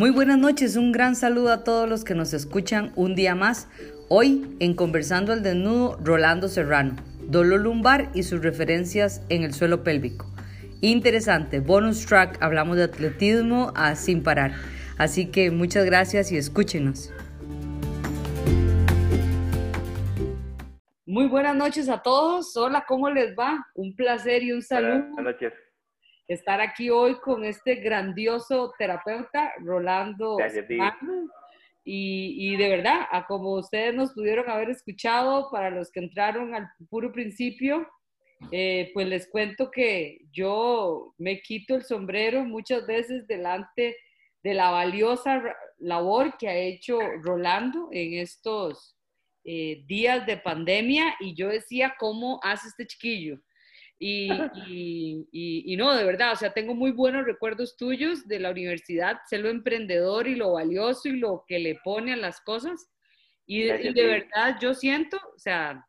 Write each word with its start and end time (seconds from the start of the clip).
Muy 0.00 0.08
buenas 0.08 0.38
noches, 0.38 0.76
un 0.76 0.92
gran 0.92 1.14
saludo 1.14 1.52
a 1.52 1.62
todos 1.62 1.86
los 1.86 2.04
que 2.04 2.14
nos 2.14 2.32
escuchan 2.32 2.90
un 2.96 3.14
día 3.14 3.34
más. 3.34 3.68
Hoy 4.08 4.56
en 4.58 4.72
Conversando 4.72 5.34
al 5.34 5.42
Desnudo, 5.42 5.98
Rolando 6.02 6.48
Serrano, 6.48 6.96
dolor 7.28 7.60
lumbar 7.60 8.08
y 8.14 8.22
sus 8.22 8.42
referencias 8.42 9.22
en 9.28 9.42
el 9.42 9.52
suelo 9.52 9.84
pélvico. 9.84 10.24
Interesante, 10.80 11.60
bonus 11.60 12.06
track, 12.06 12.38
hablamos 12.42 12.78
de 12.78 12.84
atletismo 12.84 13.74
a 13.76 13.94
sin 13.94 14.22
parar. 14.22 14.52
Así 14.96 15.26
que 15.26 15.50
muchas 15.50 15.84
gracias 15.84 16.32
y 16.32 16.38
escúchenos. 16.38 17.12
Muy 21.04 21.28
buenas 21.28 21.56
noches 21.56 21.90
a 21.90 22.00
todos. 22.00 22.56
Hola, 22.56 22.86
¿cómo 22.88 23.10
les 23.10 23.38
va? 23.38 23.66
Un 23.74 23.94
placer 23.94 24.42
y 24.44 24.52
un 24.52 24.62
saludo. 24.62 25.08
Buenas 25.10 25.34
noches. 25.34 25.52
Estar 26.30 26.60
aquí 26.60 26.90
hoy 26.90 27.18
con 27.18 27.44
este 27.44 27.74
grandioso 27.74 28.72
terapeuta, 28.78 29.52
Rolando. 29.64 30.36
Y, 31.82 32.36
y, 32.38 32.56
de 32.56 32.68
verdad, 32.68 33.00
a 33.10 33.26
como 33.26 33.54
ustedes 33.54 33.92
nos 33.96 34.12
pudieron 34.12 34.48
haber 34.48 34.70
escuchado, 34.70 35.50
para 35.50 35.70
los 35.70 35.90
que 35.90 35.98
entraron 35.98 36.54
al 36.54 36.68
puro 36.88 37.10
principio, 37.10 37.84
eh, 38.52 38.92
pues 38.94 39.08
les 39.08 39.28
cuento 39.28 39.72
que 39.72 40.20
yo 40.30 41.16
me 41.18 41.42
quito 41.42 41.74
el 41.74 41.82
sombrero 41.82 42.44
muchas 42.44 42.86
veces 42.86 43.26
delante 43.26 43.96
de 44.44 44.54
la 44.54 44.70
valiosa 44.70 45.42
labor 45.78 46.38
que 46.38 46.46
ha 46.46 46.54
hecho 46.54 47.00
Rolando 47.22 47.88
en 47.90 48.20
estos 48.20 48.96
eh, 49.42 49.82
días 49.88 50.24
de 50.26 50.36
pandemia 50.36 51.16
y 51.18 51.34
yo 51.34 51.48
decía, 51.48 51.96
¿cómo 51.98 52.38
hace 52.44 52.68
este 52.68 52.86
chiquillo? 52.86 53.40
Y, 54.02 55.28
y, 55.30 55.76
no, 55.76 55.94
de 55.94 56.04
verdad, 56.04 56.32
o 56.32 56.36
sea, 56.36 56.54
tengo 56.54 56.74
muy 56.74 56.90
buenos 56.90 57.26
recuerdos 57.26 57.76
tuyos 57.76 58.26
de 58.26 58.40
la 58.40 58.50
universidad, 58.50 59.18
sé 59.28 59.36
lo 59.36 59.50
emprendedor 59.50 60.26
y 60.26 60.36
lo 60.36 60.52
valioso 60.52 61.08
y 61.08 61.18
lo 61.18 61.44
que 61.46 61.58
le 61.58 61.74
pone 61.84 62.14
a 62.14 62.16
las 62.16 62.40
cosas. 62.40 62.90
Y 63.44 63.64
de, 63.64 63.92
de 63.92 64.06
verdad 64.06 64.56
yo 64.58 64.72
siento, 64.72 65.18
o 65.36 65.38
sea, 65.38 65.86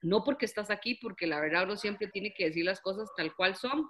no 0.00 0.24
porque 0.24 0.46
estás 0.46 0.70
aquí, 0.70 0.94
porque 0.94 1.26
la 1.26 1.40
verdad 1.40 1.64
uno 1.64 1.76
siempre 1.76 2.08
tiene 2.08 2.32
que 2.32 2.46
decir 2.46 2.64
las 2.64 2.80
cosas 2.80 3.10
tal 3.18 3.34
cual 3.34 3.54
son. 3.54 3.86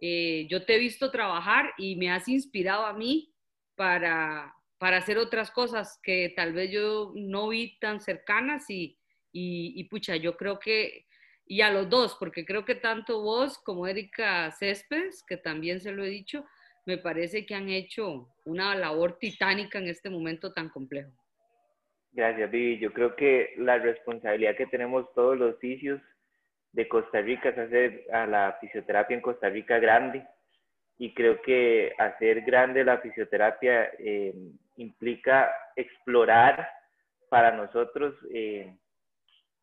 Eh, 0.00 0.46
yo 0.48 0.64
te 0.64 0.76
he 0.76 0.78
visto 0.78 1.10
trabajar 1.10 1.72
y 1.78 1.96
me 1.96 2.08
has 2.08 2.28
inspirado 2.28 2.86
a 2.86 2.92
mí 2.92 3.34
para, 3.74 4.54
para 4.78 4.98
hacer 4.98 5.18
otras 5.18 5.50
cosas 5.50 5.98
que 6.04 6.32
tal 6.36 6.52
vez 6.52 6.70
yo 6.70 7.12
no 7.16 7.48
vi 7.48 7.80
tan 7.80 8.00
cercanas 8.00 8.70
y, 8.70 8.96
y, 9.32 9.72
y 9.74 9.84
pucha, 9.84 10.14
yo 10.14 10.36
creo 10.36 10.60
que 10.60 11.06
y 11.46 11.60
a 11.60 11.70
los 11.70 11.88
dos, 11.88 12.16
porque 12.18 12.44
creo 12.44 12.64
que 12.64 12.74
tanto 12.74 13.22
vos 13.22 13.58
como 13.58 13.86
Erika 13.86 14.50
Céspedes, 14.52 15.24
que 15.26 15.36
también 15.36 15.80
se 15.80 15.92
lo 15.92 16.04
he 16.04 16.08
dicho, 16.08 16.44
me 16.86 16.98
parece 16.98 17.46
que 17.46 17.54
han 17.54 17.68
hecho 17.68 18.28
una 18.44 18.74
labor 18.74 19.18
titánica 19.18 19.78
en 19.78 19.88
este 19.88 20.10
momento 20.10 20.52
tan 20.52 20.68
complejo. 20.68 21.12
Gracias, 22.12 22.50
Vivi. 22.50 22.78
Yo 22.78 22.92
creo 22.92 23.16
que 23.16 23.54
la 23.56 23.78
responsabilidad 23.78 24.56
que 24.56 24.66
tenemos 24.66 25.12
todos 25.14 25.38
los 25.38 25.58
fisios 25.58 26.00
de 26.72 26.88
Costa 26.88 27.20
Rica 27.20 27.50
es 27.50 27.58
hacer 27.58 28.04
a 28.12 28.26
la 28.26 28.58
fisioterapia 28.60 29.14
en 29.14 29.22
Costa 29.22 29.48
Rica 29.48 29.78
grande. 29.78 30.26
Y 30.98 31.14
creo 31.14 31.40
que 31.40 31.92
hacer 31.98 32.42
grande 32.42 32.84
la 32.84 32.98
fisioterapia 32.98 33.90
eh, 33.98 34.34
implica 34.76 35.50
explorar 35.74 36.68
para 37.28 37.52
nosotros 37.52 38.14
eh, 38.30 38.76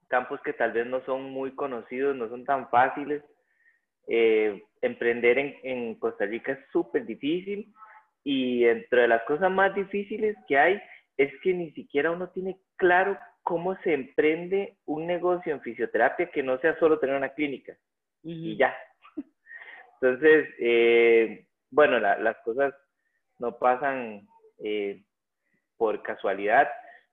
campos 0.09 0.41
que 0.41 0.53
tal 0.53 0.73
vez 0.73 0.85
no 0.85 1.03
son 1.05 1.23
muy 1.23 1.55
conocidos, 1.55 2.15
no 2.15 2.27
son 2.29 2.43
tan 2.43 2.69
fáciles. 2.69 3.23
Eh, 4.07 4.63
emprender 4.81 5.37
en, 5.37 5.55
en, 5.63 5.95
Costa 5.95 6.25
Rica 6.25 6.53
es 6.53 6.59
súper 6.71 7.05
difícil 7.05 7.71
y 8.23 8.65
entre 8.65 9.07
las 9.07 9.21
cosas 9.23 9.51
más 9.51 9.73
difíciles 9.75 10.35
que 10.47 10.57
hay 10.57 10.81
es 11.15 11.31
que 11.41 11.53
ni 11.53 11.71
siquiera 11.71 12.11
uno 12.11 12.29
tiene 12.29 12.57
claro 12.75 13.17
cómo 13.43 13.75
se 13.83 13.93
emprende 13.93 14.77
un 14.85 15.05
negocio 15.05 15.53
en 15.53 15.61
fisioterapia 15.61 16.31
que 16.31 16.43
no 16.43 16.57
sea 16.59 16.77
solo 16.79 16.99
tener 16.99 17.15
una 17.15 17.33
clínica 17.33 17.77
y 18.23 18.57
ya. 18.57 18.75
Entonces, 20.01 20.47
eh, 20.59 21.45
bueno, 21.69 21.99
las 21.99 22.37
cosas 22.43 22.73
no 23.37 23.57
pasan 23.57 24.27
eh, 24.59 25.03
por 25.77 26.01
casualidad. 26.03 26.69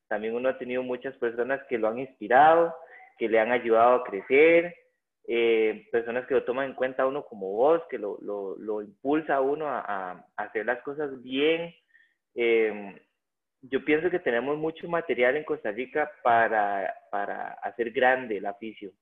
También 0.08 0.34
uno 0.34 0.48
ha 0.48 0.58
tenido 0.58 0.82
muchas 0.82 1.14
personas 1.16 1.60
que 1.68 1.78
lo 1.78 1.88
han 1.88 1.98
inspirado 1.98 2.74
que 3.16 3.28
le 3.28 3.40
han 3.40 3.52
ayudado 3.52 3.96
a 3.96 4.04
crecer, 4.04 4.74
eh, 5.28 5.88
personas 5.90 6.26
que 6.26 6.34
lo 6.34 6.44
toman 6.44 6.66
en 6.66 6.74
cuenta 6.74 7.02
a 7.02 7.06
uno 7.06 7.24
como 7.24 7.50
vos, 7.52 7.82
que 7.90 7.98
lo, 7.98 8.18
lo, 8.22 8.56
lo 8.58 8.82
impulsa 8.82 9.36
a 9.36 9.40
uno 9.40 9.66
a, 9.68 10.24
hacer 10.36 10.66
las 10.66 10.80
cosas 10.82 11.20
bien. 11.22 11.74
Eh, 12.34 13.00
yo 13.62 13.84
pienso 13.84 14.10
que 14.10 14.20
tenemos 14.20 14.56
mucho 14.56 14.88
material 14.88 15.36
en 15.36 15.44
Costa 15.44 15.72
Rica 15.72 16.10
para, 16.22 16.94
para 17.10 17.54
hacer 17.54 17.90
grande 17.90 18.36
el 18.36 18.46
aficio. 18.46 18.92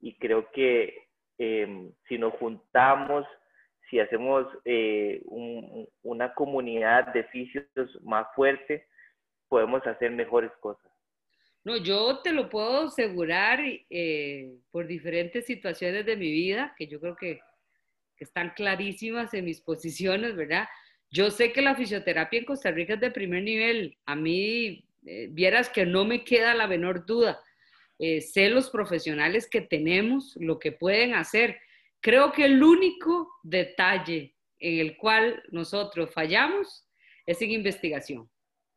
Y 0.00 0.16
creo 0.18 0.48
que 0.52 1.08
eh, 1.38 1.90
si 2.06 2.18
nos 2.18 2.34
juntamos, 2.34 3.26
si 3.90 3.98
hacemos 3.98 4.46
un, 5.24 5.88
una 6.02 6.34
comunidad 6.34 7.12
de 7.14 7.24
fisios 7.24 7.66
más 8.04 8.28
fuerte, 8.34 8.86
podemos 9.48 9.84
hacer 9.86 10.10
mejores 10.12 10.52
cosas. 10.60 10.92
No, 11.68 11.76
yo 11.76 12.20
te 12.20 12.32
lo 12.32 12.48
puedo 12.48 12.86
asegurar 12.86 13.60
eh, 13.90 14.54
por 14.70 14.86
diferentes 14.86 15.44
situaciones 15.44 16.06
de 16.06 16.16
mi 16.16 16.32
vida, 16.32 16.74
que 16.78 16.86
yo 16.86 16.98
creo 16.98 17.14
que, 17.14 17.40
están 18.18 18.54
clarísimas 18.56 19.34
en 19.34 19.44
mis 19.44 19.60
posiciones, 19.70 20.34
¿verdad? 20.34 20.66
Yo 21.10 21.30
sé 21.30 21.52
que 21.52 21.60
la 21.60 21.76
fisioterapia 21.76 22.38
en 22.38 22.46
Costa 22.46 22.70
Rica 22.70 22.94
es 22.94 23.00
de 23.00 23.10
primer 23.10 23.42
nivel. 23.42 23.98
A 24.06 24.16
mí, 24.16 24.82
eh, 25.04 25.28
vieras 25.30 25.68
que 25.68 25.84
no 25.84 26.06
me 26.06 26.24
queda 26.24 26.54
la 26.54 26.66
menor 26.66 27.04
duda. 27.04 27.38
Eh, 27.98 28.22
sé 28.22 28.48
los 28.48 28.70
profesionales 28.70 29.46
que 29.46 29.60
tenemos, 29.60 30.38
lo 30.40 30.58
que 30.58 30.72
pueden 30.72 31.14
hacer. 31.14 31.60
Creo 32.00 32.32
que 32.32 32.46
el 32.46 32.62
único 32.62 33.28
detalle 33.42 34.34
en 34.58 34.78
el 34.78 34.96
cual 34.96 35.42
nosotros 35.50 36.14
fallamos 36.14 36.88
es 37.26 37.42
en 37.42 37.50
investigación, 37.50 38.26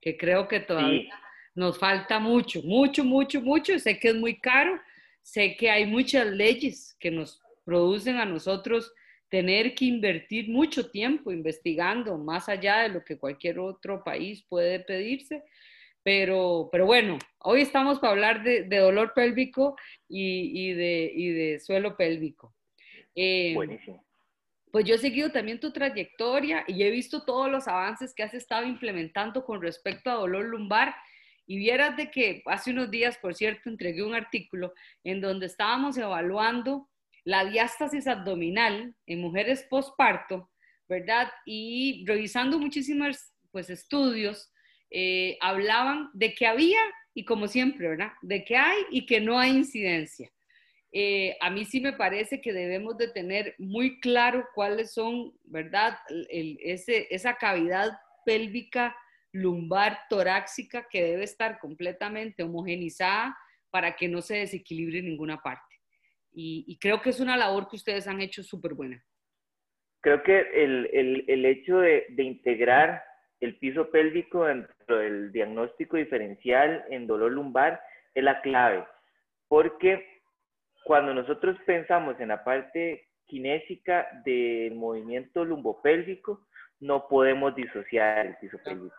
que 0.02 0.18
creo 0.18 0.50
que 0.50 0.60
todavía 0.60 1.10
nos 1.56 1.78
falta 1.78 2.20
mucho, 2.20 2.62
mucho, 2.64 3.04
mucho, 3.04 3.42
mucho. 3.42 3.78
Sé 3.80 4.00
que 4.00 4.10
es 4.10 4.16
muy 4.16 4.40
caro, 4.40 4.80
sé 5.22 5.56
que 5.56 5.70
hay 5.70 5.86
muchas 5.86 6.28
leyes 6.28 6.96
que 7.00 7.12
nos 7.12 7.42
producen 7.64 8.18
a 8.18 8.26
nosotros 8.26 8.94
tener 9.30 9.76
que 9.76 9.86
invertir 9.86 10.50
mucho 10.50 10.92
tiempo 10.92 11.32
investigando 11.32 12.18
más 12.18 12.50
allá 12.50 12.80
de 12.80 12.90
lo 12.90 13.04
que 13.04 13.18
cualquier 13.18 13.60
otro 13.60 14.04
país 14.04 14.46
puede 14.48 14.80
pedirse. 14.80 15.44
Pero, 16.04 16.68
pero 16.72 16.86
bueno, 16.86 17.20
hoy 17.40 17.62
estamos 17.62 18.00
para 18.00 18.14
hablar 18.14 18.44
de, 18.44 18.64
dolor 18.64 19.14
pélvico 19.14 19.76
y, 20.10 20.74
de, 20.74 21.14
de, 21.16 21.60
suelo 21.60 21.96
pélvico. 21.96 22.54
Eh, 23.16 23.54
Buenísimo. 23.54 24.04
Pues 24.72 24.86
yo 24.86 24.96
he 24.96 24.98
seguido 24.98 25.32
también 25.32 25.60
tu 25.60 25.72
trayectoria 25.72 26.64
y 26.66 26.84
he 26.84 26.90
visto 26.90 27.24
todos 27.24 27.52
los 27.52 27.68
avances 27.68 28.14
que 28.14 28.24
has 28.24 28.34
estado 28.34 28.66
implementando 28.66 29.46
con 29.46 29.62
respecto 29.62 30.10
a 30.10 30.16
dolor 30.16 30.46
lumbar 30.46 30.96
y 31.52 31.58
vieras 31.58 31.98
de 31.98 32.10
que 32.10 32.42
hace 32.46 32.72
unos 32.72 32.90
días, 32.90 33.18
por 33.18 33.36
cierto, 33.36 33.70
entregué 33.70 34.04
un 34.04 34.16
artículo 34.16 34.74
en 35.04 35.20
donde 35.20 35.48
estábamos 35.48 35.98
evaluando 35.98 36.90
la 37.26 37.44
diástasis 37.44 38.08
abdominal 38.08 38.96
en 39.06 39.20
mujeres 39.20 39.68
postparto, 39.70 40.50
¿verdad? 40.88 41.30
Y 41.46 42.06
revisando 42.08 42.58
muchísimos 42.58 43.34
pues, 43.52 43.70
estudios, 43.70 44.50
eh, 44.92 45.38
hablaban 45.42 46.10
de 46.14 46.34
que 46.34 46.48
había, 46.48 46.80
y 47.14 47.26
como 47.26 47.50
siempre, 47.50 47.90
¿verdad? 47.90 48.14
De 48.22 48.46
que 48.46 48.56
hay 48.56 48.84
y 48.90 49.06
que 49.06 49.20
no 49.20 49.38
hay 49.38 49.52
incidencia. 49.52 50.32
Eh, 50.94 51.36
a 51.42 51.50
mí 51.50 51.66
sí 51.66 51.82
me 51.82 51.92
parece 51.92 52.40
que 52.40 52.54
debemos 52.54 52.98
de 52.98 53.10
tener 53.10 53.56
muy 53.58 54.00
claro 54.00 54.48
cuáles 54.56 54.94
son, 54.94 55.34
¿verdad? 55.44 55.98
ese, 56.30 57.14
esa 57.14 57.36
cavidad 57.36 57.92
pélvica 58.26 58.96
lumbar 59.32 60.00
torácica 60.10 60.88
que 60.90 61.04
debe 61.04 61.24
estar 61.24 61.60
completamente 61.60 62.44
homogenizada 62.44 63.38
para 63.70 63.96
que 63.96 64.08
no 64.08 64.22
se 64.22 64.38
desequilibre 64.38 65.00
en 65.00 65.06
ninguna 65.06 65.42
parte. 65.42 65.64
Y, 66.34 66.78
creo 66.80 67.02
que 67.02 67.10
es 67.10 67.20
una 67.20 67.36
labor 67.36 67.68
que 67.68 67.76
ustedes 67.76 68.08
han 68.08 68.22
hecho 68.22 68.42
súper 68.42 68.74
buena. 68.74 69.04
Creo 70.02 70.24
que 70.24 70.40
el, 70.40 70.90
el, 70.94 71.26
el 71.28 71.46
hecho 71.46 71.80
de, 71.80 72.06
de, 72.10 72.24
integrar 72.24 73.04
el 73.42 73.58
piso 73.58 73.92
pélvico 73.92 74.46
dentro 74.46 74.98
del 74.98 75.32
diagnóstico 75.32 75.98
diferencial 75.98 76.86
en 76.90 77.06
dolor 77.06 77.34
lumbar 77.34 77.82
es 78.14 78.24
la 78.24 78.42
clave, 78.42 78.86
porque 79.48 80.22
cuando 80.86 81.14
nosotros 81.14 81.58
pensamos 81.66 82.20
en 82.20 82.30
la 82.30 82.44
parte 82.44 83.10
kinésica 83.26 84.08
del 84.26 84.76
movimiento 84.76 85.44
lumbopélvico, 85.44 86.48
no 86.80 87.08
podemos 87.08 87.56
disociar 87.56 88.26
el 88.26 88.38
piso 88.38 88.58
pélvico 88.64 88.96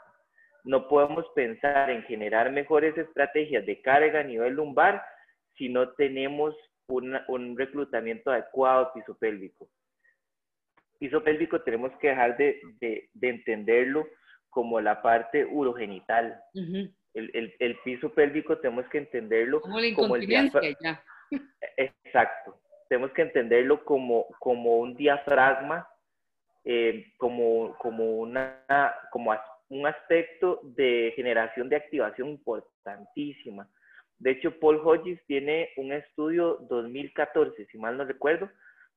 no 0.65 0.89
podemos 0.89 1.27
pensar 1.35 1.91
en 1.91 2.03
generar 2.05 2.51
mejores 2.53 2.97
estrategias 2.97 3.67
de 3.67 3.81
carga 3.83 4.21
a 4.21 4.25
nivel 4.25 4.55
lumbar 4.55 5.03
si 5.57 5.69
no 5.69 5.91
tenemos 5.91 6.55
un 6.89 7.57
reclutamiento 7.57 8.31
adecuado 8.31 8.93
piso 8.93 9.17
pélvico. 9.17 9.69
Piso 10.99 11.23
pélvico 11.25 11.63
tenemos 11.63 11.91
que 11.99 12.09
dejar 12.09 12.37
de, 12.37 13.09
entenderlo 13.21 14.07
como 14.51 14.81
la 14.81 15.01
parte 15.01 15.45
urogenital. 15.45 16.41
el, 16.55 16.95
el, 17.35 17.55
el, 17.59 17.79
piso 17.85 18.13
pélvico 18.13 18.59
tenemos 18.59 18.87
que 18.89 18.99
entenderlo 18.99 19.61
como, 19.61 19.81
la 19.81 19.95
como 19.95 20.17
el 20.17 20.29
ya. 20.29 21.03
Exacto. 21.77 22.61
Tenemos 22.89 23.11
que 23.13 23.23
entenderlo 23.23 23.85
como, 23.85 24.27
como 24.39 24.79
un 24.79 24.95
diafragma, 24.95 25.89
eh, 26.65 27.13
como, 27.17 27.75
como, 27.79 28.19
una, 28.19 28.63
como 29.11 29.33
un 29.73 29.87
aspecto 29.87 30.61
de 30.63 31.13
generación 31.17 31.69
de 31.69 31.77
activación 31.77 32.29
importantísima. 32.29 33.67
De 34.19 34.33
hecho, 34.33 34.59
Paul 34.61 34.81
Hodges 34.85 35.19
tiene 35.27 35.71
un 35.77 35.93
estudio 35.93 36.59
2014, 36.69 37.67
si 37.67 37.79
mal 37.79 37.97
no 37.97 38.05
recuerdo, 38.05 38.51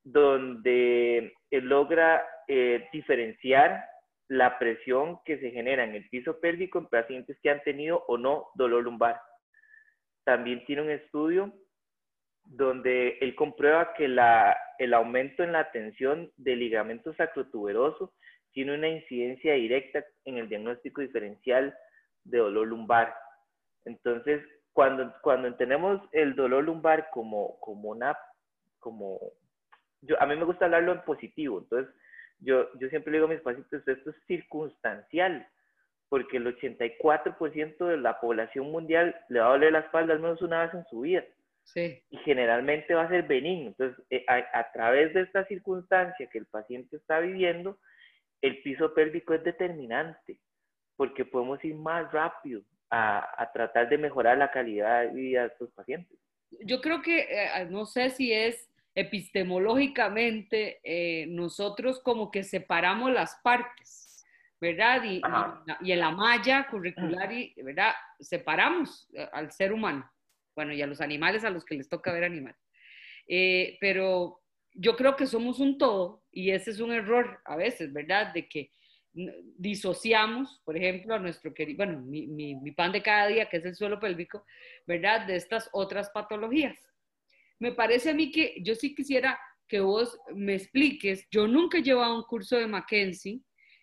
donde 0.04 1.32
él 1.50 1.64
logra 1.64 2.24
eh, 2.46 2.88
diferenciar 2.92 3.84
la 4.28 4.58
presión 4.58 5.18
que 5.24 5.38
se 5.38 5.50
genera 5.50 5.82
en 5.84 5.94
el 5.94 6.08
piso 6.10 6.38
pélvico 6.40 6.78
en 6.78 6.88
pacientes 6.88 7.38
que 7.42 7.50
han 7.50 7.62
tenido 7.62 8.04
o 8.06 8.18
no 8.18 8.48
dolor 8.54 8.84
lumbar. 8.84 9.20
También 10.24 10.64
tiene 10.66 10.82
un 10.82 10.90
estudio 10.90 11.54
donde 12.44 13.16
él 13.20 13.34
comprueba 13.34 13.94
que 13.94 14.08
la, 14.08 14.56
el 14.78 14.92
aumento 14.92 15.42
en 15.42 15.52
la 15.52 15.70
tensión 15.70 16.30
del 16.36 16.58
ligamento 16.58 17.14
sacrotuberoso 17.14 18.12
tiene 18.56 18.72
una 18.72 18.88
incidencia 18.88 19.52
directa 19.52 20.02
en 20.24 20.38
el 20.38 20.48
diagnóstico 20.48 21.02
diferencial 21.02 21.76
de 22.24 22.38
dolor 22.38 22.66
lumbar. 22.66 23.14
Entonces, 23.84 24.42
cuando, 24.72 25.12
cuando 25.20 25.46
entendemos 25.46 26.00
el 26.12 26.34
dolor 26.34 26.64
lumbar 26.64 27.10
como, 27.12 27.60
como 27.60 27.90
una, 27.90 28.16
como, 28.78 29.20
yo, 30.00 30.18
a 30.22 30.24
mí 30.24 30.36
me 30.36 30.46
gusta 30.46 30.64
hablarlo 30.64 30.92
en 30.92 31.02
positivo, 31.02 31.58
entonces 31.58 31.94
yo, 32.38 32.72
yo 32.80 32.88
siempre 32.88 33.12
le 33.12 33.18
digo 33.18 33.26
a 33.26 33.34
mis 33.34 33.42
pacientes, 33.42 33.86
esto 33.86 34.08
es 34.08 34.16
circunstancial, 34.26 35.46
porque 36.08 36.38
el 36.38 36.46
84% 36.46 37.86
de 37.88 37.98
la 37.98 38.18
población 38.20 38.72
mundial 38.72 39.20
le 39.28 39.40
va 39.40 39.48
a 39.48 39.50
doler 39.50 39.72
la 39.72 39.80
espalda 39.80 40.14
al 40.14 40.20
menos 40.20 40.40
una 40.40 40.62
vez 40.62 40.72
en 40.72 40.86
su 40.86 41.00
vida. 41.00 41.22
Sí. 41.64 42.02
Y 42.08 42.16
generalmente 42.18 42.94
va 42.94 43.02
a 43.02 43.08
ser 43.10 43.24
benigno. 43.24 43.68
Entonces, 43.68 44.02
eh, 44.08 44.24
a, 44.28 44.72
través 44.72 45.12
de 45.12 45.20
esta 45.20 45.44
circunstancia 45.44 46.26
que 46.30 46.38
el 46.38 46.46
paciente 46.46 46.96
está 46.96 47.20
viviendo, 47.20 47.78
el 48.46 48.62
piso 48.62 48.92
pélvico 48.94 49.34
es 49.34 49.44
determinante, 49.44 50.38
porque 50.96 51.24
podemos 51.24 51.62
ir 51.64 51.74
más 51.74 52.10
rápido 52.12 52.62
a, 52.90 53.42
a 53.42 53.52
tratar 53.52 53.88
de 53.88 53.98
mejorar 53.98 54.38
la 54.38 54.50
calidad 54.50 55.02
de 55.02 55.14
vida 55.14 55.42
de 55.42 55.48
estos 55.48 55.70
pacientes. 55.72 56.18
Yo 56.60 56.80
creo 56.80 57.02
que, 57.02 57.20
eh, 57.20 57.66
no 57.68 57.86
sé 57.86 58.10
si 58.10 58.32
es 58.32 58.70
epistemológicamente 58.96 60.80
eh, 60.82 61.26
nosotros 61.26 62.00
como 62.00 62.30
que 62.30 62.42
separamos 62.42 63.12
las 63.12 63.38
partes, 63.42 64.24
¿verdad? 64.58 65.02
Y, 65.04 65.20
y, 65.82 65.92
en 65.92 66.00
la 66.00 66.10
malla 66.10 66.66
curricular, 66.68 67.30
y, 67.30 67.52
¿verdad? 67.62 67.92
Separamos 68.18 69.06
eh, 69.12 69.28
al 69.32 69.52
ser 69.52 69.72
humano, 69.72 70.10
bueno, 70.54 70.72
y 70.72 70.80
a 70.80 70.86
los 70.86 71.02
animales 71.02 71.44
a 71.44 71.50
los 71.50 71.64
que 71.64 71.74
les 71.74 71.90
toca 71.90 72.12
ver 72.12 72.24
animales. 72.24 72.58
Eh, 73.28 73.76
pero 73.80 74.40
yo 74.76 74.96
creo 74.96 75.16
que 75.16 75.26
somos 75.26 75.58
un 75.60 75.78
todo 75.78 76.22
y 76.30 76.50
ese 76.50 76.70
es 76.70 76.80
un 76.80 76.92
error 76.92 77.40
a 77.44 77.56
veces, 77.56 77.92
¿verdad? 77.92 78.32
De 78.32 78.48
que 78.48 78.70
disociamos, 79.58 80.60
por 80.64 80.76
ejemplo, 80.76 81.14
a 81.14 81.18
nuestro 81.18 81.54
querido, 81.54 81.78
bueno, 81.78 82.00
mi, 82.00 82.26
mi, 82.26 82.54
mi 82.54 82.70
pan 82.72 82.92
de 82.92 83.02
cada 83.02 83.28
día, 83.28 83.48
que 83.48 83.56
es 83.56 83.64
el 83.64 83.74
suelo 83.74 83.98
pélvico, 83.98 84.44
¿verdad? 84.86 85.26
De 85.26 85.36
estas 85.36 85.70
otras 85.72 86.10
patologías 86.10 86.86
me 87.58 87.72
parece 87.72 88.10
a 88.10 88.14
mí 88.14 88.30
que 88.30 88.56
yo 88.62 88.74
sí 88.74 88.94
quisiera 88.94 89.38
que 89.68 89.80
vos 89.80 90.18
me 90.34 90.54
expliques, 90.54 91.26
yo 91.30 91.46
nunca 91.46 91.78
he 91.78 91.82
llevado 91.82 92.16
un 92.16 92.22
curso 92.22 92.56
de 92.56 92.66
Mackenzie, 92.66 93.40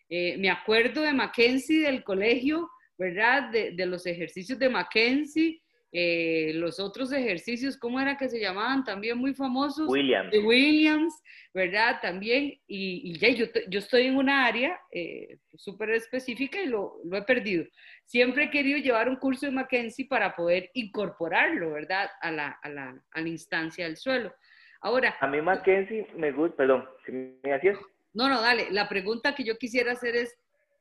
eh, 0.09 0.37
me 0.37 0.49
acuerdo 0.49 1.01
de 1.01 1.13
Mackenzie 1.13 1.81
del 1.81 2.03
colegio, 2.03 2.69
¿verdad? 2.97 3.49
De, 3.51 3.71
de 3.71 3.85
los 3.85 4.05
ejercicios 4.05 4.59
de 4.59 4.69
Mackenzie, 4.69 5.61
eh, 5.95 6.53
los 6.55 6.79
otros 6.79 7.11
ejercicios, 7.11 7.77
¿cómo 7.77 7.99
era 7.99 8.17
que 8.17 8.27
se 8.27 8.39
llamaban? 8.39 8.83
También 8.83 9.15
muy 9.15 9.35
famosos. 9.35 9.87
Williams. 9.87 10.31
De 10.31 10.39
Williams, 10.39 11.21
¿verdad? 11.53 11.99
También, 12.01 12.59
y, 12.65 13.15
ya 13.19 13.29
yo, 13.29 13.45
yo, 13.69 13.77
estoy 13.77 14.07
en 14.07 14.17
una 14.17 14.47
área 14.47 14.79
eh, 14.91 15.37
súper 15.53 15.91
específica 15.91 16.59
y 16.59 16.65
lo, 16.65 16.95
lo, 17.03 17.17
he 17.17 17.21
perdido. 17.21 17.65
Siempre 18.05 18.45
he 18.45 18.49
querido 18.49 18.79
llevar 18.79 19.07
un 19.07 19.17
curso 19.17 19.45
de 19.45 19.51
Mackenzie 19.51 20.07
para 20.07 20.35
poder 20.35 20.71
incorporarlo, 20.73 21.73
¿verdad? 21.73 22.09
A 22.21 22.31
la, 22.31 22.57
a 22.63 22.69
la, 22.69 22.99
a 23.11 23.21
la 23.21 23.29
instancia 23.29 23.85
del 23.85 23.97
suelo. 23.97 24.33
Ahora. 24.81 25.15
A 25.21 25.27
mí 25.27 25.41
Mackenzie 25.43 26.07
me 26.15 26.31
gusta, 26.31 26.57
perdón, 26.57 26.89
si 27.05 27.11
me 27.11 27.53
hacías. 27.53 27.77
No, 28.13 28.27
no, 28.27 28.41
dale. 28.41 28.71
La 28.71 28.89
pregunta 28.89 29.35
que 29.35 29.43
yo 29.43 29.59
quisiera 29.59 29.91
hacer 29.91 30.15
es, 30.15 30.35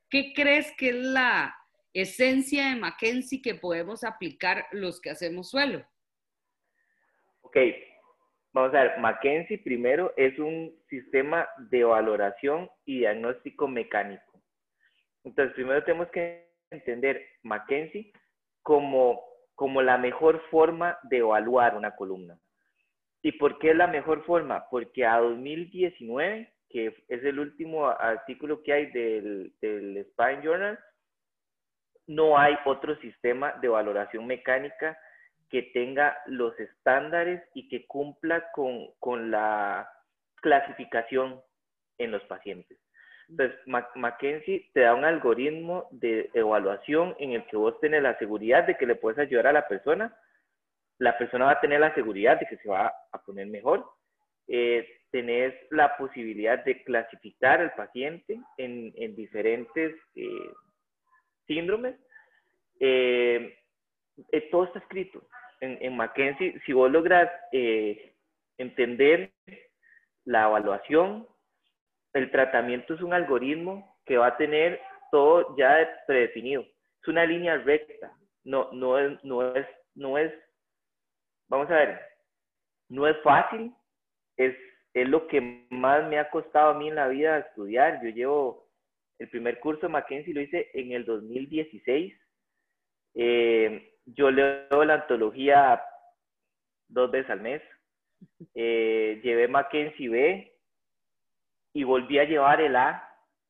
¿qué 0.09 0.33
crees 0.35 0.73
que 0.79 0.89
es 0.89 0.97
la 0.97 1.55
esencia 1.95 2.71
de 2.71 2.77
Mackenzie 2.77 3.43
que 3.43 3.55
podemos 3.55 4.05
aplicar 4.05 4.67
los 4.73 5.01
que 5.01 5.11
hacemos 5.11 5.51
suelo? 5.51 5.85
Ok, 7.43 7.57
vamos 8.53 8.75
a 8.75 8.83
ver, 8.83 8.99
Mackenzie 8.99 9.59
primero 9.59 10.13
es 10.17 10.39
un 10.39 10.75
sistema 10.89 11.49
de 11.71 11.85
valoración 11.85 12.71
y 12.85 13.01
diagnóstico 13.01 13.69
mecánico. 13.69 14.43
Entonces, 15.25 15.55
primero 15.55 15.85
tenemos 15.85 16.09
que 16.09 16.51
entender 16.71 17.25
Mackenzie 17.43 18.13
como, 18.63 19.23
como 19.55 19.83
la 19.83 19.99
mejor 19.99 20.43
forma 20.51 20.99
de 21.05 21.19
evaluar 21.19 21.77
una 21.77 21.95
columna. 21.95 22.39
¿Y 23.23 23.33
por 23.33 23.59
qué 23.59 23.71
es 23.71 23.77
la 23.77 23.87
mejor 23.87 24.25
forma? 24.25 24.65
Porque 24.69 25.07
a 25.07 25.19
2019, 25.19 26.53
que 26.69 26.87
es 26.87 27.25
el 27.25 27.39
último 27.39 27.87
artículo 27.87 28.63
que 28.63 28.73
hay 28.73 28.87
del, 28.87 29.55
del 29.61 30.05
Spine 30.11 30.43
Journal, 30.43 30.79
no 32.07 32.39
hay 32.39 32.57
otro 32.65 32.97
sistema 32.97 33.53
de 33.61 33.69
valoración 33.69 34.27
mecánica 34.27 34.99
que 35.51 35.63
tenga 35.75 36.17
los 36.27 36.59
estándares 36.59 37.43
y 37.55 37.69
que 37.69 37.87
cumpla 37.87 38.51
con, 38.53 39.31
la 39.31 39.89
clasificación 40.37 41.41
en 41.99 42.11
los 42.11 42.23
pacientes. 42.25 42.79
Entonces, 43.29 43.59
Mackenzie 43.95 44.71
te 44.73 44.81
da 44.81 44.95
un 44.95 45.05
algoritmo 45.05 45.89
de 45.91 46.31
evaluación 46.35 47.15
en 47.19 47.33
el 47.33 47.47
que 47.47 47.57
vos 47.57 47.79
tenés 47.81 48.03
la 48.03 48.19
seguridad 48.19 48.67
de 48.67 48.77
que 48.77 48.87
le 48.87 48.95
puedes 48.95 49.19
ayudar 49.19 49.47
a 49.47 49.53
la 49.53 49.69
persona. 49.69 50.17
La 50.99 51.17
persona 51.17 51.47
va 51.47 51.53
a 51.53 51.61
tener 51.61 51.81
la 51.81 51.95
seguridad 51.95 52.41
de 52.41 52.47
que 52.47 52.57
se 52.57 52.69
va 52.69 52.93
a 53.13 53.23
poner 53.23 53.47
mejor. 53.47 53.85
Eh, 54.49 54.87
tenés 55.11 55.55
la 55.71 55.97
posibilidad 55.97 56.65
de 56.65 56.83
clasificar 56.83 57.61
al 57.61 57.75
paciente 57.75 58.41
en, 58.57 59.15
diferentes 59.15 59.95
eh, 60.17 60.51
síndromes, 61.47 61.97
eh, 62.81 63.57
eh, 64.31 64.49
todo 64.51 64.65
está 64.65 64.79
escrito. 64.81 65.23
En, 65.61 65.79
en, 65.81 65.97
Mackenzie, 65.97 66.61
si 66.67 66.73
vos 66.73 66.91
logras 66.91 67.31
eh, 67.53 68.15
entender 68.59 69.33
la 70.25 70.45
evaluación, 70.49 71.27
el 72.13 72.31
tratamiento 72.31 72.95
es 72.95 73.01
un 73.01 73.15
algoritmo 73.15 73.97
que 74.05 74.17
va 74.17 74.29
a 74.29 74.37
tener 74.37 74.81
todo 75.11 75.57
ya 75.57 75.89
predefinido. 76.07 76.63
Es 77.01 77.09
una 77.09 77.25
línea 77.25 77.57
recta. 77.59 78.13
No, 78.45 78.71
no, 78.73 78.99
es, 78.99 79.23
no, 79.25 79.55
es, 79.55 79.67
no 79.95 80.19
es, 80.19 80.33
vamos 81.49 81.71
a 81.71 81.75
ver, 81.75 82.01
no 82.89 83.07
es 83.07 83.17
fácil. 83.23 83.73
Es, 84.37 84.57
es 84.95 85.09
lo 85.09 85.27
que 85.29 85.67
más 85.71 86.05
me 86.09 86.19
ha 86.19 86.29
costado 86.31 86.71
a 86.71 86.75
mí 86.75 86.89
en 86.89 86.97
la 86.97 87.09
vida 87.09 87.39
estudiar. 87.39 88.03
Yo 88.03 88.09
llevo 88.11 88.62
el 89.23 89.29
primer 89.29 89.61
curso 89.61 89.83
de 89.83 89.93
Mackenzie 89.93 90.35
lo 90.35 90.41
hice 90.41 90.71
en 90.75 90.91
el 90.91 91.05
2016. 91.05 92.13
Eh, 93.15 93.95
yo 94.07 94.31
leo 94.33 94.85
la 94.85 94.95
antología 94.95 95.81
dos 96.89 97.11
veces 97.11 97.31
al 97.31 97.41
mes. 97.41 97.63
Eh, 98.55 99.21
llevé 99.23 99.47
Mackenzie 99.47 100.09
B 100.09 100.59
y 101.73 101.85
volví 101.85 102.19
a 102.19 102.25
llevar 102.25 102.61
el 102.61 102.75
A 102.75 103.09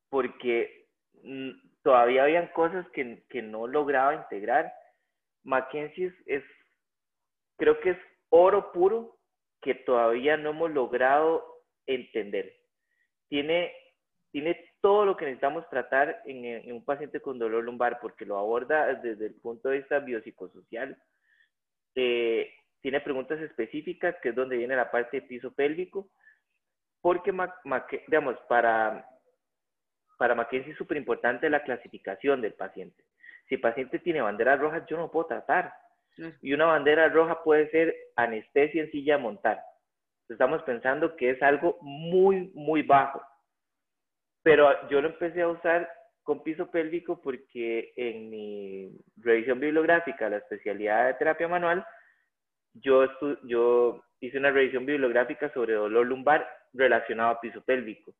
porque 0.09 0.89
mm, 1.23 1.51
todavía 1.81 2.23
habían 2.23 2.47
cosas 2.49 2.87
que, 2.91 3.23
no 3.41 3.65
lograba 3.65 4.13
integrar. 4.13 4.71
Mackenzie 5.43 6.13
es, 6.27 6.43
creo 7.57 7.79
que 7.79 7.91
es 7.91 7.97
oro 8.29 8.71
puro 8.71 9.17
que 9.59 9.73
todavía 9.73 10.37
no 10.37 10.51
hemos 10.51 10.69
logrado 10.69 11.63
entender. 11.87 12.53
Tiene, 13.27 13.73
tiene 14.31 14.72
todo 14.83 15.05
lo 15.05 15.15
que 15.15 15.23
necesitamos 15.23 15.67
tratar 15.69 16.21
en, 16.25 16.69
un 16.73 16.83
paciente 16.83 17.21
con 17.21 17.39
dolor 17.39 17.63
lumbar, 17.63 18.01
porque 18.01 18.25
lo 18.25 18.37
aborda 18.37 18.93
desde 18.95 19.27
el 19.27 19.35
punto 19.35 19.69
de 19.69 19.77
vista 19.77 19.99
biopsicosocial. 19.99 21.01
Eh, 21.95 22.53
tiene 22.81 22.99
preguntas 22.99 23.39
específicas, 23.39 24.13
que 24.21 24.29
es 24.29 24.35
donde 24.35 24.57
viene 24.57 24.75
la 24.75 24.91
parte 24.91 25.21
de 25.21 25.27
piso 25.27 25.53
pélvico, 25.53 26.09
porque, 26.99 27.33
digamos, 28.07 28.35
para, 28.49 29.07
para 30.17 30.35
Mackenzie 30.35 30.73
es 30.73 30.77
súper 30.77 30.97
importante 30.97 31.49
la 31.49 31.63
clasificación 31.63 32.41
del 32.41 32.53
paciente. 32.53 33.05
Si 33.47 33.55
el 33.55 33.61
paciente 33.61 33.99
tiene 33.99 34.19
banderas 34.19 34.59
rojas, 34.59 34.83
yo 34.87 34.97
no 34.97 35.09
puedo 35.09 35.27
tratar. 35.27 35.73
Y 36.41 36.51
una 36.51 36.65
bandera 36.65 37.07
roja 37.07 37.41
puede 37.41 37.71
ser 37.71 37.95
anestesia 38.17 38.83
en 38.83 38.91
silla 38.91 39.15
de 39.15 39.23
montar. 39.23 39.63
Estamos 40.27 40.61
pensando 40.63 41.15
que 41.15 41.29
es 41.29 41.41
algo 41.41 41.77
muy, 41.81 42.51
muy 42.53 42.81
bajo 42.81 43.21
pero 44.43 44.87
yo 44.89 45.01
lo 45.01 45.07
empecé 45.07 45.41
a 45.41 45.47
usar 45.47 45.89
con 46.21 46.43
piso 46.43 46.69
pélvico 46.69 47.21
porque 47.21 47.93
en 47.95 48.29
mi 48.29 48.91
revisión 49.17 49.59
bibliográfica, 49.59 50.29
la 50.29 50.37
especialidad 50.37 51.07
de 51.07 51.13
terapia 51.15 51.47
manual, 51.47 51.85
yo, 52.73 53.07
yo 53.43 54.03
hice 54.19 54.37
una 54.37 54.51
revisión 54.51 54.85
bibliográfica 54.85 55.51
sobre 55.53 55.73
dolor 55.73 56.05
lumbar 56.05 56.47
relacionado 56.73 57.31
a 57.31 57.41
piso 57.41 57.61
pélvico. 57.63 58.13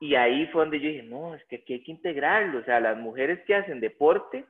Y 0.00 0.14
ahí 0.14 0.46
fue 0.48 0.62
donde 0.62 0.80
yo 0.80 0.88
dije, 0.88 1.02
no, 1.02 1.34
es 1.34 1.44
que 1.46 1.56
aquí 1.56 1.74
hay 1.74 1.82
que 1.82 1.90
integrarlo. 1.90 2.60
O 2.60 2.64
sea, 2.64 2.78
las 2.78 2.96
mujeres 2.96 3.40
que 3.46 3.54
hacen 3.54 3.80
deporte 3.80 4.44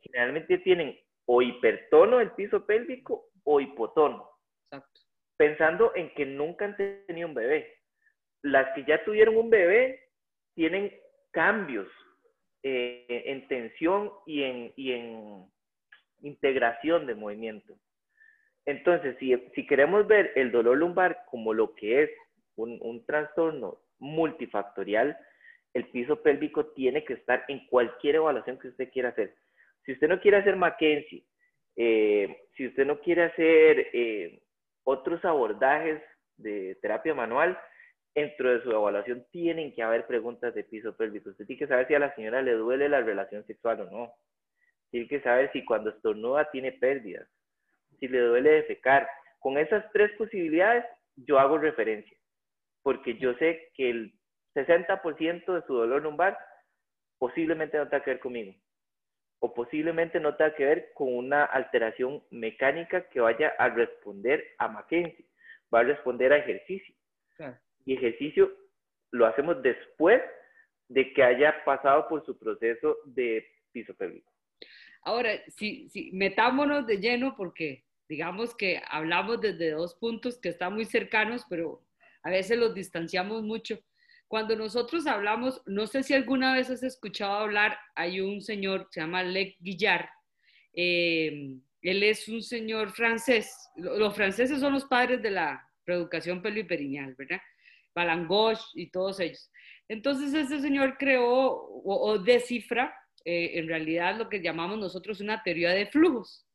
generalmente 0.00 0.58
tienen 0.58 0.96
o 1.26 1.42
hipertono 1.42 2.18
del 2.18 2.32
piso 2.32 2.64
pélvico 2.66 3.30
o 3.44 3.60
hipotono. 3.60 4.28
Exacto. 4.70 5.00
Pensando 5.36 5.92
en 5.96 6.12
que 6.14 6.24
nunca 6.24 6.66
han 6.66 6.76
tenido 6.76 7.28
un 7.28 7.34
bebé. 7.34 7.78
Las 8.42 8.72
que 8.74 8.84
ya 8.84 9.04
tuvieron 9.04 9.36
un 9.36 9.50
bebé 9.50 10.11
tienen 10.54 10.92
cambios 11.30 11.88
eh, 12.62 13.24
en 13.26 13.48
tensión 13.48 14.12
y 14.26 14.42
en, 14.42 15.46
integración 16.20 17.06
de 17.06 17.14
movimiento. 17.16 17.74
Entonces, 18.64 19.16
si, 19.18 19.66
queremos 19.66 20.06
ver 20.06 20.32
el 20.36 20.52
dolor 20.52 20.76
lumbar 20.76 21.24
como 21.30 21.52
lo 21.52 21.74
que 21.74 22.04
es 22.04 22.10
un, 22.54 22.78
un 22.80 23.04
trastorno 23.04 23.78
multifactorial, 23.98 25.18
el 25.74 25.88
piso 25.88 26.22
pélvico 26.22 26.66
tiene 26.66 27.04
que 27.04 27.14
estar 27.14 27.44
en 27.48 27.66
cualquier 27.66 28.16
evaluación 28.16 28.58
que 28.58 28.68
usted 28.68 28.90
quiera 28.92 29.08
hacer. 29.08 29.34
Si 29.84 29.92
usted 29.92 30.08
no 30.08 30.20
quiere 30.20 30.36
hacer 30.36 30.54
Mackenzie, 30.56 31.24
eh, 31.76 32.44
si 32.56 32.66
usted 32.66 32.86
no 32.86 33.00
quiere 33.00 33.24
hacer 33.24 33.88
eh, 33.92 34.42
otros 34.84 35.24
abordajes 35.24 36.02
de 36.36 36.76
terapia 36.82 37.14
manual, 37.14 37.58
dentro 38.14 38.50
de 38.50 38.62
su 38.62 38.70
evaluación 38.70 39.26
tienen 39.30 39.74
que 39.74 39.82
haber 39.82 40.06
preguntas 40.06 40.54
de 40.54 40.64
piso 40.64 40.96
pélvico. 40.96 41.30
Usted 41.30 41.46
tiene 41.46 41.58
que 41.58 41.66
saber 41.66 41.86
si 41.88 41.94
a 41.94 41.98
la 41.98 42.14
señora 42.14 42.42
le 42.42 42.52
duele 42.52 42.88
la 42.88 43.00
relación 43.00 43.44
sexual 43.46 43.80
o 43.80 43.90
no. 43.90 44.12
Tiene 44.90 45.08
que 45.08 45.20
saber 45.20 45.50
si 45.52 45.64
cuando 45.64 45.90
estornuda 45.90 46.50
tiene 46.50 46.72
pérdidas, 46.72 47.28
si 47.98 48.08
le 48.08 48.20
duele 48.20 48.50
defecar. 48.50 49.08
Con 49.38 49.58
esas 49.58 49.90
tres 49.92 50.10
posibilidades 50.18 50.84
yo 51.16 51.38
hago 51.38 51.58
referencia 51.58 52.16
porque 52.82 53.16
yo 53.16 53.34
sé 53.34 53.70
que 53.74 53.90
el 53.90 54.12
60% 54.54 55.54
de 55.54 55.66
su 55.66 55.74
dolor 55.74 56.02
lumbar 56.02 56.38
posiblemente 57.18 57.78
no 57.78 57.88
tenga 57.88 58.04
que 58.04 58.10
ver 58.10 58.20
conmigo, 58.20 58.54
o 59.38 59.54
posiblemente 59.54 60.20
no 60.20 60.36
tenga 60.36 60.54
que 60.54 60.64
ver 60.64 60.90
con 60.94 61.14
una 61.14 61.44
alteración 61.44 62.22
mecánica 62.30 63.08
que 63.08 63.20
vaya 63.20 63.54
a 63.58 63.68
responder 63.68 64.44
a 64.58 64.68
Mackenzie, 64.68 65.26
va 65.72 65.80
a 65.80 65.84
responder 65.84 66.32
a 66.32 66.38
ejercicio. 66.38 66.94
Y 67.84 67.94
ejercicio 67.94 68.52
lo 69.10 69.26
hacemos 69.26 69.62
después 69.62 70.22
de 70.88 71.12
que 71.12 71.22
haya 71.22 71.64
pasado 71.64 72.08
por 72.08 72.24
su 72.24 72.38
proceso 72.38 72.98
de 73.04 73.46
piso 73.72 73.94
pélvico. 73.94 74.30
Ahora, 75.02 75.30
si, 75.48 75.88
si 75.88 76.12
metámonos 76.12 76.86
de 76.86 76.98
lleno 76.98 77.34
porque 77.36 77.84
digamos 78.08 78.54
que 78.54 78.80
hablamos 78.88 79.40
desde 79.40 79.70
dos 79.70 79.94
puntos 79.94 80.38
que 80.38 80.50
están 80.50 80.74
muy 80.74 80.84
cercanos, 80.84 81.44
pero 81.48 81.82
a 82.22 82.30
veces 82.30 82.58
los 82.58 82.74
distanciamos 82.74 83.42
mucho. 83.42 83.78
Cuando 84.28 84.56
nosotros 84.56 85.06
hablamos, 85.06 85.62
no 85.66 85.86
sé 85.86 86.02
si 86.02 86.14
alguna 86.14 86.54
vez 86.54 86.70
has 86.70 86.82
escuchado 86.82 87.32
hablar, 87.32 87.76
hay 87.94 88.20
un 88.20 88.40
señor 88.40 88.86
que 88.86 88.94
se 88.94 89.00
llama 89.00 89.22
Lec 89.22 89.56
Guillard. 89.60 90.06
Eh, 90.72 91.56
él 91.82 92.02
es 92.02 92.28
un 92.28 92.42
señor 92.42 92.92
francés. 92.92 93.70
Los 93.76 94.14
franceses 94.14 94.60
son 94.60 94.72
los 94.72 94.84
padres 94.84 95.20
de 95.20 95.30
la 95.30 95.68
reeducación 95.84 96.40
peliperineal, 96.40 97.14
¿verdad? 97.14 97.40
Balangoche 97.94 98.64
y 98.74 98.90
todos 98.90 99.20
ellos. 99.20 99.50
Entonces, 99.88 100.32
ese 100.34 100.60
señor 100.60 100.96
creó 100.98 101.26
o, 101.84 102.18
descifra, 102.18 102.94
eh, 103.24 103.52
en 103.54 103.68
realidad, 103.68 104.16
lo 104.16 104.28
que 104.28 104.40
llamamos 104.40 104.78
nosotros 104.78 105.20
una 105.20 105.42
teoría 105.42 105.70
de 105.70 105.86
flujos. 105.86 106.46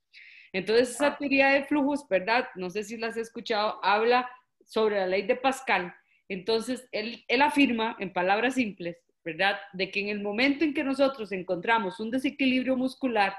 Entonces, 0.53 0.91
esa 0.91 1.07
ah. 1.07 1.17
teoría 1.17 1.49
de 1.49 1.65
flujos, 1.65 2.07
¿verdad? 2.09 2.47
No 2.55 2.69
sé 2.69 2.83
si 2.83 2.97
la 2.97 3.07
has 3.07 3.17
escuchado, 3.17 3.79
habla 3.83 4.29
sobre 4.65 4.95
la 4.95 5.07
ley 5.07 5.23
de 5.23 5.35
Pascal. 5.35 5.93
Entonces, 6.29 6.87
él, 6.91 7.23
él 7.27 7.41
afirma, 7.41 7.95
en 7.99 8.11
palabras 8.11 8.55
simples, 8.55 8.97
¿verdad?, 9.23 9.59
de 9.73 9.91
que 9.91 9.99
en 9.99 10.09
el 10.09 10.21
momento 10.21 10.63
en 10.65 10.73
que 10.73 10.83
nosotros 10.83 11.31
encontramos 11.31 11.99
un 11.99 12.11
desequilibrio 12.11 12.75
muscular, 12.75 13.35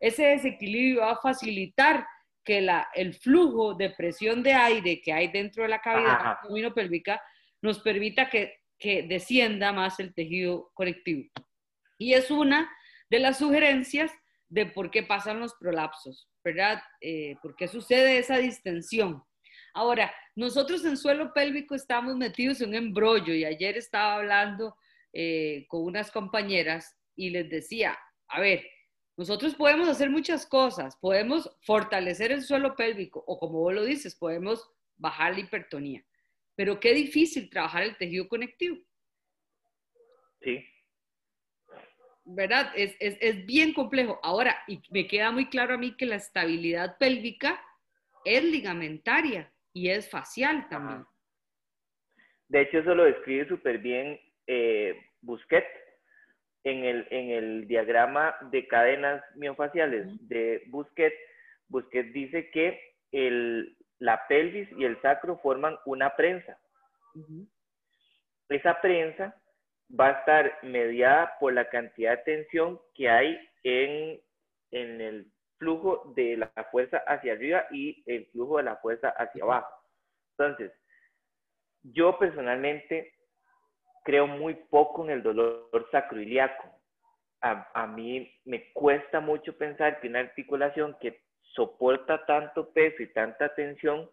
ese 0.00 0.26
desequilibrio 0.26 1.00
va 1.00 1.12
a 1.12 1.20
facilitar 1.20 2.06
que 2.46 2.60
la, 2.60 2.88
el 2.94 3.12
flujo 3.12 3.74
de 3.74 3.90
presión 3.90 4.42
de 4.42 4.54
aire 4.54 5.02
que 5.02 5.12
hay 5.12 5.28
dentro 5.28 5.64
de 5.64 5.68
la 5.68 5.80
cavidad 5.80 6.38
pélvica 6.72 7.20
nos 7.60 7.80
permita 7.80 8.30
que, 8.30 8.60
que, 8.78 9.02
descienda 9.02 9.72
más 9.72 9.98
el 9.98 10.14
tejido 10.14 10.70
conectivo. 10.72 11.28
Y 11.98 12.14
es 12.14 12.30
una 12.30 12.70
de 13.10 13.18
las 13.18 13.38
sugerencias 13.38 14.12
de 14.48 14.66
por 14.66 14.92
qué 14.92 15.02
pasan 15.02 15.40
los 15.40 15.54
prolapsos, 15.54 16.28
¿verdad? 16.44 16.80
Eh, 17.00 17.34
¿Por 17.42 17.56
qué 17.56 17.66
sucede 17.66 18.18
esa 18.18 18.38
distensión? 18.38 19.24
Ahora, 19.74 20.14
nosotros 20.36 20.84
en 20.84 20.96
suelo 20.96 21.32
pélvico 21.32 21.74
estamos 21.74 22.14
metidos 22.16 22.60
en 22.60 22.68
un 22.68 22.74
embrollo 22.76 23.34
y 23.34 23.44
ayer 23.44 23.76
estaba 23.76 24.14
hablando 24.14 24.76
eh, 25.12 25.66
con 25.68 25.82
unas 25.82 26.12
compañeras 26.12 26.96
y 27.16 27.30
les 27.30 27.50
decía, 27.50 27.98
a 28.28 28.40
ver, 28.40 28.64
nosotros 29.16 29.54
podemos 29.54 29.88
hacer 29.88 30.10
muchas 30.10 30.46
cosas, 30.46 30.96
podemos 30.96 31.50
fortalecer 31.62 32.32
el 32.32 32.42
suelo 32.42 32.74
pélvico 32.76 33.24
o 33.26 33.38
como 33.38 33.60
vos 33.60 33.74
lo 33.74 33.84
dices, 33.84 34.14
podemos 34.14 34.70
bajar 34.96 35.34
la 35.34 35.40
hipertonía, 35.40 36.04
pero 36.54 36.78
qué 36.80 36.92
difícil 36.92 37.48
trabajar 37.48 37.82
el 37.84 37.96
tejido 37.96 38.28
conectivo. 38.28 38.76
Sí. 40.42 40.64
¿Verdad? 42.24 42.72
Es, 42.74 42.96
es, 42.98 43.16
es 43.20 43.46
bien 43.46 43.72
complejo. 43.72 44.18
Ahora, 44.22 44.56
y 44.66 44.82
me 44.90 45.06
queda 45.06 45.30
muy 45.30 45.46
claro 45.48 45.74
a 45.74 45.78
mí 45.78 45.96
que 45.96 46.06
la 46.06 46.16
estabilidad 46.16 46.98
pélvica 46.98 47.60
es 48.24 48.44
ligamentaria 48.44 49.52
y 49.72 49.90
es 49.90 50.10
facial 50.10 50.68
también. 50.68 51.06
De 52.48 52.62
hecho, 52.62 52.78
eso 52.78 52.94
lo 52.94 53.04
describe 53.04 53.48
súper 53.48 53.78
bien 53.78 54.20
eh, 54.46 54.94
Busquet 55.20 55.64
en 56.66 56.84
el, 56.84 57.06
en 57.10 57.30
el 57.30 57.68
diagrama 57.68 58.36
de 58.50 58.66
cadenas 58.66 59.22
miofaciales 59.36 60.06
de 60.28 60.64
Busquet. 60.66 61.14
Busquet 61.68 62.12
dice 62.12 62.50
que 62.50 62.96
el, 63.12 63.78
la 64.00 64.26
pelvis 64.26 64.68
y 64.76 64.84
el 64.84 65.00
sacro 65.00 65.38
forman 65.38 65.78
una 65.86 66.16
prensa. 66.16 66.58
Esa 68.48 68.80
prensa 68.80 69.40
va 69.88 70.08
a 70.08 70.18
estar 70.18 70.58
mediada 70.64 71.38
por 71.38 71.52
la 71.52 71.68
cantidad 71.68 72.18
de 72.18 72.34
tensión 72.34 72.80
que 72.94 73.08
hay 73.08 73.38
en, 73.62 74.20
en 74.72 75.00
el 75.00 75.32
flujo 75.58 76.12
de 76.16 76.36
la 76.36 76.50
fuerza 76.72 76.98
hacia 77.06 77.34
arriba 77.34 77.64
y 77.70 78.02
el 78.06 78.26
flujo 78.32 78.56
de 78.56 78.64
la 78.64 78.76
fuerza 78.78 79.10
hacia 79.10 79.44
abajo. 79.44 79.72
Entonces, 80.36 80.72
yo 81.84 82.18
personalmente 82.18 83.14
creo 84.06 84.26
muy 84.26 84.54
poco 84.54 85.04
en 85.04 85.10
el 85.10 85.22
dolor 85.22 85.86
sacroiliaco. 85.90 86.64
A, 87.42 87.70
a, 87.74 87.86
mí 87.86 88.32
me 88.46 88.72
cuesta 88.72 89.20
mucho 89.20 89.58
pensar 89.58 90.00
que 90.00 90.08
una 90.08 90.20
articulación 90.20 90.96
que 91.00 91.20
soporta 91.42 92.24
tanto 92.24 92.72
peso 92.72 93.02
y 93.02 93.12
tanta 93.12 93.54
tensión 93.54 94.10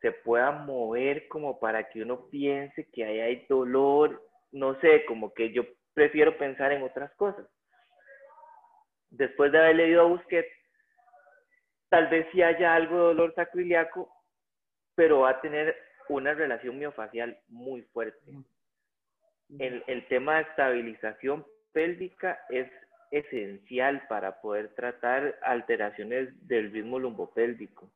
se 0.00 0.12
pueda 0.12 0.52
mover 0.52 1.26
como 1.26 1.58
para 1.58 1.88
que 1.88 2.02
uno 2.02 2.28
piense 2.30 2.88
que 2.92 3.04
ahí 3.04 3.18
hay 3.18 3.46
dolor, 3.48 4.22
no 4.52 4.78
sé, 4.80 5.04
como 5.06 5.34
que 5.34 5.52
yo 5.52 5.64
prefiero 5.92 6.38
pensar 6.38 6.70
en 6.70 6.84
otras 6.84 7.12
cosas 7.16 7.46
después 9.10 9.52
de 9.52 9.58
haber 9.58 9.76
leído 9.76 10.02
a 10.02 10.08
Busquets, 10.08 10.48
tal 11.88 12.08
vez 12.08 12.26
sí 12.32 12.42
haya 12.42 12.74
algo 12.74 12.94
de 12.94 13.02
dolor 13.04 13.34
sacroiliaco, 13.34 14.10
pero 14.94 15.20
va 15.20 15.30
a 15.30 15.40
tener 15.40 15.76
una 16.08 16.34
relación 16.34 16.78
miofacial 16.78 17.38
muy 17.48 17.82
fuerte. 17.82 18.18
El, 19.58 19.82
el 19.86 20.06
tema 20.08 20.36
de 20.36 20.42
estabilización 20.42 21.46
pélvica 21.72 22.40
es 22.48 22.68
esencial 23.10 24.06
para 24.08 24.40
poder 24.40 24.74
tratar 24.74 25.38
alteraciones 25.42 26.30
del 26.46 26.72
ritmo 26.72 26.98
lumbopélvico. 26.98 27.92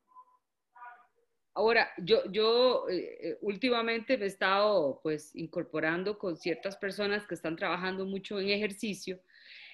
Ahora, 1.53 1.91
yo, 1.97 2.23
yo 2.31 2.87
eh, 2.89 3.17
eh, 3.21 3.37
últimamente 3.41 4.17
me 4.17 4.23
he 4.23 4.27
estado 4.27 5.01
pues 5.03 5.35
incorporando 5.35 6.17
con 6.17 6.37
ciertas 6.37 6.77
personas 6.77 7.27
que 7.27 7.35
están 7.35 7.57
trabajando 7.57 8.05
mucho 8.05 8.39
en 8.39 8.49
ejercicio 8.49 9.19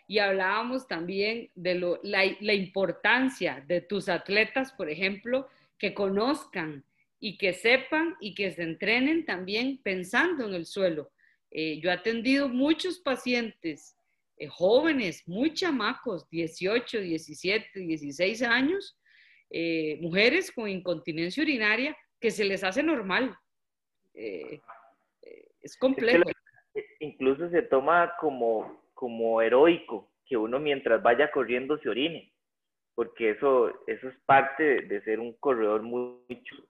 y 0.08 0.18
hablábamos 0.18 0.88
también 0.88 1.52
de 1.54 1.76
lo, 1.76 2.00
la, 2.02 2.24
la, 2.40 2.54
importancia 2.54 3.64
de 3.68 3.82
tus 3.82 4.10
atletas, 4.10 4.72
por 4.72 4.90
ejemplo, 4.90 5.50
que 5.78 5.94
conozcan 5.94 6.84
y 7.20 7.38
que 7.38 7.54
sepan 7.54 8.16
y 8.22 8.34
que 8.34 8.52
se 8.52 8.64
entrenen 8.64 9.26
también 9.26 9.80
pensando 9.84 10.48
en 10.48 10.56
el 10.56 10.66
suelo. 10.66 11.12
Eh, 11.52 11.80
yo 11.80 11.90
he 11.90 11.94
atendido 11.94 12.50
muchos 12.50 13.00
pacientes 13.00 13.96
eh, 14.38 14.48
jóvenes, 14.48 15.24
muy 15.28 15.54
chamacos, 15.54 16.30
18, 16.30 17.00
17, 17.00 17.80
16 17.80 18.42
años, 18.44 18.98
eh, 19.50 19.98
mujeres 20.02 20.52
con 20.52 20.70
incontinencia 20.70 21.44
urinaria, 21.44 21.96
que 22.20 22.32
se 22.32 22.44
les 22.44 22.64
hace 22.64 22.84
normal. 22.84 23.36
es 24.14 25.78
complejo 25.78 26.24
incluso 27.00 27.50
se 27.50 27.62
toma 27.64 28.16
como, 28.20 28.82
como 28.94 29.42
heroico 29.42 30.12
que 30.26 30.38
uno 30.38 30.60
mientras 30.60 31.02
vaya 31.02 31.32
corriendo 31.32 31.78
se 31.78 31.90
orine, 31.90 32.34
porque 32.96 33.32
eso, 33.32 33.72
eso 33.88 34.10
es 34.10 34.18
parte 34.26 34.82
de, 34.82 35.02
ser 35.02 35.20
un 35.20 35.34
corredor 35.34 35.84
muy, 35.84 36.20
chulo. 36.44 36.68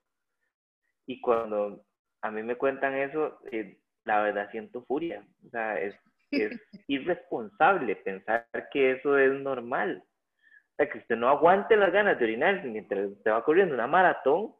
Y 1.07 1.19
cuando 1.21 1.83
a 2.21 2.31
mí 2.31 2.43
me 2.43 2.55
cuentan 2.55 2.95
eso, 2.95 3.39
eh, 3.51 3.79
la 4.07 4.21
verdad 4.21 4.49
siento 4.49 4.83
furia. 4.85 5.23
O 5.45 5.49
sea, 5.49 5.79
es, 5.79 5.95
es 6.31 6.51
irresponsable 6.87 7.95
pensar 7.97 8.47
que 8.71 8.91
eso 8.93 9.17
es 9.17 9.33
normal. 9.33 10.03
O 10.03 10.75
sea, 10.77 10.89
que 10.89 10.99
usted 10.99 11.15
no 11.15 11.29
aguante 11.29 11.75
las 11.75 11.91
ganas 11.91 12.17
de 12.17 12.25
orinar 12.25 12.63
mientras 12.63 13.11
usted 13.11 13.31
va 13.31 13.43
corriendo 13.43 13.75
una 13.75 13.87
maratón. 13.87 14.55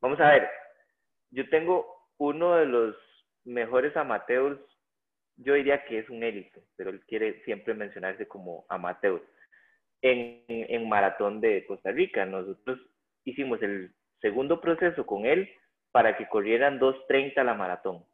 Vamos 0.00 0.20
a 0.20 0.30
ver, 0.30 0.48
yo 1.30 1.48
tengo 1.48 1.86
uno 2.18 2.56
de 2.56 2.66
los 2.66 2.96
mejores 3.44 3.96
amateurs, 3.96 4.58
yo 5.36 5.54
diría 5.54 5.84
que 5.84 6.00
es 6.00 6.10
un 6.10 6.22
élite, 6.22 6.62
pero 6.76 6.90
él 6.90 7.00
quiere 7.06 7.42
siempre 7.44 7.74
mencionarse 7.74 8.26
como 8.26 8.64
amateur. 8.68 9.22
En, 10.02 10.44
en 10.48 10.88
maratón 10.88 11.40
de 11.40 11.66
Costa 11.66 11.92
Rica, 11.92 12.24
nosotros 12.24 12.80
hicimos 13.24 13.62
el 13.62 13.94
segundo 14.20 14.60
proceso 14.60 15.04
con 15.04 15.26
él 15.26 15.50
para 15.92 16.16
que 16.16 16.28
corrieran 16.28 16.78
2.30 16.78 17.44
la 17.44 17.54
maratón. 17.54 18.04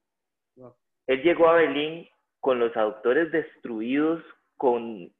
Él 1.07 1.23
llegó 1.23 1.49
a 1.49 1.55
Berlín 1.55 2.09
con 2.41 2.59
los 2.59 2.77
aductores 2.77 3.31
destruidos, 3.33 4.23
con 4.57 5.13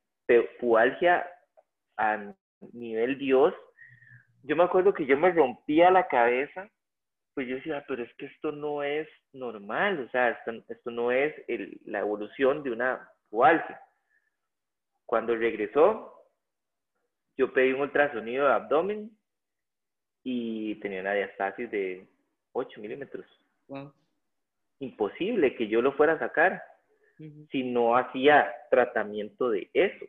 pualgia 0.61 1.27
a 1.97 2.35
nivel 2.73 3.19
Dios. 3.19 3.55
Yo 4.43 4.57
me 4.57 4.65
acuerdo 4.65 4.95
que 4.95 5.07
yo 5.07 5.17
me 5.17 5.33
rompía 5.33 5.91
la 5.91 6.07
cabeza, 6.09 6.69
pues 7.35 7.49
yo 7.49 7.57
decía, 7.57 7.85
pero 7.87 8.03
es 8.03 8.15
que 8.15 8.27
esto 8.27 8.53
no 8.53 8.83
es 8.83 9.09
normal, 9.33 10.01
o 10.01 10.11
sea, 10.11 10.31
esto, 10.31 10.91
no 10.91 11.11
es 11.13 11.35
la 11.85 12.01
evolución 12.01 12.63
de 12.63 12.71
una 12.71 13.11
pualgia. 13.29 13.81
Cuando 15.05 15.37
regresó, 15.37 16.13
yo 17.37 17.53
pedí 17.53 17.73
un 17.73 17.83
ultrasonido 17.83 18.47
de 18.47 18.53
abdomen 18.53 19.11
y 20.25 20.77
tenía 20.77 21.01
una 21.01 21.13
diastasis 21.13 21.71
de 21.71 22.09
8 22.53 22.81
milímetros. 22.81 23.27
Wow 23.69 23.93
imposible 24.81 25.55
que 25.55 25.69
yo 25.69 25.83
lo 25.83 25.93
fuera 25.93 26.15
a 26.15 26.19
sacar 26.19 26.63
si 27.51 27.63
no 27.65 27.97
hacía 27.97 28.53
tratamiento 28.71 29.51
de 29.51 29.71
eso. 29.73 30.05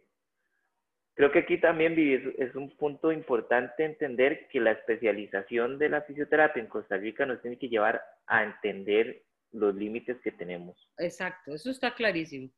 Creo 1.13 1.31
que 1.31 1.39
aquí 1.39 1.57
también 1.59 1.95
es 2.37 2.53
un 2.53 2.69
punto 2.77 3.11
importante 3.11 3.83
entender 3.83 4.47
que 4.49 4.59
la 4.59 4.71
especialización 4.71 5.79
de 5.79 5.89
la 5.89 6.01
fisioterapia 6.01 6.61
en 6.61 6.69
Costa 6.69 6.97
Rica 6.97 7.25
nos 7.25 7.41
tiene 7.41 7.57
que 7.57 7.69
llevar 7.69 8.01
a 8.27 8.43
entender 8.43 9.23
los 9.51 9.73
límites 9.73 10.17
que 10.21 10.31
tenemos. 10.31 10.77
Exacto, 10.97 11.55
eso 11.55 11.71
está 11.71 11.93
clarísimo. 11.93 12.49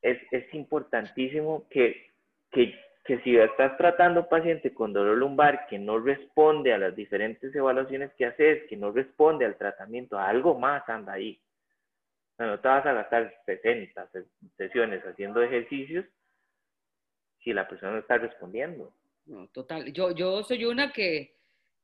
Es, 0.00 0.18
es 0.32 0.52
importantísimo 0.52 1.68
que, 1.68 2.10
que, 2.50 2.74
que 3.04 3.18
si 3.20 3.36
estás 3.36 3.76
tratando 3.76 4.20
a 4.20 4.22
un 4.24 4.28
paciente 4.28 4.72
con 4.72 4.92
dolor 4.92 5.18
lumbar 5.18 5.66
que 5.68 5.78
no 5.78 5.98
responde 5.98 6.72
a 6.72 6.78
las 6.78 6.94
diferentes 6.94 7.54
evaluaciones 7.54 8.12
que 8.16 8.26
haces, 8.26 8.62
que 8.68 8.76
no 8.76 8.92
responde 8.92 9.44
al 9.44 9.56
tratamiento, 9.56 10.18
algo 10.18 10.58
más 10.58 10.88
anda 10.88 11.14
ahí 11.14 11.40
no 12.46 12.60
te 12.60 12.68
vas 12.68 12.84
a 12.86 12.92
gastar 12.92 13.34
60 13.46 14.10
sesiones 14.56 15.02
haciendo 15.04 15.42
ejercicios 15.42 16.04
si 17.42 17.52
la 17.52 17.68
persona 17.68 17.92
no 17.92 17.98
está 17.98 18.18
respondiendo. 18.18 18.94
No, 19.26 19.48
total. 19.48 19.92
Yo, 19.92 20.12
yo 20.12 20.42
soy 20.42 20.64
una 20.64 20.92
que, 20.92 21.36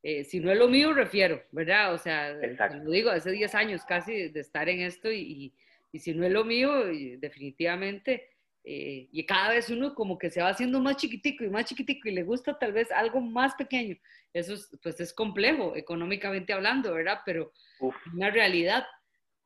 eh, 0.03 0.23
si 0.23 0.39
no 0.39 0.51
es 0.51 0.57
lo 0.57 0.67
mío, 0.67 0.93
refiero, 0.93 1.41
¿verdad? 1.51 1.93
O 1.93 1.97
sea, 1.97 2.33
lo 2.33 2.91
digo, 2.91 3.09
hace 3.09 3.31
10 3.31 3.55
años 3.55 3.85
casi 3.85 4.29
de 4.29 4.39
estar 4.39 4.69
en 4.69 4.81
esto 4.81 5.11
y, 5.11 5.53
y, 5.91 5.99
si 5.99 6.13
no 6.13 6.25
es 6.25 6.31
lo 6.31 6.45
mío, 6.45 6.85
definitivamente, 7.17 8.29
eh, 8.71 9.09
y 9.11 9.25
cada 9.25 9.49
vez 9.49 9.71
uno 9.71 9.95
como 9.95 10.19
que 10.19 10.29
se 10.29 10.43
va 10.43 10.49
haciendo 10.49 10.79
más 10.79 10.97
chiquitico 10.97 11.43
y 11.43 11.49
más 11.49 11.65
chiquitico 11.65 12.07
y 12.07 12.11
le 12.11 12.21
gusta 12.21 12.59
tal 12.59 12.71
vez 12.71 12.91
algo 12.91 13.19
más 13.19 13.55
pequeño. 13.55 13.95
Eso 14.31 14.53
es, 14.53 14.69
pues 14.83 14.99
es 14.99 15.11
complejo 15.11 15.75
económicamente 15.75 16.53
hablando, 16.53 16.93
¿verdad? 16.93 17.21
Pero 17.25 17.51
Uf. 17.79 17.95
una 18.13 18.29
realidad. 18.29 18.85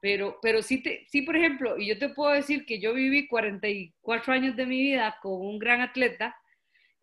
Pero, 0.01 0.39
pero 0.41 0.61
sí, 0.61 0.83
te, 0.83 1.05
sí, 1.07 1.21
por 1.21 1.37
ejemplo, 1.37 1.77
y 1.79 1.87
yo 1.87 1.97
te 1.97 2.09
puedo 2.09 2.33
decir 2.33 2.65
que 2.65 2.81
yo 2.81 2.93
viví 2.93 3.29
44 3.29 4.33
años 4.33 4.57
de 4.57 4.65
mi 4.65 4.81
vida 4.81 5.15
con 5.21 5.39
un 5.39 5.57
gran 5.57 5.79
atleta 5.79 6.35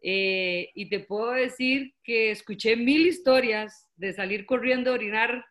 eh, 0.03 0.69
y 0.75 0.91
te 0.91 1.01
puedo 1.01 1.31
decir 1.31 1.95
que 2.05 2.33
escuché 2.33 2.77
mil 2.77 3.07
historias 3.07 3.89
de 3.97 4.13
salir 4.13 4.45
corriendo 4.45 4.91
a 4.91 4.95
orinar 4.95 5.43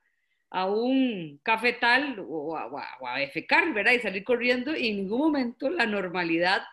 a 0.51 0.65
un 0.65 1.39
cafetal 1.43 2.17
o 2.27 2.57
a, 2.57 2.67
o 2.99 3.07
a, 3.07 3.19
defecar, 3.19 3.71
¿verdad? 3.73 3.93
Y 3.93 3.99
salir 3.99 4.23
corriendo 4.23 4.75
y 4.75 4.89
en 4.89 4.97
ningún 4.97 5.19
momento 5.19 5.69
la 5.69 5.85
normalidad 5.85 6.63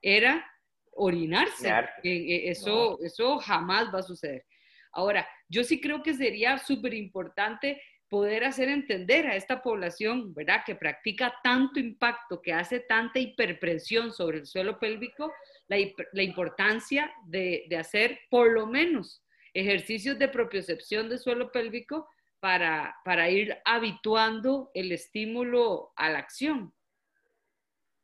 era 0.00 0.46
orinarse. 0.92 1.68
Eh, 2.02 2.50
eso, 2.50 2.98
eso 3.02 3.38
jamás 3.38 3.92
va 3.94 4.00
a 4.00 4.04
suceder. 4.04 4.44
Ahora, 4.92 5.28
yo 5.48 5.62
sí 5.64 5.80
creo 5.80 6.02
que 6.02 6.14
sería 6.14 6.58
súper 6.58 6.94
importante 6.94 7.80
poder 8.08 8.44
hacer 8.44 8.68
entender 8.68 9.26
a 9.26 9.34
esta 9.34 9.62
población, 9.62 10.32
¿verdad? 10.32 10.62
Que 10.64 10.76
practica 10.76 11.34
tanto 11.42 11.80
impacto, 11.80 12.40
que 12.40 12.52
hace 12.52 12.80
tanta 12.80 13.18
hiperpresión 13.18 14.12
sobre 14.12 14.38
el 14.38 14.46
suelo 14.46 14.78
pélvico, 14.78 15.32
la, 15.68 16.22
importancia 16.22 17.12
de, 17.26 17.66
hacer 17.78 18.20
por 18.30 18.52
lo 18.52 18.66
menos 18.66 19.22
ejercicios 19.52 20.18
de 20.18 20.28
propiocepción 20.28 21.08
del 21.08 21.18
suelo 21.18 21.50
pélvico 21.50 22.08
para, 22.40 22.96
para 23.04 23.28
ir 23.30 23.56
habituando 23.64 24.70
el 24.74 24.92
estímulo 24.92 25.92
a 25.96 26.10
la 26.10 26.18
acción. 26.18 26.72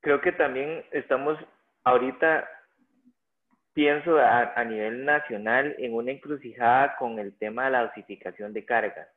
Creo 0.00 0.20
que 0.20 0.32
también 0.32 0.84
estamos 0.90 1.38
ahorita, 1.84 2.48
pienso 3.72 4.18
a, 4.18 4.64
nivel 4.64 5.04
nacional, 5.04 5.76
en 5.78 5.94
una 5.94 6.10
encrucijada 6.12 6.96
con 6.96 7.18
el 7.18 7.36
tema 7.38 7.66
de 7.66 7.70
la 7.70 7.86
dosificación 7.86 8.52
de 8.52 8.64
cargas 8.64 9.08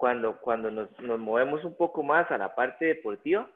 cuando, 0.00 0.40
cuando 0.40 0.70
nos, 0.70 0.98
nos 1.00 1.20
movemos 1.20 1.62
un 1.62 1.76
poco 1.76 2.02
más 2.02 2.30
a 2.30 2.38
la 2.38 2.54
parte 2.54 2.86
deportiva, 2.86 3.50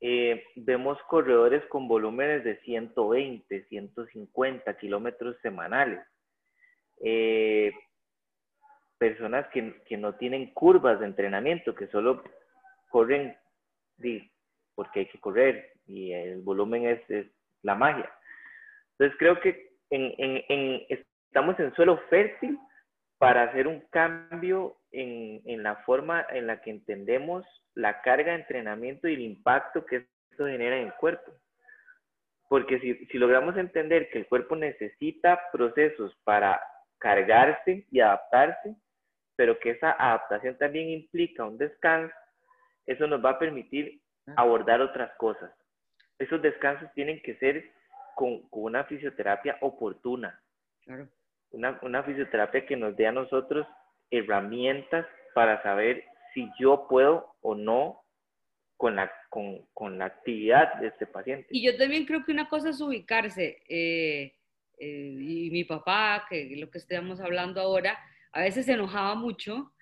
eh, 0.00 0.42
vemos 0.56 0.96
corredores 1.08 1.62
con 1.66 1.86
volúmenes 1.88 2.42
de 2.42 2.58
120, 2.60 3.66
150 3.66 4.78
kilómetros 4.78 5.36
semanales. 5.42 6.00
Eh, 7.04 7.70
personas 9.00 9.46
que, 9.48 9.96
no 9.96 10.14
tienen 10.16 10.52
curvas 10.52 11.00
de 11.00 11.06
entrenamiento, 11.06 11.74
que 11.74 11.86
solo 11.86 12.22
corren 12.90 13.34
porque 14.74 15.00
hay 15.00 15.06
que 15.06 15.18
correr 15.18 15.72
y 15.86 16.12
el 16.12 16.42
volumen 16.42 16.84
es, 16.86 17.26
la 17.62 17.74
magia. 17.74 18.10
Entonces 18.92 19.18
creo 19.18 19.40
que 19.40 19.70
estamos 21.28 21.58
en 21.58 21.74
suelo 21.74 21.98
fértil 22.10 22.58
para 23.18 23.44
hacer 23.44 23.66
un 23.66 23.80
cambio 23.90 24.76
en, 24.92 25.40
en, 25.46 25.62
la 25.62 25.76
forma 25.76 26.26
en 26.30 26.46
la 26.46 26.60
que 26.60 26.70
entendemos 26.70 27.44
la 27.74 28.02
carga 28.02 28.32
de 28.32 28.40
entrenamiento 28.40 29.08
y 29.08 29.14
el 29.14 29.20
impacto 29.20 29.84
que 29.84 30.08
esto 30.30 30.46
genera 30.46 30.76
en 30.76 30.88
el 30.88 30.94
cuerpo. 30.94 31.32
Porque 32.48 32.80
si, 32.80 32.94
si 33.06 33.18
logramos 33.18 33.56
entender 33.56 34.10
que 34.10 34.18
el 34.18 34.26
cuerpo 34.26 34.56
necesita 34.56 35.40
procesos 35.52 36.14
para 36.24 36.60
cargarse 36.98 37.86
y 37.90 38.00
adaptarse, 38.00 38.76
pero 39.40 39.58
que 39.58 39.70
esa 39.70 39.92
adaptación 39.92 40.58
también 40.58 40.90
implica 40.90 41.46
un 41.46 41.56
descanso, 41.56 42.14
eso 42.84 43.06
nos 43.06 43.24
va 43.24 43.30
a 43.30 43.38
permitir 43.38 44.02
abordar 44.36 44.82
otras 44.82 45.16
cosas. 45.16 45.50
Esos 46.18 46.42
descansos 46.42 46.92
tienen 46.92 47.22
que 47.22 47.36
ser 47.36 47.72
con, 48.16 48.42
con 48.50 48.64
una 48.64 48.84
fisioterapia 48.84 49.56
oportuna. 49.62 50.38
Claro 50.84 51.08
una, 51.50 51.78
una 51.82 52.02
fisioterapia 52.02 52.66
que 52.66 52.76
nos 52.76 52.96
dé 52.96 53.06
a 53.06 53.12
nosotros 53.12 53.66
herramientas 54.10 55.06
para 55.34 55.62
saber 55.62 56.04
si 56.34 56.48
yo 56.58 56.86
puedo 56.88 57.34
o 57.40 57.54
no 57.54 58.02
con 58.76 58.96
la, 58.96 59.10
con, 59.28 59.66
con 59.74 59.98
la 59.98 60.06
actividad 60.06 60.74
de 60.80 60.88
este 60.88 61.06
paciente. 61.06 61.46
Y 61.50 61.64
yo 61.64 61.76
también 61.76 62.06
creo 62.06 62.24
que 62.24 62.32
una 62.32 62.48
cosa 62.48 62.70
es 62.70 62.80
ubicarse. 62.80 63.62
Eh, 63.68 64.34
eh, 64.78 65.16
y 65.18 65.50
mi 65.50 65.64
papá, 65.64 66.24
que 66.28 66.56
lo 66.56 66.70
que 66.70 66.78
estamos 66.78 67.20
hablando 67.20 67.60
ahora, 67.60 67.98
a 68.32 68.42
veces 68.42 68.66
se 68.66 68.72
enojaba 68.72 69.14
mucho 69.14 69.72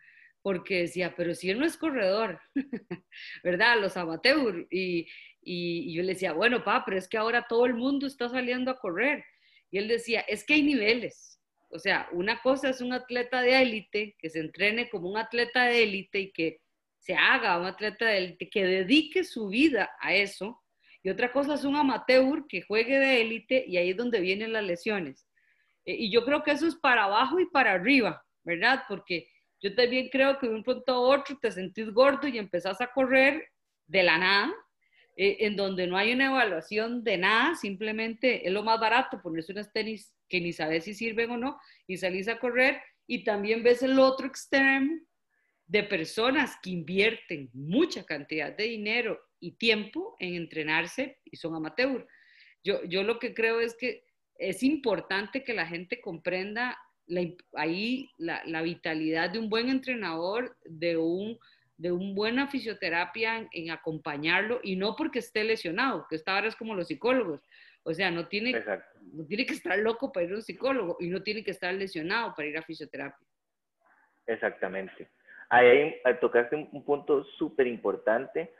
porque 0.42 0.82
decía, 0.82 1.14
pero 1.16 1.34
si 1.34 1.50
él 1.50 1.58
no 1.58 1.66
es 1.66 1.76
corredor, 1.76 2.40
¿verdad? 3.44 3.80
Los 3.80 3.96
amateurs. 3.96 4.66
Y, 4.70 5.06
y, 5.42 5.92
yo 5.94 6.02
le 6.02 6.14
decía, 6.14 6.32
bueno, 6.32 6.58
papá, 6.58 6.84
pero 6.86 6.98
es 6.98 7.08
que 7.08 7.18
ahora 7.18 7.46
todo 7.48 7.66
el 7.66 7.74
mundo 7.74 8.06
está 8.06 8.28
saliendo 8.28 8.70
a 8.70 8.78
correr. 8.78 9.24
Y 9.70 9.78
él 9.78 9.88
decía, 9.88 10.20
es 10.20 10.44
que 10.44 10.54
hay 10.54 10.62
niveles. 10.62 11.40
O 11.70 11.78
sea, 11.78 12.08
una 12.12 12.40
cosa 12.40 12.70
es 12.70 12.80
un 12.80 12.92
atleta 12.92 13.42
de 13.42 13.60
élite, 13.60 14.16
que 14.18 14.30
se 14.30 14.40
entrene 14.40 14.88
como 14.88 15.10
un 15.10 15.18
atleta 15.18 15.64
de 15.64 15.82
élite 15.82 16.20
y 16.20 16.32
que 16.32 16.60
se 16.98 17.14
haga 17.14 17.58
un 17.58 17.66
atleta 17.66 18.06
de 18.06 18.18
élite, 18.18 18.48
que 18.48 18.64
dedique 18.64 19.24
su 19.24 19.48
vida 19.48 19.90
a 20.00 20.14
eso. 20.14 20.62
Y 21.02 21.10
otra 21.10 21.30
cosa 21.30 21.54
es 21.54 21.64
un 21.64 21.76
amateur 21.76 22.46
que 22.48 22.62
juegue 22.62 22.98
de 22.98 23.20
élite 23.20 23.64
y 23.66 23.76
ahí 23.76 23.90
es 23.90 23.96
donde 23.96 24.20
vienen 24.20 24.52
las 24.52 24.64
lesiones. 24.64 25.26
Eh, 25.84 25.96
y 25.98 26.10
yo 26.10 26.24
creo 26.24 26.42
que 26.42 26.52
eso 26.52 26.66
es 26.66 26.74
para 26.76 27.04
abajo 27.04 27.38
y 27.38 27.46
para 27.46 27.72
arriba, 27.72 28.24
¿verdad? 28.48 28.84
Porque 28.88 29.28
yo 29.60 29.74
también 29.74 30.08
creo 30.08 30.38
que 30.38 30.48
de 30.48 30.54
un 30.54 30.64
punto 30.64 30.92
a 30.92 31.00
otro 31.00 31.38
te 31.40 31.52
sentís 31.52 31.90
gordo 31.90 32.26
y 32.26 32.38
empezás 32.38 32.80
a 32.80 32.90
correr 32.92 33.46
de 33.86 34.02
la 34.02 34.16
nada, 34.16 34.54
eh, 35.16 35.36
en 35.40 35.54
donde 35.54 35.86
no 35.86 35.98
hay 35.98 36.12
una 36.12 36.26
evaluación 36.26 37.04
de 37.04 37.18
nada, 37.18 37.54
simplemente 37.56 38.46
es 38.46 38.52
lo 38.52 38.62
más 38.62 38.80
barato 38.80 39.20
ponerse 39.20 39.52
unas 39.52 39.70
tenis 39.70 40.14
que 40.28 40.40
ni 40.40 40.52
sabes 40.52 40.84
si 40.84 40.94
sirven 40.94 41.30
o 41.30 41.36
no 41.36 41.60
y 41.86 41.98
salís 41.98 42.28
a 42.28 42.38
correr 42.38 42.80
y 43.06 43.22
también 43.22 43.62
ves 43.62 43.82
el 43.82 43.98
otro 43.98 44.26
extremo 44.26 44.98
de 45.66 45.82
personas 45.82 46.56
que 46.62 46.70
invierten 46.70 47.50
mucha 47.52 48.04
cantidad 48.04 48.56
de 48.56 48.64
dinero 48.64 49.20
y 49.40 49.52
tiempo 49.52 50.16
en 50.20 50.36
entrenarse 50.36 51.18
y 51.24 51.36
son 51.36 51.54
amateur. 51.54 52.06
Yo, 52.64 52.82
yo 52.84 53.02
lo 53.02 53.18
que 53.18 53.34
creo 53.34 53.60
es 53.60 53.74
que 53.74 54.04
es 54.38 54.62
importante 54.62 55.44
que 55.44 55.52
la 55.52 55.66
gente 55.66 56.00
comprenda 56.00 56.78
ahí 57.54 58.10
la, 58.18 58.62
vitalidad 58.62 59.30
de 59.30 59.38
un 59.38 59.48
buen 59.48 59.68
entrenador, 59.68 60.56
de 60.64 60.96
un 60.96 61.38
de 61.76 61.92
una 61.92 62.12
buena 62.12 62.48
fisioterapia 62.48 63.48
en, 63.52 63.70
acompañarlo 63.70 64.58
y 64.64 64.74
no 64.74 64.96
porque 64.96 65.20
esté 65.20 65.44
lesionado, 65.44 66.06
que 66.10 66.16
esta 66.16 66.34
ahora 66.34 66.48
es 66.48 66.56
como 66.56 66.74
los 66.74 66.88
psicólogos. 66.88 67.40
O 67.84 67.94
sea, 67.94 68.10
no 68.10 68.26
tiene, 68.26 68.52
no 69.12 69.24
tiene 69.24 69.46
que 69.46 69.54
estar 69.54 69.78
loco 69.78 70.10
para 70.10 70.26
ir 70.26 70.32
a 70.32 70.36
un 70.36 70.42
psicólogo 70.42 70.96
y 70.98 71.06
no 71.06 71.22
tiene 71.22 71.44
que 71.44 71.52
estar 71.52 71.72
lesionado 71.72 72.34
para 72.34 72.48
ir 72.48 72.58
a 72.58 72.62
fisioterapia. 72.62 73.24
Exactamente. 74.26 75.08
Ahí 75.50 75.94
tocaste 76.20 76.56
un 76.56 76.84
punto 76.84 77.22
súper 77.38 77.68
importante 77.68 78.52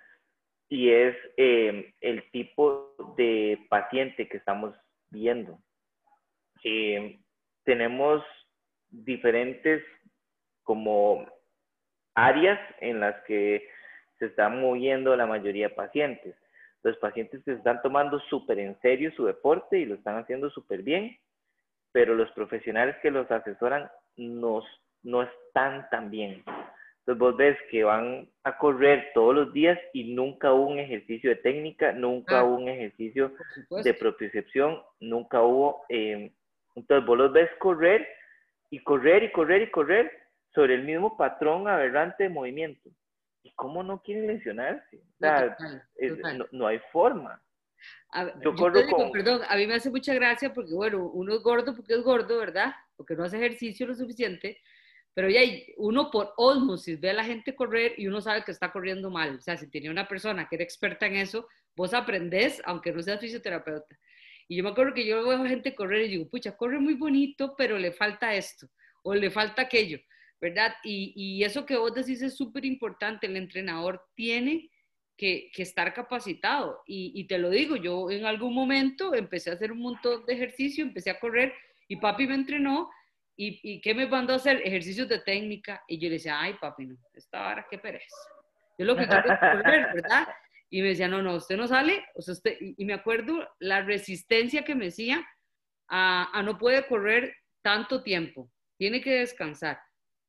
y 0.69 0.91
es 0.91 1.17
eh, 1.37 1.95
el 2.01 2.31
tipo 2.31 2.95
de 3.17 3.67
paciente 3.71 4.29
que 4.29 4.37
estamos 4.37 4.75
viendo. 5.11 5.59
Eh, 6.63 7.19
tenemos 7.65 8.23
diferentes 8.91 9.83
como 10.63 11.27
áreas 12.15 12.59
en 12.81 13.01
las 13.01 13.15
que 13.25 13.69
se 14.19 14.27
están 14.27 14.61
moviendo 14.61 15.17
la 15.17 15.27
mayoría 15.27 15.69
de 15.69 15.75
pacientes. 15.75 16.35
Los 16.83 16.97
pacientes 16.99 17.43
que 17.45 17.53
se 17.53 17.59
están 17.59 17.81
tomando 17.83 18.21
súper 18.29 18.59
en 18.59 18.79
serio 18.81 19.13
su 19.17 19.25
deporte 19.25 19.79
y 19.79 19.85
lo 19.85 19.95
están 19.95 20.17
haciendo 20.17 20.51
súper 20.51 20.83
bien, 20.83 21.17
pero 21.93 22.15
los 22.15 22.31
profesionales 22.33 22.97
que 23.03 23.11
los 23.11 23.31
asesoran 23.31 23.91
nos, 24.17 24.65
no 25.03 25.23
están 25.23 25.89
tan 25.91 26.11
bien. 26.11 26.43
Entonces 27.09 27.19
vos 27.19 27.37
ves 27.37 27.57
que 27.71 27.85
van 27.85 28.29
a 28.45 28.59
correr 28.59 29.11
todos 29.15 29.35
los 29.35 29.53
días 29.53 29.79
y 29.95 30.13
nunca 30.15 30.53
hubo 30.53 30.67
un 30.67 30.79
ejercicio 30.79 31.31
de 31.31 31.37
técnica, 31.37 31.93
nunca 31.93 32.41
ah. 32.41 32.45
hubo 32.45 32.57
un 32.57 32.69
ejercicio 32.69 33.33
de 33.83 33.95
propiocepción, 33.95 34.83
nunca 35.01 35.41
hubo... 35.41 35.85
Eh, 35.89 36.31
entonces 36.75 37.07
vos 37.07 37.19
los 37.19 37.33
ves 37.33 37.49
correr 37.59 38.07
y 38.71 38.83
correr 38.83 39.23
y 39.25 39.33
correr 39.33 39.63
y 39.63 39.71
correr 39.71 40.11
sobre 40.55 40.75
el 40.75 40.85
mismo 40.85 41.17
patrón 41.17 41.69
aberrante 41.69 42.25
de 42.25 42.31
movimiento. 42.31 42.91
¿Y 43.43 43.53
cómo 43.55 43.83
no 43.83 44.03
quieren 44.03 44.27
lesionarse? 44.27 45.01
no, 46.53 46.67
hay 46.67 46.81
forma. 46.93 47.43
yo, 48.43 48.55
corro 48.55 48.81
con... 48.91 49.13
Perdón, 49.13 49.43
a 49.49 49.57
mí 49.57 49.67
me 49.67 49.75
hace 49.75 49.91
mucha 49.91 50.15
gracia 50.15 50.53
porque, 50.53 50.75
bueno, 50.75 51.11
uno 51.13 51.35
es 51.35 51.43
gordo 51.43 51.75
porque 51.75 51.95
es 51.95 52.03
gordo, 52.03 52.39
¿verdad? 52.39 52.73
Porque 52.97 53.15
no 53.15 53.25
hace 53.25 53.37
ejercicio 53.37 53.87
lo 53.87 53.95
suficiente, 53.95 54.61
pero 55.15 55.29
ya 55.29 55.41
uno 55.77 56.11
por 56.11 56.33
osmosis 56.37 57.01
ve 57.01 57.11
a 57.11 57.15
la 57.15 57.25
gente 57.25 57.55
correr 57.55 57.95
y 57.97 58.07
uno 58.07 58.21
sabe 58.21 58.45
que 58.45 58.53
está 58.53 58.71
corriendo 58.71 59.11
mal. 59.11 59.37
O 59.37 59.41
sea, 59.41 59.57
si 59.57 59.69
tiene 59.69 59.91
una 59.91 60.07
persona 60.07 60.49
que 60.49 60.57
era 60.57 60.65
experta 60.65 61.07
en 61.07 61.17
eso, 61.17 61.49
vos 61.75 61.95
aprendés, 61.95 62.61
aunque 62.65 62.93
no 62.93 63.03
seas 63.03 63.21
fisioterapeuta. 63.21 63.97
Y 64.49 64.57
yo 64.57 64.65
me 64.65 64.71
acuerdo 64.71 64.95
que 64.95 65.07
yo 65.07 65.23
veo 65.27 65.45
gente 65.45 65.75
correr 65.75 66.07
y 66.07 66.09
digo, 66.09 66.29
pucha, 66.29 66.57
corre 66.57 66.81
muy 66.81 66.95
bonito, 66.95 67.55
pero 67.57 67.79
le 67.79 67.93
falta 67.93 68.35
esto 68.35 68.69
o 69.03 69.15
le 69.15 69.31
falta 69.31 69.63
aquello. 69.63 69.99
¿verdad? 70.41 70.75
Y, 70.85 71.43
eso 71.43 71.67
que 71.67 71.77
vos 71.77 71.95
decís 71.95 72.23
es 72.23 72.37
súper 72.37 72.65
importante, 72.65 73.27
el 73.27 73.37
entrenador 73.37 74.05
tiene 74.15 74.71
que, 75.17 75.51
estar 75.57 75.93
capacitado. 75.93 76.83
Y, 76.87 77.27
te 77.27 77.39
lo 77.39 77.51
digo, 77.51 77.77
yo 77.77 78.11
en 78.11 78.25
algún 78.25 78.55
momento 78.55 79.15
empecé 79.15 79.51
a 79.51 79.55
hacer 79.55 79.73
un 79.73 79.81
montón 79.81 80.25
de 80.27 80.35
ejercicio, 80.35 80.85
empecé 80.85 81.11
a 81.11 81.19
correr 81.19 81.53
y 81.89 81.97
papi 81.97 82.27
me 82.27 82.35
entrenó. 82.35 82.91
¿Y, 83.41 83.61
y 83.63 83.81
qué 83.81 83.95
me 83.95 84.07
mandó 84.07 84.33
a 84.33 84.37
hacer? 84.37 84.61
Ejercicios 84.65 85.09
de 85.09 85.21
técnica. 85.21 85.85
Y 85.87 85.99
yo 85.99 86.09
le 86.09 86.15
decía, 86.15 86.41
ay, 86.41 86.55
papi, 86.61 86.87
no, 86.87 86.97
esta 87.15 87.41
vara, 87.41 87.67
qué 87.71 87.79
pereza. 87.79 88.17
Yo 88.77 88.85
lo 88.85 88.97
que 88.97 89.07
quiero 89.07 89.33
es 89.33 89.39
correr, 89.39 89.87
¿verdad? 89.95 90.29
Y 90.71 90.83
me 90.83 90.89
decía, 90.89 91.09
no, 91.09 91.23
no, 91.23 91.37
usted 91.37 91.57
no 91.57 91.67
sale. 91.67 92.05
O 92.15 92.23
sea, 92.23 92.33
usted, 92.33 92.57
y, 92.61 92.85
me 92.85 92.95
acuerdo 92.95 93.49
la 93.59 93.83
resistencia 93.83 94.65
que 94.65 94.75
me 94.75 94.87
decía 94.87 95.27
a, 95.89 96.31
a 96.39 96.43
no 96.43 96.59
puede 96.59 96.87
correr 96.87 97.35
tanto 97.63 98.03
tiempo, 98.03 98.51
tiene 98.77 99.01
que 99.01 99.15
descansar 99.15 99.79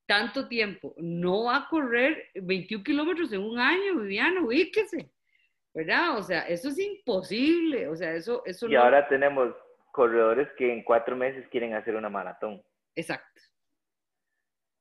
tanto 0.10 0.47
tiempo, 0.47 0.95
no 0.97 1.43
va 1.43 1.58
a 1.58 1.67
correr 1.69 2.32
21 2.34 2.84
kilómetros 2.84 3.32
en 3.32 3.41
un 3.41 3.60
año, 3.60 3.99
Viviana, 3.99 4.41
ubíquese, 4.41 5.12
¿verdad? 5.71 6.17
O 6.17 6.23
sea, 6.23 6.47
eso 6.47 6.69
es 6.69 6.80
imposible, 6.80 7.88
o 7.88 7.95
sea, 7.95 8.15
eso... 8.15 8.41
eso 8.43 8.67
y 8.67 8.75
ahora 8.75 9.08
tenemos 9.08 9.54
corredores 9.91 10.47
que 10.58 10.73
en 10.73 10.84
cuatro 10.84 11.15
meses 11.15 11.47
quieren 11.52 11.75
hacer 11.75 11.95
una 11.95 12.10
maratón. 12.10 12.60
Exacto. 12.95 13.39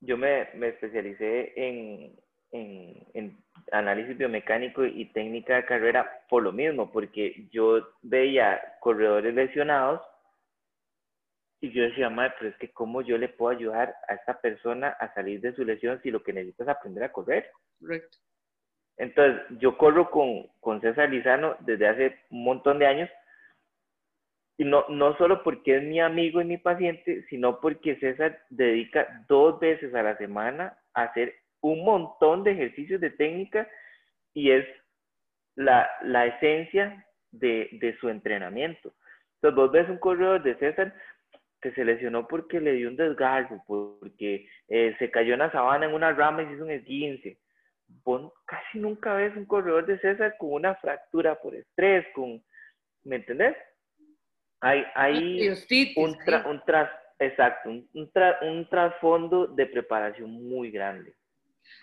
Yo 0.01 0.16
me, 0.16 0.49
me 0.55 0.68
especialicé 0.68 1.53
en, 1.57 2.18
en, 2.52 3.06
en, 3.14 3.38
análisis 3.70 4.16
biomecánico 4.16 4.84
y 4.84 5.04
técnica 5.12 5.56
de 5.56 5.66
carrera 5.66 6.22
por 6.30 6.42
lo 6.42 6.52
mismo, 6.52 6.90
porque 6.90 7.48
yo 7.50 7.87
veía 8.02 8.61
corredores 8.80 9.34
lesionados 9.34 10.00
y 11.61 11.70
yo 11.72 11.82
decía, 11.82 12.08
madre, 12.08 12.34
pero 12.38 12.50
es 12.50 12.56
que 12.56 12.70
cómo 12.70 13.02
yo 13.02 13.18
le 13.18 13.28
puedo 13.28 13.56
ayudar 13.56 13.94
a 14.08 14.14
esta 14.14 14.40
persona 14.40 14.88
a 14.88 15.12
salir 15.12 15.40
de 15.40 15.54
su 15.54 15.64
lesión 15.64 16.00
si 16.02 16.11
lo 16.11 16.22
que 16.22 16.32
necesita 16.32 16.62
es 16.62 16.68
aprender 16.70 17.04
a 17.04 17.12
correr. 17.12 17.50
Correcto. 17.80 18.16
Entonces, 18.96 19.42
yo 19.58 19.76
corro 19.76 20.11
con, 20.11 20.48
con 20.61 20.80
César 20.80 21.11
Lizano 21.11 21.56
desde 21.61 21.88
hace 21.88 22.18
un 22.30 22.44
montón 22.44 22.78
de 22.78 22.87
años, 22.87 23.11
y 24.56 24.64
no, 24.64 24.84
no 24.88 25.16
solo 25.16 25.44
porque 25.44 25.76
es 25.76 25.82
mi 25.84 26.00
amigo 26.00 26.40
y 26.40 26.44
mi 26.44 26.58
paciente, 26.58 27.24
sino 27.28 27.61
porque 27.61 27.96
César 27.96 28.40
dedica 28.50 29.24
dos 29.28 29.61
veces 29.61 29.94
a 29.94 30.02
la 30.02 30.16
semana 30.16 30.76
a 30.94 31.04
hacer 31.04 31.32
un 31.61 31.85
montón 31.85 32.44
de 32.44 32.53
ejercicios 32.53 33.01
de 33.01 33.11
técnica 33.11 33.68
y 34.35 34.51
es 34.51 34.66
la, 35.57 35.88
la 36.03 36.27
esencia 36.27 37.05
de, 37.31 37.68
de, 37.73 37.97
su 37.99 38.09
entrenamiento. 38.09 38.94
Entonces, 39.35 39.57
vos 39.57 39.73
ves 39.73 39.88
un 39.88 39.99
corredor 39.99 40.42
de 40.42 40.57
César, 40.57 40.94
que 41.61 41.73
se 41.73 41.85
lesionó 41.85 42.27
porque 42.29 42.61
le 42.61 42.73
dio 42.73 42.88
un 42.88 42.97
desgarro, 42.97 43.62
porque 43.66 44.49
eh, 44.68 44.94
se 44.99 45.11
cayó 45.11 45.35
en 45.35 45.40
la 45.40 45.51
sabana 45.51 45.87
en 45.87 45.94
una 45.94 46.12
rama 46.12 46.42
y 46.42 46.47
se 46.47 46.53
hizo 46.53 46.64
un 46.64 46.71
esguince. 46.71 47.38
Vos 48.05 48.33
casi 48.47 48.79
nunca 48.79 49.14
ves 49.14 49.37
un 49.37 49.47
corredor 49.47 49.87
de 49.87 49.99
César 49.99 50.37
con 50.38 50.53
una 50.53 50.75
fractura 50.77 51.40
por 51.40 51.55
estrés, 51.55 52.07
con, 52.14 52.42
¿me 53.05 53.16
entendés? 53.16 53.57
Hay, 54.61 54.85
hay 54.94 55.49
un, 55.97 56.16
un 56.47 56.62
tras, 56.64 56.90
exacto, 57.18 57.71
un, 57.71 57.88
un, 57.94 58.68
trasfondo 58.68 59.47
de 59.47 59.66
preparación 59.66 60.31
muy 60.31 60.71
grande. 60.71 61.14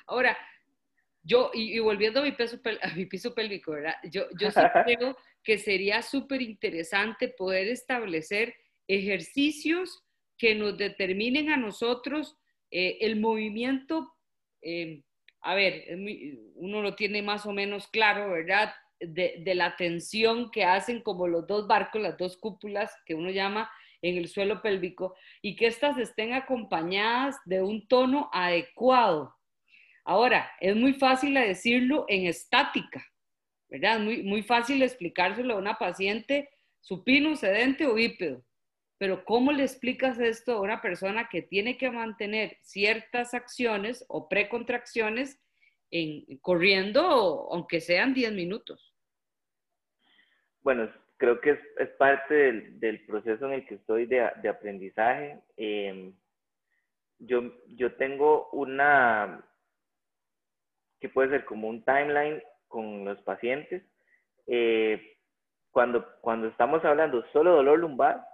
Ahora, 0.08 0.38
yo, 1.24 1.50
y, 1.54 1.80
volviendo 1.80 2.20
a 2.20 2.24
mi, 2.24 2.34
peso, 2.34 2.60
a 2.82 2.94
mi 2.94 3.08
piso 3.08 3.34
pélvico, 3.34 3.72
¿verdad? 3.72 3.96
Yo, 4.04 4.26
yo 4.40 4.52
sí 4.52 4.60
creo 4.86 5.18
que 5.44 5.58
sería 5.58 6.02
súper 6.04 6.42
interesante 6.42 7.30
poder 7.30 7.68
establecer 7.68 8.56
ejercicios 8.88 10.04
que 10.38 10.54
nos 10.54 10.78
determinen 10.78 11.50
a 11.50 11.58
nosotros 11.58 12.38
eh, 12.70 12.98
el 13.02 13.20
movimiento, 13.20 14.14
eh, 14.62 15.02
a 15.42 15.56
ver, 15.56 15.86
uno 16.56 16.82
lo 16.82 16.96
tiene 16.96 17.22
más 17.22 17.46
o 17.46 17.54
menos 17.54 17.88
claro, 17.88 18.32
¿verdad? 18.32 18.74
De, 19.00 19.36
de, 19.40 19.56
la 19.56 19.76
tensión 19.76 20.52
que 20.52 20.64
hacen 20.64 21.02
como 21.02 21.28
los 21.28 21.48
dos 21.48 21.68
barcos, 21.68 22.02
las 22.02 22.18
dos 22.18 22.38
cúpulas 22.38 22.92
que 23.06 23.16
uno 23.16 23.30
llama 23.30 23.70
en 24.02 24.18
el 24.18 24.28
suelo 24.28 24.62
pélvico, 24.62 25.16
y 25.42 25.56
que 25.56 25.68
éstas 25.68 25.98
estén 25.98 26.34
acompañadas 26.34 27.38
de 27.46 27.62
un 27.62 27.88
tono 27.88 28.30
adecuado. 28.32 29.36
Ahora, 30.06 30.52
es 30.60 30.76
muy 30.76 30.94
fácil 30.94 31.34
decirlo 31.34 32.06
en 32.08 32.28
estática, 32.28 33.04
¿verdad? 33.68 34.00
Muy, 34.00 34.22
muy 34.22 34.44
fácil 34.44 34.84
explicárselo 34.84 35.56
a 35.56 35.58
una 35.58 35.80
paciente 35.80 36.50
supino, 36.80 37.36
sedente 37.36 37.88
o 37.88 37.96
bípedo. 37.96 38.46
Pero 39.00 39.26
¿cómo 39.26 39.52
le 39.52 39.64
explicas 39.64 40.20
esto 40.20 40.54
a 40.54 40.62
una 40.62 40.82
persona 40.82 41.28
que 41.28 41.42
tiene 41.42 41.78
que 41.78 41.90
mantener 41.90 42.58
ciertas 42.62 43.34
acciones 43.34 44.06
o 44.08 44.30
precontracciones 44.30 45.42
en, 45.90 46.38
corriendo, 46.38 47.50
aunque 47.52 47.82
sean 47.82 48.14
10 48.14 48.34
minutos? 48.34 48.94
Bueno, 50.62 50.92
creo 51.18 51.42
que 51.42 51.60
es, 51.78 51.90
parte 51.98 52.52
del, 52.80 53.06
proceso 53.06 53.48
en 53.48 53.54
el 53.54 53.66
que 53.66 53.76
estoy 53.76 54.06
de, 54.06 54.22
aprendizaje. 54.22 55.40
Em, 55.58 56.14
yo, 57.18 57.54
yo 57.68 57.96
tengo 57.96 58.50
una, 58.52 59.44
que 61.06 61.14
puede 61.14 61.30
ser 61.30 61.46
como 61.46 61.68
un 61.68 61.84
timeline 61.84 62.42
con 62.68 63.06
los 63.06 63.22
pacientes. 63.22 63.84
Eh, 64.48 65.18
cuando, 65.70 66.04
cuando 66.22 66.48
estamos 66.48 66.84
hablando 66.84 67.24
solo 67.32 67.52
dolor 67.52 67.78
lumbar, 67.78 68.26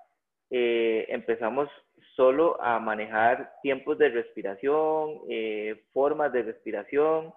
eh, 0.50 1.06
empezamos 1.10 1.68
solo 2.16 2.62
a 2.62 2.80
manejar 2.80 3.52
tiempos 3.62 3.98
de 3.98 4.08
respiración, 4.08 5.20
eh, 5.30 5.84
formas 5.92 6.32
de 6.32 6.44
respiración, 6.44 7.34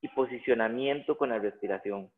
y 0.00 0.08
posicionamiento 0.08 1.18
con 1.18 1.28
la 1.28 1.38
respiración, 1.38 2.10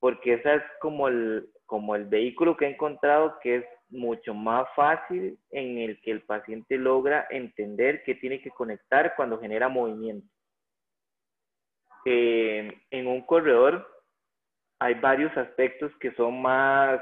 porque 0.00 0.34
esa 0.34 0.54
es 0.54 0.62
como 0.80 1.06
el, 1.06 1.48
como 1.66 1.94
el 1.94 2.06
vehículo 2.06 2.56
que 2.56 2.64
he 2.64 2.70
encontrado 2.70 3.38
que 3.40 3.58
es 3.58 3.64
mucho 3.90 4.34
más 4.34 4.66
fácil 4.74 5.38
en 5.52 5.78
el 5.78 6.00
que 6.00 6.10
el 6.10 6.22
paciente 6.22 6.78
logra 6.78 7.28
entender 7.30 8.02
que 8.02 8.16
tiene 8.16 8.42
que 8.42 8.50
conectar 8.50 9.14
cuando 9.14 9.38
genera 9.38 9.68
movimiento. 9.68 10.26
Eh, 12.04 12.72
en 12.90 13.06
un 13.06 13.22
corredor 13.22 13.86
hay 14.78 14.94
varios 14.94 15.36
aspectos 15.36 15.92
que 16.00 16.12
son 16.12 16.42
más, 16.42 17.00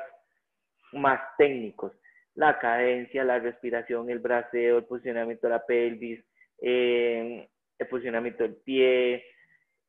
más 0.92 1.20
técnicos. 1.38 1.92
La 2.34 2.58
cadencia, 2.58 3.24
la 3.24 3.38
respiración, 3.38 4.10
el 4.10 4.18
braceo, 4.18 4.78
el 4.78 4.84
posicionamiento 4.84 5.46
de 5.46 5.52
la 5.52 5.64
pelvis, 5.64 6.22
eh, 6.60 7.48
el 7.78 7.88
posicionamiento 7.88 8.42
del 8.42 8.56
pie, 8.56 9.24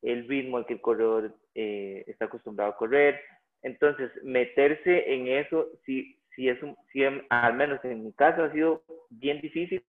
el 0.00 0.26
ritmo 0.26 0.56
al 0.56 0.66
que 0.66 0.74
el 0.74 0.80
corredor 0.80 1.36
eh, 1.54 2.04
está 2.06 2.24
acostumbrado 2.24 2.72
a 2.72 2.76
correr. 2.76 3.20
Entonces, 3.62 4.10
meterse 4.24 5.12
en 5.12 5.28
eso, 5.28 5.68
si, 5.84 6.18
si 6.34 6.48
es 6.48 6.60
un, 6.62 6.76
si 6.92 7.04
al 7.04 7.54
menos 7.54 7.84
en 7.84 8.04
mi 8.04 8.12
caso 8.12 8.42
ha 8.42 8.52
sido 8.52 8.82
bien 9.10 9.40
difícil. 9.40 9.84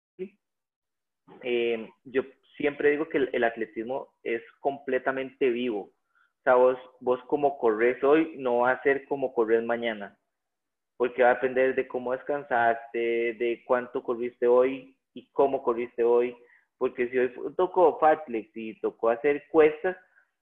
Eh, 1.41 1.89
yo 2.03 2.23
siempre 2.57 2.91
digo 2.91 3.09
que 3.09 3.17
el, 3.31 3.43
atletismo 3.43 4.09
es 4.23 4.41
completamente 4.59 5.49
vivo. 5.49 5.81
O 5.81 6.43
sea, 6.43 6.55
vos, 6.55 6.77
vos 6.99 7.19
como 7.27 7.57
corres 7.57 8.03
hoy 8.03 8.35
no 8.37 8.59
va 8.59 8.71
a 8.71 8.83
ser 8.83 9.05
como 9.07 9.33
corres 9.33 9.63
mañana, 9.63 10.17
porque 10.97 11.23
va 11.23 11.31
a 11.31 11.33
depender 11.35 11.75
de 11.75 11.87
cómo 11.87 12.11
descansaste, 12.11 13.33
de 13.33 13.63
cuánto 13.65 14.03
corriste 14.03 14.47
hoy 14.47 14.97
y 15.13 15.29
cómo 15.31 15.63
corriste 15.63 16.03
hoy, 16.03 16.35
porque 16.77 17.09
si 17.09 17.17
hoy 17.17 17.33
tocó 17.55 17.97
fatflex 17.99 18.49
y 18.55 18.79
tocó 18.81 19.09
hacer 19.09 19.45
cuestas, 19.49 19.95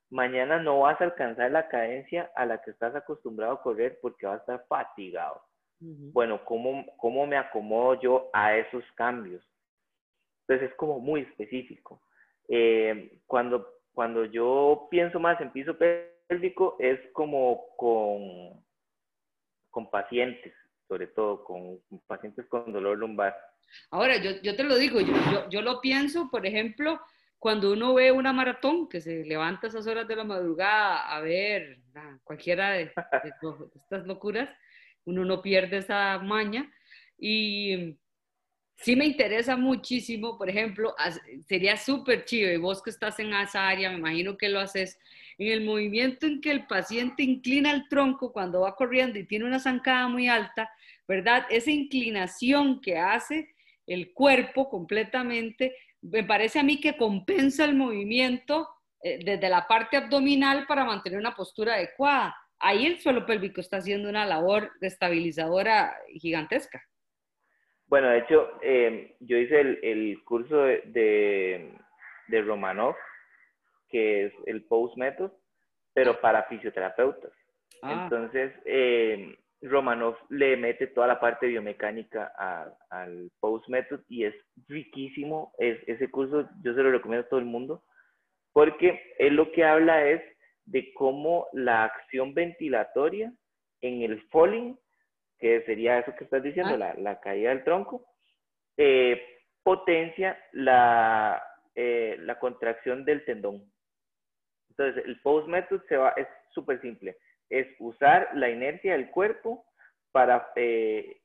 mañana 0.09 0.59
no 0.59 0.81
vas 0.81 0.99
a 0.99 1.05
alcanzar 1.05 1.51
la 1.51 1.67
cadencia 1.67 2.31
a 2.35 2.45
la 2.45 2.61
que 2.61 2.71
estás 2.71 2.95
acostumbrado 2.95 3.53
a 3.53 3.61
correr 3.61 3.99
porque 4.01 4.25
vas 4.25 4.37
a 4.39 4.55
estar 4.55 4.65
fatigado. 4.67 5.41
Bueno, 5.79 6.45
¿cómo, 6.45 6.85
¿cómo 6.97 7.25
me 7.25 7.37
acomodo 7.37 7.99
yo 7.99 8.29
a 8.33 8.55
esos 8.55 8.83
cambios? 8.93 9.43
Entonces 10.41 10.69
es 10.71 10.75
como 10.75 10.99
muy 10.99 11.21
específico. 11.21 12.01
Eh, 12.47 13.21
cuando, 13.27 13.67
cuando 13.93 14.25
yo 14.25 14.87
pienso 14.89 15.19
más 15.19 15.39
en 15.41 15.51
piso 15.51 15.77
pélvico 15.77 16.75
es 16.79 16.99
como 17.13 17.75
con, 17.77 18.63
con 19.69 19.89
pacientes, 19.89 20.53
sobre 20.87 21.07
todo 21.07 21.43
con 21.43 21.79
pacientes 22.07 22.45
con 22.47 22.71
dolor 22.71 22.97
lumbar. 22.97 23.35
Ahora, 23.89 24.17
yo, 24.17 24.31
yo 24.41 24.55
te 24.55 24.63
lo 24.63 24.75
digo, 24.75 24.99
yo, 24.99 25.13
yo, 25.31 25.49
yo, 25.49 25.61
lo 25.61 25.79
pienso, 25.79 26.29
por 26.29 26.45
ejemplo, 26.45 26.99
cuando 27.39 27.71
uno 27.71 27.93
ve 27.93 28.11
una 28.11 28.33
maratón 28.33 28.89
que 28.89 28.99
se 28.99 29.23
levanta 29.23 29.67
a 29.67 29.69
esas 29.69 29.87
horas 29.87 30.07
de 30.07 30.15
la 30.15 30.23
madrugada 30.25 31.07
a 31.07 31.21
ver 31.21 31.79
cualquiera 32.23 32.71
de, 32.71 32.85
de 32.85 33.31
estas 33.75 34.05
locuras, 34.05 34.49
uno 35.05 35.25
no 35.25 35.41
pierde 35.41 35.77
esa 35.77 36.19
maña 36.19 36.71
y 37.17 37.97
sí 38.81 38.95
me 38.95 39.05
interesa 39.05 39.55
muchísimo, 39.55 40.37
por 40.37 40.49
ejemplo, 40.49 40.95
sería 41.47 41.77
súper 41.77 42.25
chido, 42.25 42.51
y 42.51 42.57
vos 42.57 42.81
que 42.81 42.89
estás 42.89 43.19
en 43.19 43.33
esa 43.33 43.67
área, 43.67 43.89
me 43.89 43.97
imagino 43.97 44.37
que 44.37 44.49
lo 44.49 44.59
haces, 44.59 44.99
en 45.37 45.51
el 45.51 45.63
movimiento 45.63 46.25
en 46.25 46.41
que 46.41 46.51
el 46.51 46.67
paciente 46.67 47.23
inclina 47.23 47.71
el 47.71 47.87
tronco 47.87 48.31
cuando 48.31 48.61
va 48.61 48.75
corriendo 48.75 49.17
y 49.17 49.25
tiene 49.25 49.45
una 49.45 49.59
zancada 49.59 50.07
muy 50.07 50.27
alta, 50.27 50.69
¿verdad? 51.07 51.45
Esa 51.49 51.71
inclinación 51.71 52.81
que 52.81 52.97
hace 52.97 53.49
el 53.87 54.13
cuerpo 54.13 54.69
completamente, 54.69 55.75
me 56.01 56.23
parece 56.23 56.59
a 56.59 56.63
mí 56.63 56.79
que 56.79 56.97
compensa 56.97 57.65
el 57.65 57.75
movimiento 57.75 58.67
eh, 59.03 59.19
desde 59.23 59.49
la 59.49 59.67
parte 59.67 59.97
abdominal 59.97 60.65
para 60.67 60.85
mantener 60.85 61.19
una 61.19 61.35
postura 61.35 61.75
adecuada. 61.75 62.35
Ahí 62.59 62.85
el 62.85 62.99
suelo 62.99 63.25
pélvico 63.25 63.59
está 63.59 63.77
haciendo 63.77 64.07
una 64.09 64.25
labor 64.25 64.71
estabilizadora 64.81 65.95
gigantesca. 66.19 66.83
Bueno, 67.91 68.07
de 68.07 68.19
hecho, 68.19 68.49
em, 68.61 69.09
yo 69.19 69.37
hice 69.37 69.59
el, 69.59 70.23
curso 70.23 70.63
de, 70.63 71.69
de, 72.29 72.41
Romanov, 72.41 72.95
que 73.89 74.27
es 74.27 74.33
el 74.45 74.63
Post 74.63 74.95
Method, 74.95 75.29
pero 75.93 76.21
para 76.21 76.43
fisioterapeutas. 76.43 77.33
Ah. 77.81 78.03
Entonces, 78.03 78.53
eh, 78.63 79.37
Romanov 79.61 80.15
le 80.29 80.55
mete 80.55 80.87
toda 80.87 81.05
la 81.05 81.19
parte 81.19 81.47
biomecánica 81.47 82.31
al 82.89 83.29
Post 83.41 83.67
Method 83.67 83.99
y 84.07 84.23
es 84.23 84.35
riquísimo. 84.69 85.53
Es, 85.57 85.77
ese 85.85 86.09
curso 86.09 86.47
yo 86.63 86.73
se 86.73 86.81
lo 86.81 86.91
recomiendo 86.91 87.25
a 87.25 87.29
todo 87.29 87.41
el 87.41 87.45
mundo 87.45 87.83
porque 88.53 89.01
él 89.17 89.35
lo 89.35 89.51
que 89.51 89.65
habla 89.65 90.07
es 90.07 90.21
de 90.63 90.93
cómo 90.93 91.47
la 91.51 91.83
acción 91.83 92.33
ventilatoria 92.33 93.33
en 93.81 94.01
el 94.03 94.21
falling 94.29 94.77
que 95.41 95.63
sería 95.63 95.97
eso 95.97 96.15
que 96.15 96.23
estás 96.23 96.43
diciendo, 96.43 96.75
ah. 96.75 96.93
la, 96.95 97.19
caída 97.19 97.49
del 97.49 97.63
tronco, 97.63 98.05
eh, 98.77 99.19
potencia 99.63 100.37
la, 100.53 101.43
eh, 101.75 102.15
la 102.19 102.39
contracción 102.39 103.03
del 103.03 103.25
tendón. 103.25 103.69
Entonces, 104.69 105.03
el 105.03 105.19
post 105.21 105.47
method 105.47 105.81
se 105.89 105.97
va, 105.97 106.09
es 106.11 106.27
súper 106.53 106.79
simple, 106.81 107.17
es 107.49 107.67
usar 107.79 108.29
la 108.35 108.49
inercia 108.49 108.93
del 108.93 109.09
cuerpo 109.09 109.65
para 110.11 110.51
eh, 110.55 111.21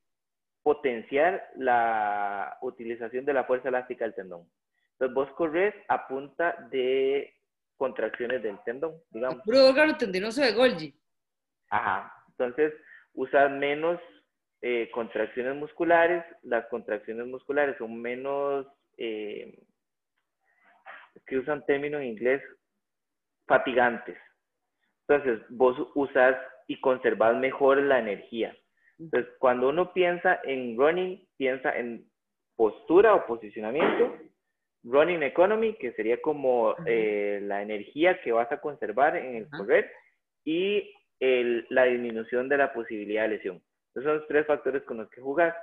potenciar 0.63 1.49
la 1.57 2.57
utilización 2.63 3.27
de 3.27 3.35
la 3.35 3.45
fuerza 3.45 3.69
elástica 3.69 4.05
del 4.07 4.15
tendón. 4.15 4.51
Entonces, 4.93 5.15
vos 5.15 5.31
corres 5.37 5.75
a 5.89 6.09
punta 6.09 6.57
de 6.71 7.35
contracciones 7.77 8.43
del 8.43 8.59
tendón, 8.65 8.95
digamos. 9.11 9.43
puro 9.45 9.69
órgano 9.69 9.95
tendinoso 9.97 10.41
de 10.41 10.53
Golgi. 10.53 10.95
Ajá. 11.69 12.13
Entonces, 12.31 12.73
usan 13.17 13.59
menos 13.59 14.01
eh, 14.63 14.89
contracciones 14.93 15.57
musculares, 15.57 16.25
las 16.43 16.67
contracciones 16.67 17.27
musculares 17.27 17.77
son 17.79 18.01
menos, 18.01 18.67
eh, 18.97 19.59
que 21.27 21.39
usan 21.39 21.65
término 21.67 21.99
en 21.99 22.07
inglés, 22.07 22.43
fatigantes. 23.47 24.17
Entonces, 25.09 25.41
vos 25.51 25.77
usas 25.95 26.37
y 26.69 26.81
conservas 26.81 27.37
mejor 27.37 27.79
la 27.83 27.99
energía. 27.99 28.57
Entonces, 28.99 29.33
cuando 29.39 29.69
uno 29.69 29.93
piensa 29.93 30.41
en 30.45 30.77
running, 30.77 31.27
piensa 31.37 31.77
en 31.77 32.09
postura 32.57 33.15
o 33.15 33.27
posicionamiento, 33.27 34.17
running 34.83 35.23
economy, 35.23 35.75
que 35.75 35.93
sería 35.93 36.21
como 36.21 36.75
eh, 36.87 37.41
la 37.43 37.63
energía 37.63 38.21
que 38.23 38.33
vas 38.33 38.51
a 38.51 38.61
conservar 38.61 39.17
en 39.17 39.37
el 39.37 39.49
correr, 39.51 39.91
y 40.45 40.96
la 41.21 41.85
disminución 41.85 42.49
de 42.49 42.59
la 42.59 42.73
posibilidad 42.73 43.23
de 43.23 43.29
lesión. 43.29 43.63
Esos 43.91 44.05
son 44.05 44.19
los 44.19 44.29
tres 44.29 44.47
factores 44.47 44.83
con 44.83 44.99
los 44.99 45.09
que 45.11 45.21
jugar. 45.21 45.57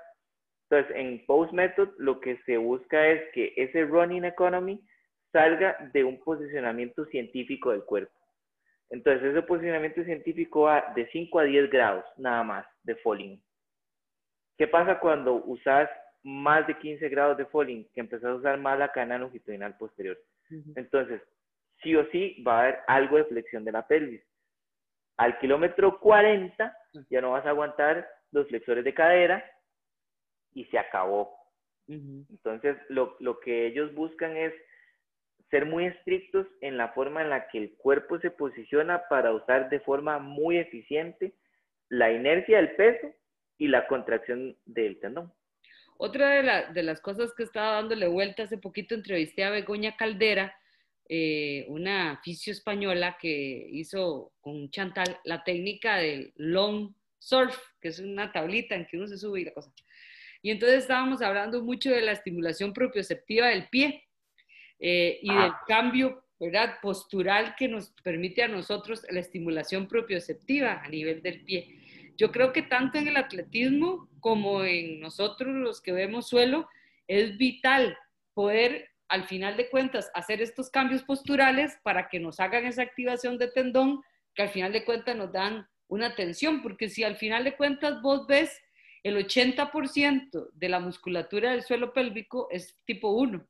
Entonces, 0.69 0.95
en 0.95 1.25
Post 1.25 1.53
Method 1.53 1.89
lo 1.97 2.19
que 2.19 2.37
se 2.45 2.57
busca 2.57 3.07
es 3.07 3.21
que 3.33 3.53
ese 3.55 3.85
running 3.85 4.25
economy 4.25 4.81
salga 5.31 5.77
de 5.93 6.03
un 6.03 6.19
posicionamiento 6.19 7.05
científico 7.05 7.71
del 7.71 7.83
cuerpo. 7.83 8.13
Entonces, 8.89 9.23
ese 9.23 9.41
posicionamiento 9.41 10.03
científico 10.03 10.61
va 10.61 10.93
de 10.95 11.07
5 11.11 11.39
a 11.39 11.43
10 11.43 11.69
grados, 11.69 12.05
nada 12.17 12.43
más, 12.43 12.65
de 12.83 12.95
falling. 12.97 13.41
¿Qué 14.57 14.67
pasa 14.67 14.99
cuando 14.99 15.43
usas 15.45 15.89
más 16.23 16.65
de 16.67 16.77
15 16.77 17.09
grados 17.09 17.37
de 17.37 17.45
falling? 17.47 17.87
Que 17.93 18.01
empezás 18.01 18.29
a 18.29 18.35
usar 18.35 18.59
más 18.59 18.77
la 18.77 18.91
cadena 18.91 19.17
longitudinal 19.17 19.75
posterior. 19.77 20.17
Entonces, 20.75 21.21
sí 21.81 21.95
o 21.95 22.05
sí 22.11 22.43
va 22.47 22.55
a 22.55 22.61
haber 22.61 22.79
algo 22.87 23.17
de 23.17 23.25
flexión 23.25 23.65
de 23.65 23.71
la 23.71 23.87
pelvis. 23.87 24.21
Al 25.17 25.37
kilómetro 25.39 25.99
40 25.99 26.77
ya 27.09 27.21
no 27.21 27.31
vas 27.31 27.45
a 27.45 27.49
aguantar 27.49 28.07
los 28.31 28.47
flexores 28.47 28.83
de 28.83 28.93
cadera 28.93 29.43
y 30.53 30.65
se 30.65 30.77
acabó. 30.77 31.35
Entonces, 31.87 32.77
lo, 32.89 33.15
lo 33.19 33.39
que 33.39 33.67
ellos 33.67 33.93
buscan 33.93 34.37
es 34.37 34.53
ser 35.49 35.65
muy 35.65 35.85
estrictos 35.85 36.47
en 36.61 36.77
la 36.77 36.89
forma 36.89 37.21
en 37.21 37.29
la 37.29 37.47
que 37.47 37.59
el 37.59 37.75
cuerpo 37.75 38.19
se 38.19 38.31
posiciona 38.31 39.03
para 39.07 39.33
usar 39.33 39.69
de 39.69 39.79
forma 39.81 40.17
muy 40.17 40.57
eficiente 40.57 41.35
la 41.89 42.11
inercia 42.11 42.57
del 42.57 42.75
peso 42.75 43.07
y 43.57 43.67
la 43.67 43.85
contracción 43.87 44.57
del 44.65 44.99
tendón. 44.99 45.31
Otra 45.97 46.29
de, 46.29 46.73
de 46.73 46.83
las 46.83 46.99
cosas 47.01 47.33
que 47.35 47.43
estaba 47.43 47.73
dándole 47.73 48.07
vuelta 48.07 48.43
hace 48.43 48.57
poquito, 48.57 48.95
entrevisté 48.95 49.43
a 49.43 49.51
Begoña 49.51 49.95
Caldera, 49.95 50.55
eh, 51.15 51.67
una 51.67 52.19
fisio 52.23 52.51
española 52.51 53.19
que 53.21 53.67
hizo 53.69 54.33
con 54.41 54.71
Chantal 54.71 55.19
la 55.25 55.43
técnica 55.43 55.97
del 55.97 56.33
long 56.37 56.91
surf, 57.19 57.55
que 57.79 57.89
es 57.89 57.99
una 57.99 58.31
tablita 58.31 58.73
en 58.73 58.87
que 58.87 58.97
uno 58.97 59.05
se 59.05 59.19
sube 59.19 59.41
y 59.41 59.45
la 59.45 59.53
cosa. 59.53 59.71
Y 60.41 60.49
entonces 60.49 60.79
estábamos 60.79 61.21
hablando 61.21 61.61
mucho 61.61 61.91
de 61.91 62.01
la 62.01 62.13
estimulación 62.13 62.73
propioceptiva 62.73 63.49
del 63.49 63.67
pie 63.69 64.05
eh, 64.79 65.19
y 65.21 65.31
del 65.31 65.51
cambio 65.67 66.25
¿verdad? 66.39 66.77
postural 66.81 67.53
que 67.59 67.67
nos 67.67 67.91
permite 68.03 68.41
a 68.41 68.47
nosotros 68.47 69.05
la 69.11 69.19
estimulación 69.19 69.87
propioceptiva 69.87 70.81
a 70.81 70.89
nivel 70.89 71.21
del 71.21 71.43
pie. 71.43 72.11
Yo 72.17 72.31
creo 72.31 72.51
que 72.51 72.63
tanto 72.63 72.97
en 72.97 73.09
el 73.09 73.17
atletismo 73.17 74.09
como 74.19 74.63
en 74.63 74.99
nosotros 74.99 75.53
los 75.53 75.79
que 75.79 75.91
vemos 75.91 76.27
suelo, 76.27 76.67
es 77.07 77.37
vital 77.37 77.95
poder 78.33 78.92
al 79.13 79.25
final 79.25 79.55
de 79.57 79.69
cuentas, 79.69 80.09
hacer 80.15 80.41
estos 80.41 80.71
cambios 80.71 81.03
posturales 81.03 81.77
para 81.83 82.09
que 82.09 82.19
nos 82.19 82.39
hagan 82.39 82.65
esa 82.65 82.81
activación 82.81 83.37
de 83.37 83.47
tendón, 83.47 84.01
que 84.33 84.41
al 84.41 84.49
final 84.49 84.73
de 84.73 84.83
cuentas 84.83 85.15
nos 85.15 85.31
dan 85.31 85.67
una 85.87 86.15
tensión, 86.15 86.63
porque 86.63 86.89
si 86.89 87.03
al 87.03 87.15
final 87.15 87.43
de 87.43 87.55
cuentas 87.55 88.01
vos 88.01 88.25
ves 88.25 88.59
el 89.03 89.15
80% 89.17 90.49
de 90.53 90.67
la 90.67 90.79
musculatura 90.79 91.51
del 91.51 91.61
suelo 91.61 91.93
pélvico 91.93 92.47
es 92.49 92.75
tipo 92.85 93.11
1, 93.11 93.47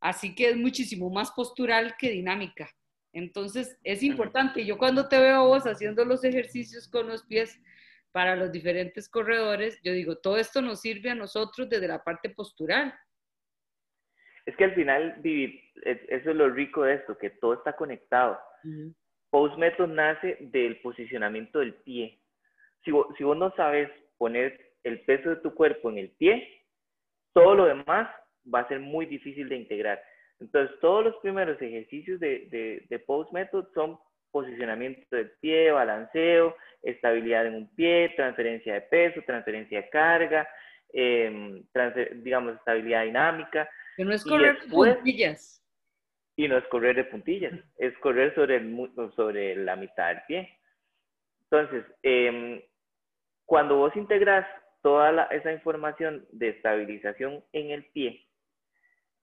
así 0.00 0.34
que 0.34 0.48
es 0.48 0.56
muchísimo 0.56 1.10
más 1.10 1.30
postural 1.30 1.94
que 1.96 2.10
dinámica. 2.10 2.68
Entonces 3.12 3.78
es 3.84 4.02
importante, 4.02 4.66
yo 4.66 4.78
cuando 4.78 5.08
te 5.08 5.20
veo 5.20 5.46
vos 5.46 5.62
haciendo 5.68 6.04
los 6.04 6.24
ejercicios 6.24 6.88
con 6.88 7.06
los 7.06 7.22
pies 7.22 7.60
para 8.10 8.34
los 8.34 8.50
diferentes 8.50 9.08
corredores, 9.08 9.78
yo 9.84 9.92
digo, 9.92 10.16
todo 10.16 10.38
esto 10.38 10.60
nos 10.60 10.80
sirve 10.80 11.10
a 11.10 11.14
nosotros 11.14 11.68
desde 11.68 11.86
la 11.86 12.02
parte 12.02 12.30
postural 12.30 12.92
es 14.48 14.56
que 14.56 14.64
al 14.64 14.74
final, 14.74 15.16
vivir, 15.18 15.60
eso 15.84 16.30
es 16.30 16.36
lo 16.36 16.48
rico 16.48 16.82
de 16.82 16.94
esto, 16.94 17.18
que 17.18 17.28
todo 17.28 17.52
está 17.52 17.74
conectado. 17.74 18.40
Post 19.28 19.58
Method 19.58 19.88
nace 19.88 20.38
del 20.40 20.80
posicionamiento 20.80 21.58
del 21.58 21.74
pie. 21.74 22.18
Si 22.82 22.90
vos, 22.90 23.08
si 23.18 23.24
vos 23.24 23.36
no 23.36 23.54
sabes 23.56 23.90
poner 24.16 24.58
el 24.84 25.00
peso 25.00 25.28
de 25.28 25.36
tu 25.36 25.52
cuerpo 25.52 25.90
en 25.90 25.98
el 25.98 26.10
pie, 26.12 26.64
todo 27.34 27.54
lo 27.56 27.66
demás 27.66 28.08
va 28.52 28.60
a 28.60 28.68
ser 28.68 28.80
muy 28.80 29.04
difícil 29.04 29.50
de 29.50 29.56
integrar. 29.56 30.02
Entonces, 30.40 30.74
todos 30.80 31.04
los 31.04 31.16
primeros 31.16 31.60
ejercicios 31.60 32.18
de, 32.18 32.46
de, 32.50 32.86
de 32.88 32.98
Post 33.00 33.30
Method 33.32 33.66
son 33.74 33.98
posicionamiento 34.30 35.14
del 35.14 35.30
pie, 35.42 35.72
balanceo, 35.72 36.56
estabilidad 36.82 37.46
en 37.46 37.54
un 37.54 37.74
pie, 37.74 38.14
transferencia 38.16 38.72
de 38.72 38.80
peso, 38.80 39.20
transferencia 39.26 39.82
de 39.82 39.90
carga, 39.90 40.48
eh, 40.92 41.62
digamos, 42.16 42.56
estabilidad 42.56 43.04
dinámica. 43.04 43.68
Que 43.96 44.04
no 44.04 44.12
es 44.12 44.24
correr 44.24 44.60
de 44.60 44.68
puntillas. 44.68 45.64
Y 46.36 46.48
no 46.48 46.56
es 46.56 46.64
correr 46.68 46.96
de 46.96 47.04
puntillas, 47.04 47.52
es 47.78 47.96
correr 47.98 48.34
sobre, 48.34 48.62
sobre 49.16 49.56
la 49.56 49.74
mitad 49.74 50.08
del 50.08 50.22
pie. 50.28 50.58
Entonces, 51.50 51.84
em, 52.02 52.62
cuando 53.44 53.76
vos 53.76 53.96
integras 53.96 54.46
toda 54.82 55.24
esa 55.24 55.52
información 55.52 56.26
de 56.30 56.50
estabilización 56.50 57.42
en 57.52 57.70
el 57.70 57.84
pie, 57.86 58.24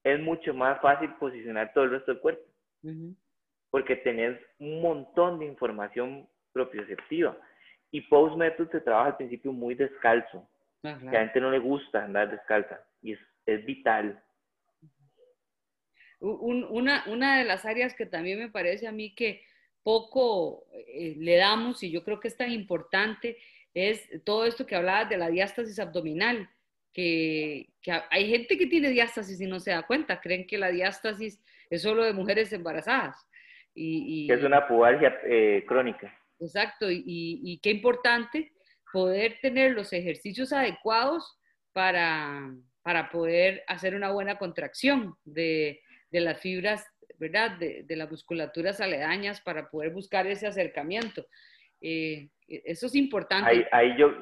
es 0.04 0.20
mucho 0.20 0.52
más 0.52 0.80
fácil 0.80 1.12
posicionar 1.14 1.72
todo 1.72 1.84
el 1.84 1.90
resto 1.90 2.12
del 2.12 2.20
cuerpo. 2.20 2.44
Porque 3.70 3.96
tenés 3.96 4.38
un 4.58 4.80
montón 4.80 5.38
de 5.38 5.46
información 5.46 6.28
propioceptiva. 6.52 7.36
Y 7.90 8.02
post 8.02 8.36
method 8.36 8.70
se 8.70 8.80
trabaja 8.80 9.08
al 9.08 9.16
principio 9.16 9.52
muy 9.52 9.74
descalzo. 9.74 10.48
Que 10.82 10.88
a 10.88 10.98
la 10.98 11.20
gente 11.20 11.40
no 11.40 11.50
le 11.50 11.58
gusta 11.58 12.04
andar 12.04 12.30
descalza. 12.30 12.80
Y 13.02 13.12
es, 13.12 13.18
es 13.46 13.64
vital 13.64 14.22
una, 16.20 17.04
una 17.06 17.38
de 17.38 17.44
las 17.44 17.64
áreas 17.64 17.94
que 17.94 18.06
también 18.06 18.38
me 18.38 18.50
parece 18.50 18.86
a 18.86 18.92
mí 18.92 19.14
que 19.14 19.42
poco 19.82 20.66
eh, 20.72 21.14
le 21.18 21.36
damos 21.36 21.82
y 21.82 21.90
yo 21.90 22.02
creo 22.02 22.20
que 22.20 22.28
es 22.28 22.36
tan 22.36 22.50
importante 22.50 23.36
es 23.74 24.08
todo 24.24 24.46
esto 24.46 24.66
que 24.66 24.74
hablabas 24.74 25.10
de 25.10 25.18
la 25.18 25.28
diástasis 25.28 25.78
abdominal, 25.78 26.48
que, 26.94 27.68
que, 27.82 27.92
hay 28.10 28.30
gente 28.30 28.56
que 28.56 28.66
tiene 28.66 28.88
diástasis 28.88 29.38
y 29.38 29.46
no 29.46 29.60
se 29.60 29.72
da 29.72 29.82
cuenta, 29.82 30.18
creen 30.18 30.46
que 30.46 30.56
la 30.56 30.70
diástasis 30.70 31.44
es 31.68 31.82
solo 31.82 32.02
de 32.04 32.14
mujeres 32.14 32.50
embarazadas. 32.54 33.28
Y, 33.74 34.32
es 34.32 34.42
una 34.42 34.66
pubalgia 34.66 35.20
eh, 35.24 35.62
crónica. 35.68 36.10
Exacto, 36.40 36.90
y, 36.90 37.04
y, 37.04 37.58
qué 37.58 37.70
importante 37.70 38.50
poder 38.96 39.36
tener 39.42 39.72
los 39.72 39.92
ejercicios 39.92 40.54
adecuados 40.54 41.38
para, 41.74 42.50
para 42.80 43.10
poder 43.10 43.62
hacer 43.66 43.94
una 43.94 44.10
buena 44.10 44.38
contracción 44.38 45.16
de, 45.22 45.82
de 46.10 46.20
las 46.20 46.40
fibras, 46.40 46.82
¿verdad? 47.18 47.58
De, 47.58 47.82
de 47.82 47.94
las 47.94 48.10
musculaturas 48.10 48.80
aledañas 48.80 49.42
para 49.42 49.68
poder 49.68 49.92
buscar 49.92 50.26
ese 50.26 50.46
acercamiento. 50.46 51.26
Eh, 51.82 52.30
eso 52.48 52.86
es 52.86 52.94
importante. 52.94 53.68
Ahí, 53.70 53.94
yo, 53.98 54.14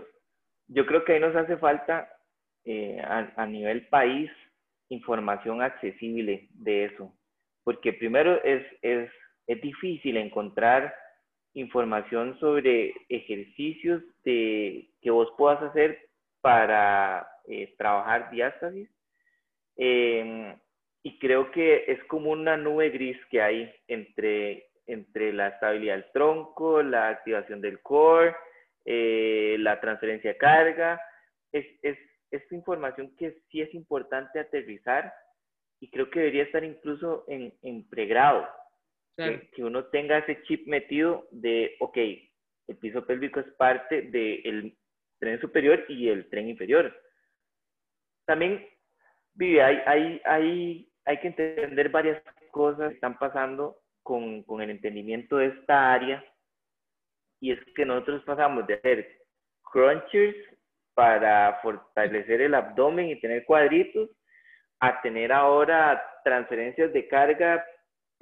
yo 0.66 0.84
creo 0.86 1.04
que 1.04 1.12
ahí 1.12 1.20
nos 1.20 1.36
hace 1.36 1.56
falta 1.56 2.12
eh, 2.64 3.00
a, 3.00 3.46
nivel 3.46 3.86
país 3.86 4.28
información 4.88 5.62
accesible 5.62 6.48
de 6.50 6.86
eso, 6.86 7.16
porque 7.62 7.92
primero 7.92 8.42
es, 8.42 8.66
es, 8.82 9.08
es 9.46 9.62
difícil 9.62 10.16
encontrar 10.16 10.92
información 11.54 12.38
sobre 12.40 12.94
ejercicios 13.08 14.02
de, 14.24 14.90
que 15.00 15.10
vos 15.10 15.32
puedas 15.38 15.62
hacer 15.62 15.98
para 16.40 17.28
eh, 17.46 17.74
trabajar 17.78 18.30
diástasis. 18.30 18.88
Eh, 19.76 20.56
y 21.02 21.18
creo 21.18 21.50
que 21.50 21.84
es 21.86 22.02
como 22.04 22.30
una 22.30 22.56
nube 22.56 22.90
gris 22.90 23.18
que 23.30 23.42
hay 23.42 23.72
entre, 23.88 24.68
entre 24.86 25.32
la 25.32 25.48
estabilidad 25.48 25.96
del 25.96 26.10
tronco, 26.12 26.82
la 26.82 27.08
activación 27.08 27.60
del 27.60 27.80
core, 27.82 28.34
eh, 28.84 29.56
la 29.60 29.80
transferencia 29.80 30.32
de 30.32 30.38
carga. 30.38 31.00
Es, 31.52 31.66
es, 31.82 31.98
esta 32.30 32.54
información 32.54 33.14
que 33.16 33.36
sí 33.50 33.60
es 33.60 33.72
importante 33.74 34.40
aterrizar 34.40 35.12
y 35.78 35.90
creo 35.90 36.10
que 36.10 36.20
debería 36.20 36.44
estar 36.44 36.64
incluso 36.64 37.24
en, 37.28 37.52
en 37.62 37.88
pregrado. 37.88 38.48
Que, 39.16 39.48
que, 39.52 39.62
uno 39.62 39.84
tenga 39.86 40.18
ese 40.18 40.42
chip 40.42 40.66
metido 40.66 41.28
de, 41.30 41.76
ok, 41.78 41.96
el 42.66 42.76
piso 42.80 43.06
pélvico 43.06 43.40
es 43.40 43.46
parte 43.54 44.02
del 44.02 44.76
tren 45.20 45.40
superior 45.40 45.84
y 45.88 46.08
el 46.08 46.28
tren 46.28 46.48
inferior. 46.48 46.92
También, 48.26 48.66
Vivi, 49.34 49.60
hay, 49.60 49.80
hay, 49.86 50.20
hay 50.24 50.94
hay 51.04 51.18
que 51.18 51.28
entender 51.28 51.90
varias 51.90 52.22
cosas 52.50 52.88
que 52.88 52.94
están 52.94 53.18
pasando 53.18 53.78
con, 54.02 54.42
con 54.44 54.62
el 54.62 54.70
entendimiento 54.70 55.36
de 55.36 55.48
esta 55.48 55.92
área. 55.92 56.24
Y 57.40 57.52
es 57.52 57.58
que 57.74 57.84
nosotros 57.84 58.22
pasamos 58.24 58.66
de 58.66 58.74
hacer 58.74 59.22
crunchers 59.60 60.36
para 60.94 61.60
fortalecer 61.62 62.40
el 62.40 62.54
abdomen 62.54 63.08
y 63.08 63.20
tener 63.20 63.44
cuadritos, 63.44 64.10
a 64.80 65.00
tener 65.02 65.32
ahora 65.32 66.02
transferencias 66.22 66.92
de 66.92 67.08
carga 67.08 67.64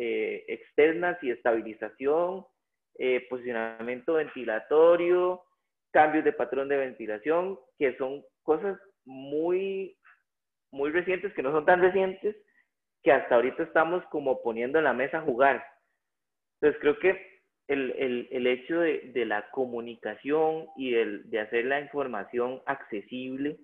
eh, 0.04 0.44
externas 0.48 1.16
y 1.22 1.30
estabilización, 1.30 2.44
eh, 2.98 3.24
posicionamiento 3.30 4.14
ventilatorio, 4.14 5.44
cambios 5.92 6.24
de 6.24 6.32
patrón 6.32 6.68
de 6.68 6.76
ventilación, 6.76 7.56
que 7.78 7.96
son 7.98 8.24
cosas 8.42 8.76
muy, 9.04 9.96
muy 10.72 10.90
recientes, 10.90 11.32
que 11.34 11.42
no 11.44 11.52
son 11.52 11.64
tan 11.66 11.80
recientes, 11.80 12.34
que 13.04 13.12
hasta 13.12 13.36
ahorita 13.36 13.62
estamos 13.62 14.04
como 14.06 14.42
poniendo 14.42 14.78
en 14.78 14.84
la 14.84 14.92
mesa 14.92 15.18
a 15.18 15.22
jugar. 15.22 15.64
Entonces 16.60 16.80
creo 16.80 16.98
que 16.98 17.40
el, 17.68 17.92
el, 17.92 18.28
el 18.32 18.46
hecho 18.48 18.80
de, 18.80 19.12
de, 19.14 19.24
la 19.24 19.48
comunicación 19.52 20.66
y 20.76 20.96
el, 20.96 21.30
de 21.30 21.38
hacer 21.38 21.66
la 21.66 21.80
información 21.80 22.60
accesible 22.66 23.56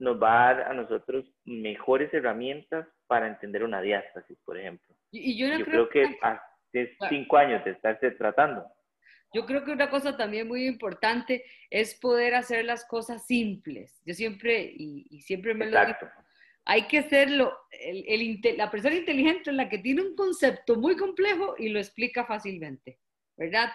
nos 0.00 0.20
va 0.20 0.48
a 0.48 0.54
dar 0.54 0.72
a 0.72 0.74
nosotros 0.74 1.24
mejores 1.44 2.12
herramientas 2.12 2.88
para 3.06 3.28
entender 3.28 3.62
una 3.62 3.80
diástasis, 3.80 4.36
por 4.44 4.58
ejemplo. 4.58 4.96
Y, 5.10 5.36
yo, 5.38 5.48
creo, 5.64 5.88
que, 5.88 6.18
hace 6.22 6.96
cinco 7.08 7.36
años 7.36 7.64
de 7.64 7.72
estarse 7.72 8.10
tratando. 8.12 8.64
Yo 9.32 9.44
creo 9.44 9.64
que 9.64 9.72
una 9.72 9.90
cosa 9.90 10.16
también 10.16 10.48
muy 10.48 10.66
importante 10.66 11.44
es 11.70 11.94
poder 11.94 12.34
hacer 12.34 12.64
las 12.64 12.84
cosas 12.86 13.26
simples. 13.26 14.00
Yo 14.04 14.14
siempre, 14.14 14.62
y, 14.62 15.06
y 15.10 15.20
siempre 15.22 15.54
me 15.54 15.66
lo 15.66 15.78
digo, 15.84 15.98
hay 16.66 16.88
que 16.88 16.98
hacerlo, 16.98 17.56
el, 17.70 18.40
la 18.56 18.70
persona 18.70 18.96
inteligente 18.96 19.50
es 19.50 19.56
la 19.56 19.68
que 19.68 19.78
tiene 19.78 20.02
un 20.02 20.16
concepto 20.16 20.74
muy 20.74 20.96
complejo 20.96 21.54
y 21.56 21.68
lo 21.68 21.78
explica 21.78 22.26
fácilmente, 22.26 22.98
¿verdad? 23.36 23.70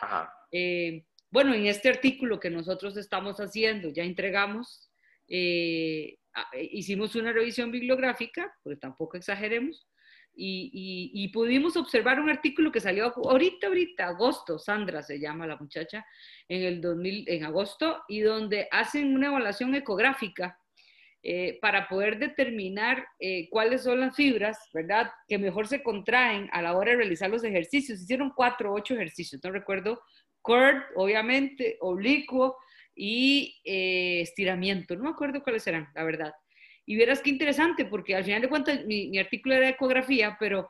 Eh, 0.51 1.05
bueno, 1.29 1.53
en 1.53 1.67
este 1.67 1.87
artículo 1.87 2.37
que 2.37 2.49
nosotros 2.49 2.97
estamos 2.97 3.37
haciendo, 3.37 3.89
ya 3.89 4.03
entregamos, 4.03 4.91
eh, 5.29 6.17
hicimos 6.53 7.15
una 7.15 7.31
revisión 7.31 7.71
bibliográfica, 7.71 8.53
pues 8.61 8.77
tampoco 8.77 9.15
exageremos, 9.15 9.87
y, 10.33 11.27
pudimos 11.33 11.77
observar 11.77 12.19
un 12.19 12.29
artículo 12.29 12.71
que 12.71 12.79
salió 12.79 13.13
ahorita, 13.15 13.67
ahorita, 13.67 14.07
agosto, 14.07 14.57
Sandra 14.57 15.03
se 15.03 15.19
llama 15.19 15.47
la 15.47 15.57
muchacha, 15.57 16.05
en 16.47 16.63
el 16.63 16.81
2000, 16.81 17.25
en 17.27 17.43
agosto, 17.45 18.03
y 18.07 18.21
donde 18.21 18.67
hacen 18.71 19.13
una 19.13 19.27
evaluación 19.27 19.75
ecográfica 19.75 20.57
eh, 21.23 21.59
para 21.61 21.87
poder 21.87 22.17
determinar 22.17 23.05
eh, 23.19 23.47
cuáles 23.51 23.83
son 23.83 23.99
las 23.99 24.15
fibras, 24.15 24.57
¿verdad? 24.73 25.11
Que 25.27 25.37
mejor 25.37 25.67
se 25.67 25.83
contraen 25.83 26.49
a 26.51 26.63
la 26.63 26.75
hora 26.75 26.91
de 26.91 26.97
realizar 26.97 27.29
los 27.29 27.43
ejercicios. 27.43 28.01
Hicieron 28.01 28.31
cuatro 28.35 28.73
ocho 28.73 28.95
ejercicios, 28.95 29.39
no 29.43 29.51
recuerdo, 29.51 30.01
cord, 30.41 30.77
obviamente, 30.95 31.77
oblicuo 31.79 32.57
y 32.95 33.61
eh, 33.63 34.21
estiramiento. 34.21 34.95
No 34.95 35.03
me 35.03 35.09
acuerdo 35.11 35.43
cuáles 35.43 35.67
eran, 35.67 35.89
la 35.93 36.03
verdad. 36.03 36.33
Y 36.85 36.95
verás 36.95 37.21
qué 37.21 37.29
interesante, 37.29 37.85
porque 37.85 38.15
al 38.15 38.23
final 38.23 38.41
de 38.41 38.49
cuentas 38.49 38.85
mi, 38.85 39.17
artículo 39.17 39.55
era 39.55 39.65
de 39.65 39.71
ecografía, 39.71 40.37
pero 40.39 40.69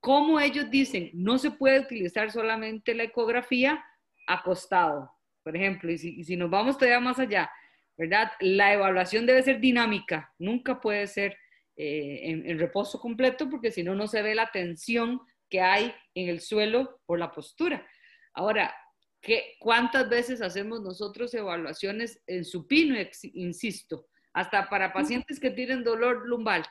como 0.00 0.38
ellos 0.38 0.70
dicen, 0.70 1.10
no 1.14 1.38
se 1.38 1.50
puede 1.50 1.80
utilizar 1.80 2.30
solamente 2.30 2.94
la 2.94 3.04
ecografía 3.04 3.84
acostado, 4.26 5.10
por 5.42 5.56
ejemplo, 5.56 5.90
y 5.90 5.98
si, 5.98 6.20
y 6.20 6.24
si 6.24 6.36
nos 6.36 6.50
vamos 6.50 6.76
todavía 6.76 7.00
más 7.00 7.18
allá, 7.18 7.50
¿verdad? 7.96 8.30
La 8.40 8.72
evaluación 8.72 9.26
debe 9.26 9.42
ser 9.42 9.60
dinámica, 9.60 10.32
nunca 10.38 10.80
puede 10.80 11.06
ser 11.06 11.36
eh, 11.78 12.30
en, 12.30 12.58
reposo 12.58 12.98
completo, 12.98 13.50
porque 13.50 13.70
si 13.70 13.82
no, 13.82 13.94
no 13.94 14.06
se 14.06 14.22
ve 14.22 14.34
la 14.34 14.50
tensión 14.50 15.20
que 15.48 15.60
hay 15.60 15.94
en 16.14 16.28
el 16.28 16.40
suelo 16.40 17.00
por 17.06 17.18
la 17.18 17.30
postura. 17.30 17.86
Ahora, 18.32 18.74
¿qué, 19.20 19.56
¿cuántas 19.58 20.08
veces 20.08 20.40
hacemos 20.40 20.80
nosotros 20.82 21.32
evaluaciones 21.34 22.22
en 22.26 22.44
supino, 22.44 22.96
insisto, 23.34 24.08
hasta 24.36 24.68
para 24.68 24.92
pacientes 24.92 25.40
que 25.40 25.50
tienen 25.50 25.82
dolor 25.82 26.26
lumbar? 26.28 26.62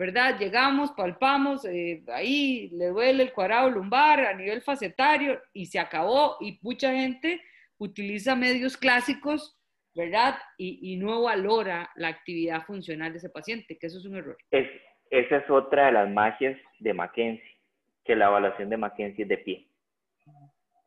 ¿verdad? 0.00 0.38
Llegamos, 0.38 0.92
palpamos, 0.92 1.66
eh, 1.66 2.02
ahí 2.08 2.70
le 2.72 2.86
duele 2.86 3.24
el 3.24 3.32
cuadrado 3.34 3.68
lumbar 3.68 4.20
a 4.20 4.32
nivel 4.32 4.62
facetario 4.62 5.38
y 5.52 5.66
se 5.66 5.78
acabó 5.78 6.38
y 6.40 6.58
mucha 6.62 6.90
gente 6.94 7.38
utiliza 7.76 8.34
medios 8.34 8.78
clásicos, 8.78 9.60
¿verdad? 9.94 10.38
Y, 10.56 10.96
no 10.96 11.20
valora 11.20 11.90
la 11.96 12.08
actividad 12.08 12.62
funcional 12.62 13.12
de 13.12 13.18
ese 13.18 13.28
paciente, 13.28 13.76
que 13.76 13.88
eso 13.88 13.98
es 13.98 14.06
un 14.06 14.16
error. 14.16 14.38
esa 14.50 15.36
es 15.36 15.50
otra 15.50 15.86
de 15.86 15.92
las 15.92 16.08
magias 16.08 16.56
de 16.78 16.94
Mackenzie, 16.94 17.58
que 18.02 18.16
la 18.16 18.28
evaluación 18.28 18.70
de 18.70 18.78
Mackenzie 18.78 19.24
es 19.24 19.28
de 19.28 19.36
pie. 19.36 19.66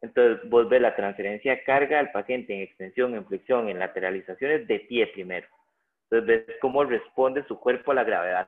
Entonces, 0.01 0.49
vos 0.49 0.67
ves 0.67 0.81
la 0.81 0.95
transferencia 0.95 1.51
de 1.51 1.63
carga 1.63 1.99
al 1.99 2.11
paciente 2.11 2.55
en 2.55 2.61
extensión, 2.61 3.13
en 3.13 3.27
flexión, 3.27 3.69
en 3.69 3.77
lateralizaciones 3.77 4.67
de 4.67 4.79
pie 4.79 5.05
primero. 5.05 5.47
Entonces, 6.13 6.45
ves 6.47 6.57
cómo 6.61 6.83
responde 6.83 7.43
su 7.47 7.59
cuerpo 7.59 7.91
a 7.91 7.95
la 7.95 8.03
gravedad 8.03 8.47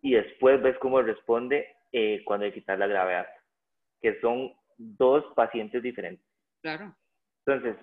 y 0.00 0.12
después 0.14 0.62
ves 0.62 0.78
cómo 0.78 1.02
responde 1.02 1.74
eh, 1.90 2.22
cuando 2.24 2.44
hay 2.44 2.52
que 2.52 2.60
quitar 2.60 2.78
la 2.78 2.86
gravedad, 2.86 3.26
que 4.00 4.20
son 4.20 4.52
dos 4.78 5.24
pacientes 5.34 5.82
diferentes. 5.82 6.24
Claro. 6.62 6.94
Entonces, 7.44 7.76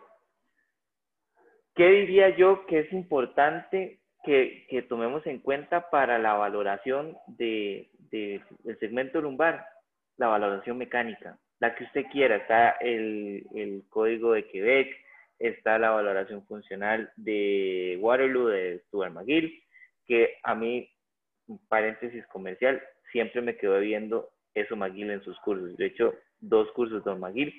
¿qué 1.76 1.88
diría 1.90 2.30
yo 2.38 2.66
que 2.68 2.80
es 2.80 2.94
importante 2.94 4.00
que, 4.24 4.66
que 4.70 4.82
tomemos 4.82 5.28
en 5.28 5.40
cuenta 5.40 5.90
para 5.90 6.18
la 6.18 6.36
valoración 6.36 7.18
de, 7.28 7.90
de, 8.12 8.42
del 8.64 8.80
segmento 8.80 9.20
lumbar? 9.20 9.68
La 10.16 10.28
valoración 10.28 10.78
mecánica, 10.78 11.38
la 11.60 11.76
que 11.76 11.84
usted 11.84 12.06
quiera. 12.14 12.38
Está 12.38 12.72
el, 12.80 13.46
el 13.54 13.84
código 13.90 14.32
de 14.32 14.48
Quebec, 14.48 15.07
está 15.40 15.78
la 15.80 15.92
valoración 15.92 16.46
funcional 16.46 17.12
de 17.16 17.98
Waterloo, 18.00 18.48
de 18.48 18.80
Stuart 18.88 19.14
McGill, 19.14 19.64
que 20.06 20.38
a 20.44 20.56
mí 20.56 20.90
paréntesis 21.70 22.26
comercial, 22.28 22.82
siempre 23.12 23.42
me 23.42 23.58
quedo 23.58 23.80
viendo 23.80 24.30
eso 24.54 24.76
McGill 24.76 25.12
en 25.12 25.24
sus 25.24 25.38
cursos. 25.40 25.76
De 25.78 25.86
hecho, 25.86 26.14
dos 26.40 26.72
cursos 26.72 27.04
de 27.04 27.16
McGill. 27.16 27.54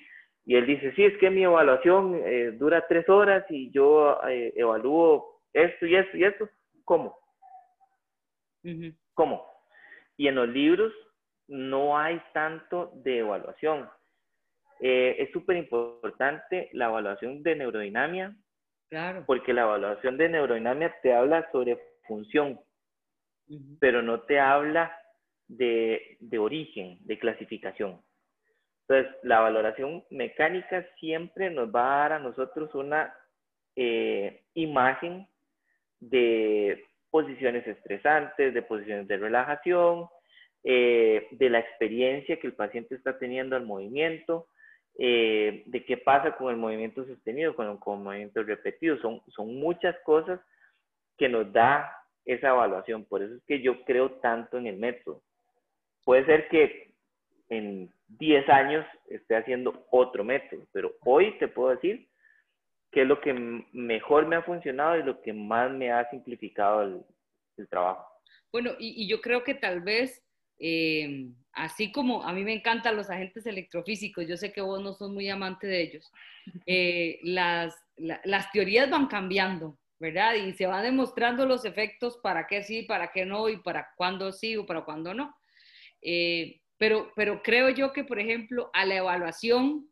Y 0.44 0.56
él 0.56 0.66
dice, 0.66 0.92
sí, 0.94 1.04
es 1.04 1.16
que 1.18 1.30
mi 1.30 1.44
evaluación 1.44 2.20
eh, 2.24 2.52
dura 2.52 2.86
tres 2.88 3.08
horas 3.08 3.44
y 3.50 3.70
yo 3.70 4.18
eh, 4.28 4.52
evalúo 4.56 5.42
esto 5.52 5.86
y 5.86 5.96
esto 5.96 6.16
y 6.16 6.24
esto. 6.24 6.48
¿Cómo? 6.84 7.16
¿Cómo? 9.14 9.46
Y 10.16 10.28
en 10.28 10.34
los 10.36 10.48
libros 10.48 10.92
no 11.48 11.98
hay 11.98 12.20
tanto 12.32 12.92
de 12.96 13.18
evaluación. 13.18 13.88
Eh, 14.80 15.16
es 15.18 15.30
súper 15.32 15.56
importante 15.56 16.70
la 16.72 16.86
evaluación 16.86 17.42
de 17.42 17.56
neurodinamia, 17.56 18.36
claro. 18.88 19.24
porque 19.26 19.52
la 19.52 19.62
evaluación 19.62 20.16
de 20.16 20.28
neurodinamia 20.28 20.94
te 21.02 21.12
habla 21.12 21.50
sobre 21.52 21.78
función, 22.06 22.60
pero 23.80 24.02
no 24.02 24.22
te 24.22 24.38
habla 24.38 24.96
de, 25.48 26.16
de, 26.20 26.38
origen, 26.38 26.98
de 27.00 27.18
clasificación. 27.18 28.00
Entonces, 28.86 29.14
la 29.22 29.40
valoración 29.40 30.04
mecánica 30.10 30.86
siempre 30.98 31.50
nos 31.50 31.74
va 31.74 31.82
a 31.82 31.98
dar 31.98 32.12
a 32.14 32.18
nosotros 32.18 32.74
una 32.74 33.14
eh, 33.76 34.42
imagen 34.54 35.28
de 36.00 36.84
posiciones 37.10 37.66
estresantes, 37.66 38.54
de 38.54 38.62
posiciones 38.62 39.08
de 39.08 39.16
relajación, 39.16 40.08
eh, 40.64 41.26
de 41.30 41.50
la 41.50 41.60
experiencia 41.60 42.38
que 42.38 42.46
el 42.46 42.54
paciente 42.54 42.94
está 42.94 43.18
teniendo 43.18 43.56
al 43.56 43.64
movimiento, 43.64 44.48
eh, 44.98 45.62
de 45.66 45.84
qué 45.84 45.96
pasa 45.96 46.36
con 46.36 46.50
el 46.50 46.56
movimiento 46.56 47.06
sostenido, 47.06 47.54
con, 47.54 47.78
con 47.78 48.02
movimientos 48.02 48.46
repetidos. 48.46 49.00
Son, 49.00 49.22
son 49.28 49.54
muchas 49.54 49.96
cosas 50.00 50.40
que 51.16 51.28
nos 51.28 51.52
da 51.52 51.90
esa 52.24 52.48
evaluación. 52.48 53.04
Por 53.04 53.22
eso 53.22 53.34
es 53.34 53.42
que 53.44 53.62
yo 53.62 53.84
creo 53.84 54.12
tanto 54.20 54.58
en 54.58 54.66
el 54.66 54.76
método. 54.76 55.22
Puede 56.04 56.26
ser 56.26 56.48
que 56.48 56.92
en 57.48 57.92
10 58.08 58.48
años 58.48 58.86
esté 59.08 59.36
haciendo 59.36 59.86
otro 59.90 60.24
método, 60.24 60.66
pero 60.72 60.92
hoy 61.04 61.38
te 61.38 61.48
puedo 61.48 61.70
decir 61.70 62.08
que 62.90 63.02
es 63.02 63.08
lo 63.08 63.20
que 63.20 63.34
mejor 63.72 64.26
me 64.26 64.36
ha 64.36 64.42
funcionado 64.42 64.96
y 64.96 65.02
lo 65.02 65.20
que 65.20 65.32
más 65.32 65.70
me 65.70 65.92
ha 65.92 66.08
simplificado 66.10 66.82
el, 66.82 67.68
trabajo. 67.68 68.06
Bueno, 68.52 68.70
y, 68.78 69.08
yo 69.08 69.20
creo 69.20 69.42
que 69.42 69.54
tal 69.54 69.80
vez, 69.80 70.24
eh, 70.58 71.28
así 71.52 71.92
como 71.92 72.22
a 72.22 72.32
mí 72.32 72.44
me 72.44 72.54
encantan 72.54 72.96
los 72.96 73.10
agentes 73.10 73.46
electrofísicos, 73.46 74.26
yo 74.26 74.36
sé 74.36 74.52
que 74.52 74.60
vos 74.60 74.82
no 74.82 74.92
sos 74.92 75.10
muy 75.10 75.28
amante 75.28 75.66
de 75.66 75.82
ellos, 75.82 76.12
eh, 76.66 77.18
las, 77.22 77.74
las 77.96 78.50
teorías 78.52 78.88
van 78.90 79.06
cambiando, 79.06 79.78
¿verdad? 79.98 80.34
Y 80.34 80.52
se 80.52 80.66
van 80.66 80.84
demostrando 80.84 81.46
los 81.46 81.64
efectos 81.64 82.18
para 82.22 82.46
qué 82.46 82.62
sí, 82.62 82.82
para 82.82 83.10
qué 83.12 83.26
no 83.26 83.48
y 83.48 83.58
para 83.58 83.88
cuándo 83.96 84.32
sí 84.32 84.56
o 84.56 84.64
para 84.64 84.84
cuándo 84.84 85.12
no. 85.12 85.34
Eh, 86.00 86.60
pero, 86.76 87.12
pero 87.16 87.42
creo 87.42 87.70
yo 87.70 87.92
que, 87.92 88.04
por 88.04 88.20
ejemplo, 88.20 88.70
a 88.72 88.84
la 88.84 88.96
evaluación, 88.96 89.90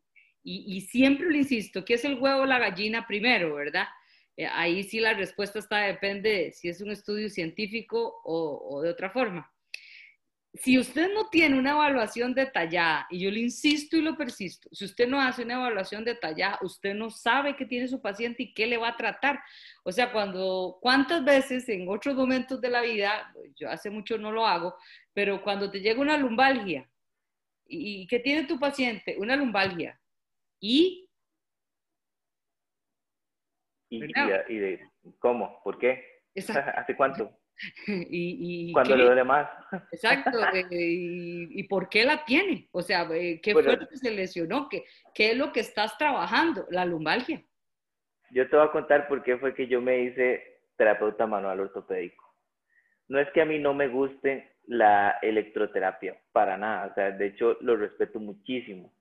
y, 0.49 0.79
siempre 0.79 1.29
lo 1.29 1.35
insisto, 1.35 1.83
¿qué 1.83 1.95
es 1.95 2.05
el 2.05 2.17
huevo 2.19 2.43
o 2.43 2.45
la 2.45 2.57
gallina 2.57 3.05
primero, 3.05 3.55
verdad? 3.55 3.85
Eh, 4.37 4.45
ahí 4.45 4.81
sí 4.83 5.01
la 5.01 5.13
respuesta 5.13 5.59
está, 5.59 5.79
depende 5.79 6.53
si 6.53 6.69
es 6.69 6.79
un 6.79 6.91
estudio 6.91 7.29
científico 7.29 8.21
o, 8.23 8.65
o 8.71 8.81
de 8.81 8.89
otra 8.89 9.09
forma 9.09 9.51
si 10.59 10.79
usted 10.79 11.13
no 11.13 11.29
tiene 11.29 11.57
una 11.57 11.71
evaluación 11.71 12.33
detallada, 12.33 13.05
y 13.09 13.19
yo 13.19 13.31
le 13.31 13.39
insisto 13.39 13.97
y 13.97 14.01
lo 14.01 14.15
persisto, 14.15 14.69
si 14.71 14.85
usted 14.85 15.07
no 15.07 15.19
hace 15.19 15.43
una 15.43 15.55
evaluación 15.55 16.03
detallada, 16.03 16.59
usted 16.61 16.93
no 16.93 17.09
sabe 17.09 17.55
qué 17.55 17.65
tiene 17.65 17.87
su 17.87 18.01
paciente 18.01 18.43
y 18.43 18.53
qué 18.53 18.65
le 18.65 18.77
va 18.77 18.89
a 18.89 18.97
tratar. 18.97 19.39
O 19.83 19.91
sea, 19.91 20.11
cuando, 20.11 20.77
¿cuántas 20.81 21.23
veces 21.23 21.67
en 21.69 21.87
otros 21.89 22.15
momentos 22.15 22.61
de 22.61 22.69
la 22.69 22.81
vida, 22.81 23.33
yo 23.55 23.69
hace 23.69 23.89
mucho 23.89 24.17
no 24.17 24.31
lo 24.31 24.45
hago, 24.45 24.75
pero 25.13 25.41
cuando 25.41 25.69
te 25.69 25.81
llega 25.81 26.01
una 26.01 26.17
lumbalgia, 26.17 26.89
¿y, 27.65 28.07
qué 28.07 28.19
tiene 28.19 28.47
tu 28.47 28.59
paciente? 28.59 29.15
Una 29.17 29.35
lumbalgia. 29.35 29.99
¿Y? 30.59 31.09
¿Y, 33.89 33.99
de, 33.99 34.89
cómo? 35.19 35.61
¿Por 35.63 35.77
qué? 35.77 36.03
¿Hace 36.75 36.95
cuánto? 36.95 37.36
y, 37.87 38.71
Cuando 38.73 38.95
le 38.95 39.05
duele 39.05 39.23
más. 39.23 39.49
Exacto. 39.91 40.31
Eh, 40.71 41.47
y, 41.49 41.63
por 41.63 41.89
qué 41.89 42.03
la 42.03 42.23
tiene? 42.25 42.67
O 42.71 42.81
sea, 42.81 43.07
eh, 43.11 43.39
¿qué 43.41 43.53
fue 43.53 43.63
lo 43.63 43.87
que 43.87 43.97
se 43.97 44.11
lesionó? 44.11 44.67
¿Qué, 44.69 44.85
¿Qué 45.13 45.31
es 45.31 45.37
lo 45.37 45.51
que 45.51 45.59
estás 45.59 45.97
trabajando? 45.97 46.65
La 46.69 46.85
lumbalgia. 46.85 47.43
Yo 48.31 48.49
te 48.49 48.55
voy 48.55 48.65
a 48.65 48.71
contar 48.71 49.07
por 49.07 49.23
qué 49.23 49.37
fue 49.37 49.53
que 49.53 49.67
yo 49.67 49.81
me 49.81 50.01
hice 50.01 50.61
terapeuta 50.77 51.27
manual 51.27 51.59
ortopédico. 51.59 52.23
No 53.07 53.19
es 53.19 53.29
que 53.31 53.41
a 53.41 53.45
mí 53.45 53.59
no 53.59 53.73
me 53.73 53.87
guste 53.87 54.55
la 54.65 55.17
electroterapia, 55.21 56.19
para 56.31 56.57
nada. 56.57 56.87
O 56.87 56.93
sea, 56.93 57.11
de 57.11 57.27
hecho, 57.27 57.57
lo 57.61 57.77
respeto 57.77 58.19
muchísimo. 58.19 58.93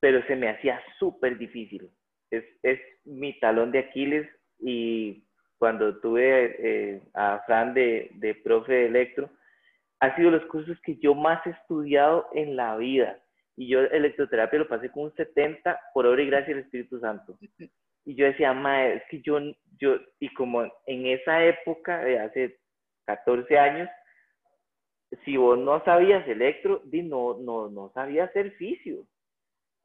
Pero 0.00 0.24
se 0.26 0.36
me 0.36 0.48
hacía 0.48 0.80
súper 0.98 1.38
difícil. 1.38 1.90
Es, 2.30 2.44
es 2.62 2.80
mi 3.04 3.38
talón 3.40 3.72
de 3.72 3.80
Aquiles 3.80 4.28
y 4.58 5.25
cuando 5.58 5.98
tuve 6.00 6.56
eh, 6.58 7.02
a 7.14 7.42
Fran 7.46 7.74
de, 7.74 8.40
profe 8.44 8.72
de 8.72 8.86
electro, 8.86 9.30
ha 10.00 10.14
sido 10.16 10.30
los 10.30 10.44
cursos 10.46 10.78
que 10.82 10.96
yo 10.96 11.14
más 11.14 11.44
he 11.46 11.50
estudiado 11.50 12.28
en 12.34 12.56
la 12.56 12.76
vida. 12.76 13.18
Y 13.56 13.68
yo 13.68 13.80
electroterapia 13.80 14.58
lo 14.58 14.68
pasé 14.68 14.90
con 14.90 15.04
un 15.04 15.14
70 15.14 15.80
por 15.94 16.06
obra 16.06 16.22
y 16.22 16.26
gracia 16.26 16.54
del 16.54 16.64
Espíritu 16.64 17.00
Santo. 17.00 17.38
Y 18.04 18.14
yo 18.14 18.26
decía, 18.26 18.52
ma, 18.52 18.86
es 18.86 19.02
que 19.10 19.22
yo, 19.22 19.38
yo, 19.78 19.96
y 20.20 20.32
como 20.34 20.64
en 20.86 21.06
esa 21.06 21.42
época 21.44 22.04
de 22.04 22.18
hace 22.18 22.58
14 23.06 23.58
años, 23.58 23.88
si 25.24 25.38
vos 25.38 25.58
no 25.58 25.82
sabías 25.84 26.28
electro, 26.28 26.82
no, 26.84 27.38
no, 27.38 27.70
no 27.70 27.90
sabías 27.94 28.28
hacer 28.28 28.52
fisio. 28.52 29.06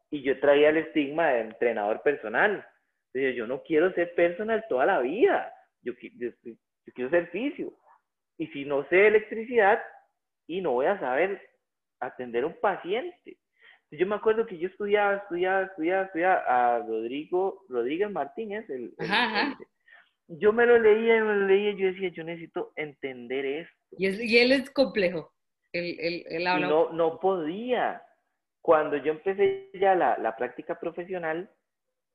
Y 0.10 0.22
yo 0.22 0.38
traía 0.42 0.70
el 0.70 0.78
estigma 0.78 1.30
de 1.30 1.42
entrenador 1.42 2.02
personal. 2.02 2.66
Entonces, 3.14 3.36
yo 3.38 3.48
no 3.48 3.64
quiero 3.64 3.94
ser 3.94 4.14
personal 4.14 4.66
toda 4.68 4.86
la 4.86 5.00
vida 5.00 5.54
yo, 5.84 5.94
quiero 5.96 7.10
ser 7.10 7.28
fisio. 7.30 7.74
Y 8.38 8.48
si 8.48 8.66
no 8.66 8.88
sé 8.90 9.08
electricidad, 9.08 9.82
y 10.48 10.62
no 10.62 10.72
voy 10.72 10.88
a 10.88 11.00
saber 11.00 11.42
atender 12.00 12.44
a 12.44 12.48
un 12.48 12.60
paciente. 12.60 13.38
Yo 13.92 14.08
me 14.08 14.16
acuerdo 14.16 14.46
que 14.46 14.58
yo 14.58 14.68
estudiaba, 14.68 15.18
estudiaba, 15.18 15.64
estudiaba, 15.64 16.06
estudiaba 16.06 16.44
a 16.48 16.80
Rodrigo, 16.80 17.66
Rodríguez 17.70 18.10
Martínez. 18.10 18.70
El, 18.70 18.94
yo 20.28 20.54
me 20.54 20.66
lo 20.66 20.80
leía 20.80 21.22
me 21.24 21.36
lo 21.36 21.48
leía 21.48 21.72
yo 21.72 21.88
decía, 21.88 22.10
yo 22.10 22.24
necesito 22.24 22.72
entender 22.76 23.46
esto. 23.46 23.76
Y, 23.98 24.08
y 24.08 24.38
él 24.40 24.54
es 24.54 24.70
complejo. 24.72 25.34
Él, 25.74 26.26
no, 26.62 26.92
no 26.92 27.20
podía. 27.20 28.02
Cuando 28.62 28.98
yo 28.98 29.14
empecé 29.14 29.70
ya 29.74 29.96
la, 29.96 30.18
la 30.18 30.36
práctica 30.36 30.80
profesional, 30.80 31.50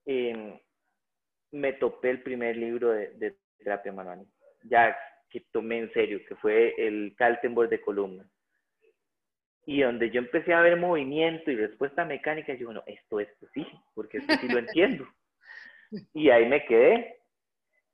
me 0.06 1.72
topé 1.74 2.10
el 2.10 2.22
primer 2.22 2.56
libro 2.56 2.90
de, 2.90 3.10
de 3.14 3.36
terapia 3.59 3.92
manual. 3.92 4.26
Ya 4.64 4.96
que 5.30 5.40
tomé 5.52 5.78
en 5.78 5.92
serio, 5.92 6.20
que 6.28 6.34
fue 6.36 6.74
el 6.78 7.14
Kaltenborg 7.16 7.68
de 7.68 7.80
columna. 7.80 8.24
Y 9.64 9.82
donde 9.82 10.11
yo 10.11 10.20
empecé 10.20 10.54
a 10.54 10.61
ver 10.61 10.76
movimiento 10.76 11.50
y 11.50 11.57
respuesta 11.57 12.04
mecánica, 12.04 12.54
yo, 12.54 12.66
bueno, 12.66 12.84
esto 12.86 13.18
es 13.18 13.28
posible, 13.40 13.72
porque 13.94 14.18
esto 14.18 14.34
sí 14.40 14.48
lo 14.48 14.59
entiendo. 14.59 15.07
Y 16.12 16.30
ahí 16.30 16.46
me 16.46 16.64
quedé. 16.66 17.20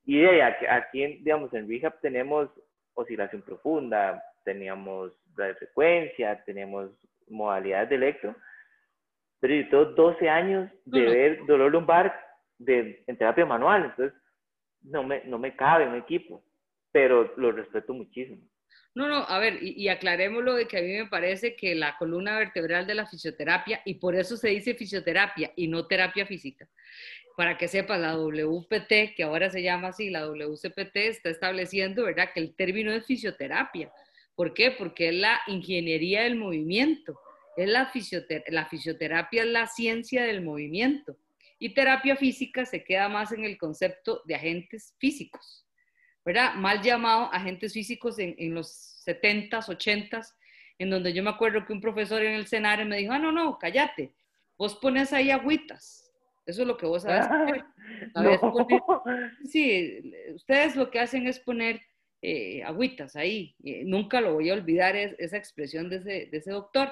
Y 0.03 0.25
aquí, 0.25 0.65
aquí, 0.65 1.05
digamos, 1.17 1.53
en 1.53 1.69
Rehab 1.69 1.99
tenemos 2.01 2.49
oscilación 2.95 3.43
profunda, 3.43 4.19
teníamos 4.43 5.13
frecuencia, 5.35 6.43
tenemos 6.43 6.91
modalidades 7.27 7.89
de 7.89 7.95
electro, 7.95 8.35
pero 9.39 9.55
yo 9.55 9.69
tengo 9.69 9.85
12 9.85 10.29
años 10.29 10.71
de 10.85 11.01
ver 11.01 11.45
dolor 11.45 11.71
lumbar 11.71 12.19
de, 12.57 13.03
en 13.07 13.17
terapia 13.17 13.45
manual, 13.45 13.85
entonces 13.85 14.19
no 14.83 15.03
me, 15.03 15.23
no 15.25 15.37
me 15.37 15.55
cabe 15.55 15.87
un 15.87 15.95
equipo, 15.95 16.43
pero 16.91 17.33
lo 17.37 17.51
respeto 17.51 17.93
muchísimo. 17.93 18.47
No, 18.95 19.07
no, 19.07 19.25
a 19.27 19.39
ver, 19.39 19.57
y, 19.63 19.87
aclaremos 19.89 20.43
lo 20.43 20.53
de 20.53 20.67
que 20.67 20.77
a 20.77 20.81
mí 20.81 20.93
me 20.93 21.07
parece 21.07 21.55
que 21.55 21.73
la 21.73 21.97
columna 21.97 22.37
vertebral 22.37 22.85
de 22.85 22.93
la 22.93 23.07
fisioterapia, 23.07 23.81
y 23.85 23.95
por 23.95 24.15
eso 24.15 24.37
se 24.37 24.49
dice 24.49 24.75
fisioterapia 24.75 25.51
y 25.55 25.67
no 25.67 25.87
terapia 25.87 26.27
física, 26.27 26.69
para 27.35 27.57
que 27.57 27.67
sepas, 27.67 27.99
la 27.99 28.15
WPT, 28.15 29.15
que 29.15 29.23
ahora 29.23 29.49
se 29.49 29.63
llama 29.63 29.87
así, 29.87 30.11
la 30.11 30.27
WCPT, 30.27 30.95
está 30.97 31.31
estableciendo, 31.31 32.03
¿verdad?, 32.03 32.29
que 32.33 32.39
el 32.39 32.55
término 32.55 32.91
es 32.91 33.07
fisioterapia. 33.07 33.91
¿Por 34.35 34.53
qué? 34.53 34.69
Porque 34.69 35.09
es 35.09 35.15
la 35.15 35.39
ingeniería 35.47 36.23
del 36.23 36.35
movimiento. 36.35 37.19
Es 37.57 37.69
la, 37.69 37.91
la 38.47 38.65
fisioterapia 38.65 39.43
es 39.43 39.49
la 39.49 39.67
ciencia 39.67 40.23
del 40.23 40.41
movimiento. 40.41 41.17
Y 41.63 41.73
terapia 41.73 42.17
física 42.17 42.65
se 42.65 42.83
queda 42.83 43.07
más 43.07 43.31
en 43.31 43.45
el 43.45 43.57
concepto 43.57 44.21
de 44.25 44.35
agentes 44.35 44.97
físicos, 44.99 45.65
¿verdad? 46.25 46.55
Mal 46.55 46.81
llamado 46.81 47.33
agentes 47.33 47.71
físicos 47.71 48.19
en, 48.19 48.35
en 48.37 48.53
los 48.53 49.01
70s, 49.07 49.69
80s, 49.69 50.33
en 50.77 50.89
donde 50.89 51.13
yo 51.13 51.23
me 51.23 51.29
acuerdo 51.29 51.65
que 51.65 51.71
un 51.71 51.79
profesor 51.79 52.21
en 52.21 52.33
el 52.33 52.41
escenario 52.41 52.85
me 52.85 52.97
dijo, 52.97 53.13
ah, 53.13 53.17
no, 53.17 53.31
no, 53.31 53.57
cállate, 53.57 54.13
vos 54.57 54.75
pones 54.75 55.13
ahí 55.13 55.31
agüitas, 55.31 56.11
eso 56.45 56.63
es 56.63 56.67
lo 56.67 56.75
que 56.75 56.85
vos 56.85 57.03
sabes. 57.03 57.63
sí, 59.49 60.13
ustedes 60.35 60.75
lo 60.75 60.91
que 60.91 60.99
hacen 60.99 61.27
es 61.27 61.39
poner 61.39 61.81
eh, 62.21 62.61
agüitas 62.63 63.15
ahí. 63.15 63.55
nunca 63.85 64.19
lo 64.19 64.33
voy 64.33 64.49
a 64.49 64.55
olvidar 64.55 64.97
esa 64.97 65.37
expresión 65.37 65.89
de 65.89 65.95
ese, 65.95 66.25
de 66.29 66.37
ese 66.37 66.51
doctor. 66.51 66.91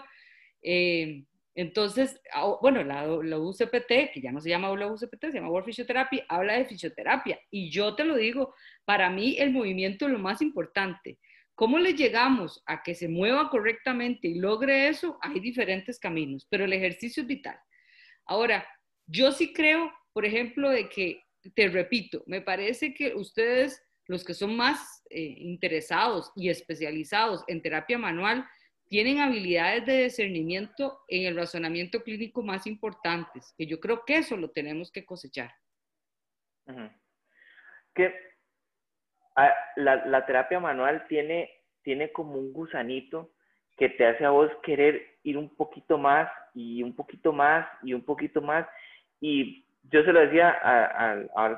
Eh, 0.61 1.25
entonces, 1.53 2.21
bueno, 2.61 2.83
la, 2.83 3.05
la, 3.05 3.37
UCPT, 3.37 4.13
que 4.13 4.21
ya 4.21 4.31
no 4.31 4.39
se 4.39 4.49
llama 4.49 4.71
UCPT, 4.71 5.25
se 5.25 5.33
llama 5.33 5.49
World 5.49 5.65
Physiotherapy, 5.65 6.21
habla 6.29 6.57
de 6.57 6.65
fisioterapia. 6.65 7.39
Y 7.49 7.69
yo 7.69 7.93
te 7.95 8.05
lo 8.05 8.15
digo, 8.15 8.55
para 8.85 9.09
mí 9.09 9.35
el 9.37 9.51
movimiento 9.51 10.05
es 10.05 10.11
lo 10.13 10.19
más 10.19 10.41
importante. 10.41 11.19
¿Cómo 11.55 11.77
le 11.77 11.93
llegamos 11.93 12.63
a 12.65 12.81
que 12.81 12.95
se 12.95 13.09
mueva 13.09 13.49
correctamente 13.49 14.29
y 14.29 14.35
logre 14.35 14.87
eso? 14.87 15.19
Hay 15.21 15.39
diferentes 15.39 15.99
caminos, 15.99 16.47
pero 16.49 16.63
el 16.63 16.73
ejercicio 16.73 17.21
es 17.21 17.27
vital. 17.27 17.59
Ahora, 18.25 18.65
yo 19.05 19.31
sí 19.33 19.51
creo, 19.51 19.91
por 20.13 20.25
ejemplo, 20.25 20.69
de 20.69 20.87
que, 20.87 21.21
te 21.53 21.67
repito, 21.67 22.23
me 22.27 22.41
parece 22.41 22.93
que 22.93 23.13
ustedes, 23.13 23.83
los 24.07 24.23
que 24.23 24.33
son 24.33 24.55
más 24.55 25.03
eh, 25.09 25.21
interesados 25.21 26.31
y 26.35 26.49
especializados 26.49 27.43
en 27.47 27.61
terapia 27.61 27.97
manual, 27.97 28.47
tienen 28.91 29.19
habilidades 29.19 29.85
de 29.85 30.03
discernimiento 30.03 30.99
en 31.07 31.25
el 31.25 31.37
razonamiento 31.37 32.03
clínico 32.03 32.43
más 32.43 32.67
importantes, 32.67 33.55
que 33.57 33.65
yo 33.65 33.79
creo 33.79 34.03
que 34.03 34.17
eso 34.17 34.35
lo 34.35 34.49
tenemos 34.51 34.91
que 34.91 35.05
cosechar. 35.05 35.49
Que 37.95 38.13
ah, 39.37 39.53
la, 39.77 40.05
la, 40.07 40.25
terapia 40.25 40.59
manual 40.59 41.07
tiene, 41.07 41.49
tiene 41.83 42.11
como 42.11 42.33
un 42.33 42.51
gusanito 42.51 43.31
que 43.77 43.87
te 43.87 44.05
hace 44.05 44.25
a 44.25 44.31
vos 44.31 44.51
querer 44.61 45.19
ir 45.23 45.37
un 45.37 45.55
poquito 45.55 45.97
más 45.97 46.29
y 46.53 46.83
un 46.83 46.93
poquito 46.93 47.31
más 47.31 47.65
y 47.83 47.93
un 47.93 48.03
poquito 48.03 48.41
más 48.41 48.67
y 49.21 49.65
yo 49.89 50.03
se 50.03 50.11
lo 50.11 50.19
decía, 50.19 50.49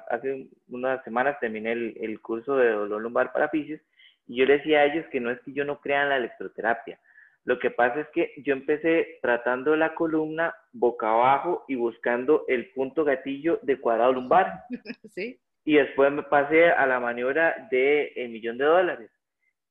hace 0.07 0.49
unas 0.67 1.03
semanas 1.03 1.39
terminé 1.39 1.71
el, 1.71 2.21
curso 2.21 2.57
de 2.57 2.69
dolor 2.69 3.01
lumbar 3.01 3.34
para 3.34 3.49
fisios 3.49 3.81
y 4.27 4.36
yo 4.36 4.45
le 4.45 4.59
decía 4.59 4.81
a 4.81 4.86
ellos 4.86 5.07
que 5.11 5.19
no 5.19 5.31
es 5.31 5.39
que 5.41 5.51
yo 5.51 5.65
no 5.65 5.81
crea 5.81 6.03
en 6.03 6.09
la 6.09 6.17
electroterapia. 6.17 6.99
Lo 7.46 7.60
que 7.60 7.72
pasa 7.72 8.02
es 8.02 8.08
que 8.10 8.34
yo 8.38 8.54
empecé 8.54 9.20
tratando 9.22 9.76
la 9.76 9.96
columna 9.96 10.56
boca 10.72 11.10
abajo 11.10 11.66
y 11.68 11.76
buscando 11.76 12.46
el 12.48 12.72
punto 12.72 13.04
gatillo 13.04 13.60
de 13.64 13.80
cuadrado 13.80 14.14
lumbar. 14.14 14.64
Sí. 15.14 15.39
Y 15.66 15.76
después 15.76 16.12
me 16.12 16.24
pasé 16.24 16.68
a 16.72 16.86
la 16.86 17.00
maniobra 17.00 17.68
de 17.72 18.12
el 18.16 18.32
millón 18.32 18.58
de 18.58 18.66
dólares. 18.66 19.12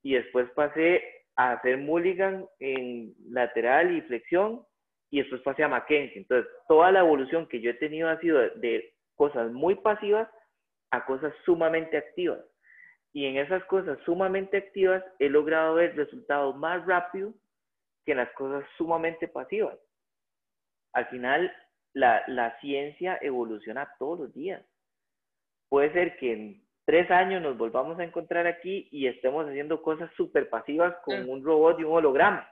Y 0.03 0.15
después 0.15 0.49
pasé 0.55 1.03
a 1.37 1.53
hacer 1.53 1.79
mulligan 1.79 2.47
en 2.61 3.15
lateral 3.29 3.95
y 3.95 4.01
flexión 4.03 4.63
y 5.11 5.19
después 5.19 5.43
pasé 5.43 5.63
a 5.63 5.69
Mackenzie. 5.69 6.19
Entonces, 6.19 6.51
toda 6.67 6.91
la 6.91 7.01
evolución 7.01 7.47
que 7.47 7.61
yo 7.61 7.71
he 7.71 7.75
tenido 7.75 8.09
ha 8.09 8.19
sido 8.21 8.39
de, 8.39 8.95
cosas 9.15 9.53
muy 9.53 9.75
pasivas 9.75 10.29
a 10.91 11.05
cosas 11.05 11.35
sumamente 11.45 11.99
activas. 11.99 12.41
Y 13.13 13.27
en 13.27 13.37
esas 13.37 13.63
cosas 13.65 13.99
sumamente 14.07 14.57
activas 14.57 15.05
he 15.19 15.29
logrado 15.29 15.75
ver 15.75 15.95
resultados 15.97 16.57
más 16.57 16.85
rápido 16.87 17.35
que 18.05 18.13
en 18.13 18.19
las 18.19 18.33
cosas 18.33 18.65
sumamente 18.77 19.29
pasivas. 19.29 19.79
Al 20.93 21.07
final, 21.09 21.55
la, 21.95 22.23
la 22.27 22.59
ciencia 22.61 23.19
evoluciona 23.21 23.95
todos 23.99 24.21
los 24.21 24.35
días. 24.35 24.65
Puede 25.69 25.93
ser 25.93 26.17
que 26.19 26.33
en 26.33 26.63
tres 26.85 27.11
años 27.11 27.43
nos 27.43 27.57
volvamos 27.57 27.99
a 27.99 28.05
encontrar 28.05 28.47
aquí 28.47 28.89
y 28.91 29.07
estemos 29.07 29.47
haciendo 29.47 29.83
cosas 29.83 30.11
súper 30.17 30.51
pasivas 30.51 30.95
con 31.05 31.29
un 31.29 31.45
robot 31.45 31.81
y 31.81 31.85
un 31.85 31.95
holograma 31.95 32.49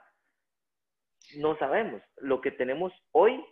no 1.37 1.57
sabemos. 1.59 2.03
Lo 2.19 2.41
que 2.41 2.51
tenemos 2.51 2.93
hoy 3.13 3.45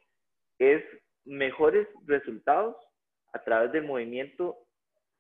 es 0.59 0.83
mejores 1.25 1.87
resultados 2.07 2.77
a 3.33 3.43
través 3.45 3.73
del 3.73 3.85
movimiento 3.85 4.57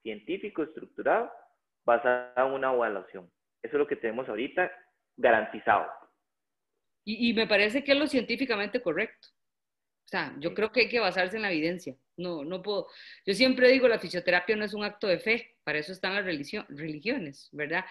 científico 0.03 0.63
estructurado 0.63 1.31
basado 1.85 2.49
en 2.49 2.55
una 2.55 2.73
evaluación. 2.73 3.31
Eso 3.63 3.77
es 3.77 3.79
lo 3.79 3.87
que 3.87 3.97
tenemos 3.97 4.29
ahorita 4.29 4.71
garantizado. 5.17 5.91
Y, 7.11 7.33
me 7.33 7.47
parece 7.47 7.83
que 7.83 7.93
es 7.93 7.99
lo 7.99 8.07
científicamente 8.07 8.83
correcto. 8.83 9.29
O 10.05 10.09
sea, 10.09 10.37
yo 10.41 10.53
creo 10.53 10.71
que 10.71 10.81
hay 10.81 10.89
que 10.89 11.01
basarse 11.01 11.37
en 11.37 11.43
la 11.43 11.51
evidencia. 11.51 11.97
No, 12.19 12.45
no 12.45 12.61
puedo. 12.61 12.87
Yo 13.25 13.33
siempre 13.33 13.71
digo, 13.71 13.89
la 13.89 13.99
fisioterapia 13.99 14.57
no 14.57 14.65
es 14.67 14.75
un 14.75 14.85
acto 14.85 15.07
de 15.07 15.19
fe, 15.19 15.57
para 15.65 15.79
eso 15.79 15.93
están 15.93 16.15
las 16.15 16.25
religiones, 16.25 17.49
¿verdad? 17.53 17.85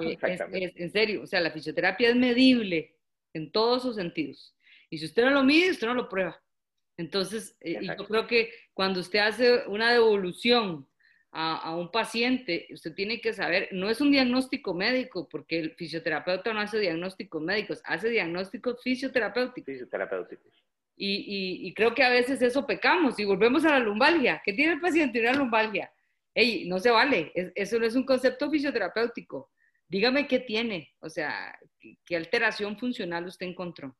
Eh, 0.00 0.72
en 0.74 0.90
serio, 0.90 1.22
o 1.22 1.26
sea, 1.28 1.40
la 1.40 1.52
fisioterapia 1.52 2.08
es 2.08 2.16
medible, 2.16 2.96
en 3.34 3.52
todos 3.52 3.82
sus 3.82 3.94
sentidos. 3.94 4.56
Y 4.90 4.98
si 4.98 5.04
usted 5.04 5.22
no 5.22 5.30
lo 5.30 5.44
mide, 5.44 5.70
usted 5.70 5.86
no 5.86 5.94
lo 5.94 6.08
prueba. 6.08 6.42
Entonces, 6.96 7.56
eh, 7.60 7.78
yo 7.96 8.06
creo 8.06 8.26
que 8.26 8.50
cuando 8.74 8.98
usted 8.98 9.20
hace 9.20 9.64
una 9.68 9.92
devolución 9.92 10.88
a, 11.32 11.76
un 11.76 11.90
paciente, 11.90 12.66
usted 12.70 12.94
tiene 12.94 13.20
que 13.20 13.34
saber, 13.34 13.68
no 13.72 13.90
es 13.90 14.00
un 14.00 14.10
diagnóstico 14.10 14.72
médico, 14.72 15.28
porque 15.28 15.58
el 15.58 15.74
fisioterapeuta 15.74 16.52
no 16.54 16.60
hace 16.60 16.78
diagnósticos 16.78 17.42
médicos, 17.42 17.82
hace 17.84 18.08
diagnósticos 18.08 18.82
fisioterapéuticos. 18.82 19.66
Fisioterapéuticos. 19.66 20.64
Y, 20.96 21.58
y, 21.68 21.74
creo 21.74 21.94
que 21.94 22.02
a 22.02 22.08
veces 22.08 22.40
eso 22.40 22.66
pecamos 22.66 23.18
y 23.18 23.24
volvemos 23.26 23.66
a 23.66 23.72
la 23.72 23.80
lumbalgia. 23.80 24.40
¿Qué 24.42 24.54
tiene 24.54 24.72
el 24.72 24.80
paciente? 24.80 25.20
Una 25.20 25.34
lumbalgia. 25.34 25.92
Ey, 26.34 26.66
no 26.66 26.78
se 26.78 26.90
vale, 26.90 27.32
eso 27.54 27.78
no 27.78 27.84
es 27.84 27.94
un 27.94 28.04
concepto 28.04 28.50
fisioterapéutico 28.50 29.50
dígame 29.88 30.26
qué 30.26 30.40
tiene, 30.40 30.92
o 31.00 31.08
sea, 31.08 31.58
qué, 32.04 32.16
alteración 32.16 32.78
funcional 32.78 33.26
usted 33.26 33.46
encontró. 33.46 33.96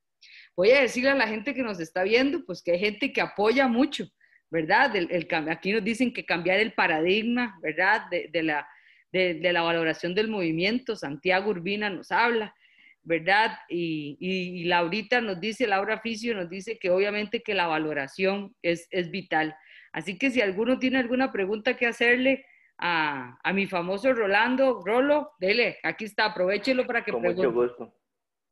Voy 0.57 0.71
a 0.71 0.81
decirle 0.81 1.11
a 1.11 1.15
la 1.15 1.29
gente 1.29 1.55
que 1.55 1.63
nos 1.63 1.81
está 1.81 2.03
viendo, 2.03 2.45
pues 2.45 2.63
que 2.63 2.73
hay 2.73 2.79
gente 2.79 3.13
que 3.13 3.21
apoya 3.21 3.69
mucho, 3.69 4.09
¿verdad? 4.51 4.95
El, 4.97 5.29
aquí 5.51 5.73
nos 5.73 5.85
dicen 5.85 6.13
que 6.13 6.25
cambiar 6.25 6.61
el 6.61 6.73
paradigma, 6.73 7.59
¿verdad? 7.63 8.03
De, 8.11 8.43
la, 8.43 8.69
de, 9.13 9.53
la 9.53 9.63
valoración 9.63 10.15
del 10.15 10.29
movimiento. 10.29 10.97
Santiago 10.97 11.51
Urbina 11.51 11.91
nos 11.91 12.13
habla, 12.13 12.55
¿verdad? 13.03 13.59
Y, 13.69 14.17
y, 14.21 14.65
Laurita 14.65 15.21
nos 15.21 15.41
dice, 15.41 15.67
Laura 15.67 16.01
Fisio 16.01 16.35
nos 16.35 16.49
dice 16.49 16.79
que 16.79 16.91
obviamente 16.91 17.43
que 17.43 17.55
la 17.55 17.67
valoración 17.67 18.55
es, 18.63 18.87
es 18.91 19.11
vital. 19.11 19.57
Así 19.93 20.19
que 20.19 20.31
si 20.31 20.41
alguno 20.41 20.79
tiene 20.79 20.99
alguna 20.99 21.33
pregunta 21.33 21.77
que 21.77 21.87
hacerle, 21.87 22.45
a, 22.79 23.39
a, 23.43 23.53
mi 23.53 23.67
famoso 23.67 24.13
Rolando, 24.13 24.83
Rolo, 24.85 25.33
dele, 25.39 25.79
aquí 25.83 26.05
está, 26.05 26.27
aprovechelo 26.27 26.87
para 26.87 27.05
que 27.05 27.13
Con 27.13 27.23
mucho 27.23 27.53
gusto, 27.53 27.95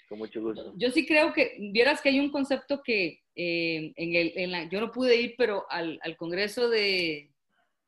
con 0.08 0.18
mucho 0.18 0.40
gusto. 0.40 0.74
Yo 0.76 0.90
sí 0.90 1.06
creo 1.06 1.32
que, 1.32 1.56
vieras 1.58 2.00
que 2.00 2.10
hay 2.10 2.20
un 2.20 2.30
concepto 2.30 2.82
que 2.82 3.22
eh, 3.34 3.92
en 3.96 4.14
el, 4.14 4.32
en 4.36 4.52
la, 4.52 4.68
yo 4.68 4.80
no 4.80 4.92
pude 4.92 5.16
ir, 5.16 5.34
pero 5.36 5.66
al, 5.70 5.98
al 6.02 6.16
Congreso 6.16 6.68
de, 6.68 7.30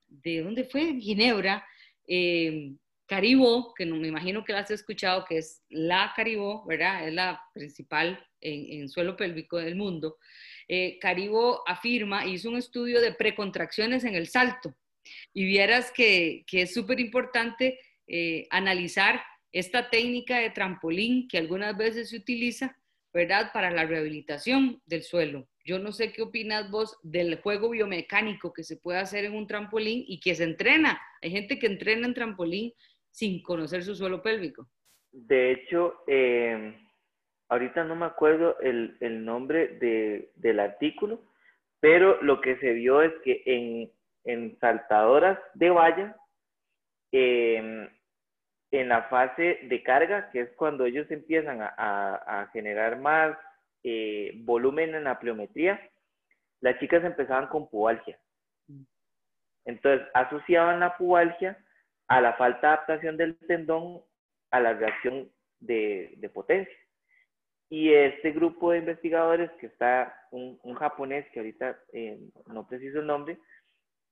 ¿de 0.08 0.42
dónde 0.42 0.64
fue? 0.64 0.98
Ginebra, 1.00 1.66
eh, 2.06 2.72
Caribó, 3.06 3.72
que 3.74 3.86
no 3.86 3.96
me 3.96 4.08
imagino 4.08 4.44
que 4.44 4.52
la 4.52 4.60
has 4.60 4.70
escuchado, 4.70 5.24
que 5.28 5.38
es 5.38 5.62
la 5.68 6.12
Caribó, 6.16 6.64
¿verdad? 6.66 7.06
Es 7.06 7.14
la 7.14 7.40
principal 7.54 8.18
en, 8.40 8.80
en 8.80 8.88
suelo 8.88 9.16
pélvico 9.16 9.58
del 9.58 9.76
mundo. 9.76 10.18
Eh, 10.68 10.98
Caribó 11.00 11.62
afirma, 11.68 12.26
hizo 12.26 12.50
un 12.50 12.56
estudio 12.56 13.00
de 13.00 13.12
precontracciones 13.12 14.04
en 14.04 14.14
el 14.14 14.26
salto 14.26 14.74
y 15.32 15.44
vieras 15.44 15.92
que, 15.92 16.44
que 16.46 16.62
es 16.62 16.74
súper 16.74 16.98
importante 16.98 17.78
eh, 18.08 18.46
analizar 18.50 19.22
esta 19.58 19.88
técnica 19.88 20.38
de 20.38 20.50
trampolín 20.50 21.28
que 21.28 21.38
algunas 21.38 21.74
veces 21.78 22.10
se 22.10 22.16
utiliza, 22.18 22.76
¿verdad?, 23.14 23.52
para 23.54 23.70
la 23.70 23.86
rehabilitación 23.86 24.82
del 24.84 25.02
suelo. 25.02 25.48
Yo 25.64 25.78
no 25.78 25.92
sé 25.92 26.12
qué 26.12 26.20
opinas 26.20 26.70
vos 26.70 26.98
del 27.02 27.40
juego 27.40 27.70
biomecánico 27.70 28.52
que 28.52 28.62
se 28.62 28.76
puede 28.76 28.98
hacer 28.98 29.24
en 29.24 29.34
un 29.34 29.46
trampolín 29.46 30.04
y 30.06 30.20
que 30.20 30.34
se 30.34 30.44
entrena. 30.44 31.00
Hay 31.22 31.30
gente 31.30 31.58
que 31.58 31.68
entrena 31.68 32.06
en 32.06 32.12
trampolín 32.12 32.74
sin 33.10 33.42
conocer 33.42 33.82
su 33.82 33.94
suelo 33.94 34.22
pélvico. 34.22 34.68
De 35.10 35.52
hecho, 35.52 36.02
eh, 36.06 36.78
ahorita 37.48 37.82
no 37.84 37.96
me 37.96 38.04
acuerdo 38.04 38.58
el, 38.60 38.98
el 39.00 39.24
nombre 39.24 39.68
de, 39.78 40.32
del 40.34 40.60
artículo, 40.60 41.22
pero 41.80 42.20
lo 42.20 42.42
que 42.42 42.58
se 42.58 42.74
vio 42.74 43.00
es 43.00 43.12
que 43.24 43.42
en, 43.46 43.90
en 44.24 44.58
saltadoras 44.60 45.38
de 45.54 45.70
valla, 45.70 46.16
eh, 47.10 47.88
en 48.70 48.88
la 48.88 49.04
fase 49.04 49.60
de 49.62 49.82
carga, 49.82 50.30
que 50.30 50.40
es 50.40 50.50
cuando 50.56 50.84
ellos 50.84 51.10
empiezan 51.10 51.60
a, 51.62 51.72
a, 51.76 52.48
generar 52.52 52.98
más 52.98 53.36
eh, 53.84 54.32
volumen 54.38 54.94
en 54.94 55.04
la 55.04 55.18
pliometría, 55.18 55.80
las 56.60 56.78
chicas 56.80 57.04
empezaban 57.04 57.48
con 57.48 57.68
pubalgia. 57.68 58.18
Entonces, 59.64 60.06
asociaban 60.14 60.80
la 60.80 60.96
pubalgia 60.96 61.58
a 62.08 62.20
la 62.20 62.34
falta 62.34 62.60
de 62.60 62.74
adaptación 62.74 63.16
del 63.16 63.36
tendón 63.46 64.02
a 64.50 64.60
la 64.60 64.74
reacción 64.74 65.30
de, 65.60 66.14
de 66.16 66.28
potencia. 66.28 66.76
Y 67.68 67.92
este 67.92 68.30
grupo 68.30 68.70
de 68.70 68.78
investigadores, 68.78 69.50
que 69.60 69.66
está 69.66 70.14
un, 70.30 70.58
un 70.62 70.74
japonés, 70.74 71.26
que 71.32 71.40
ahorita 71.40 71.78
eh, 71.92 72.18
no 72.46 72.66
preciso 72.66 73.00
el 73.00 73.06
nombre, 73.06 73.38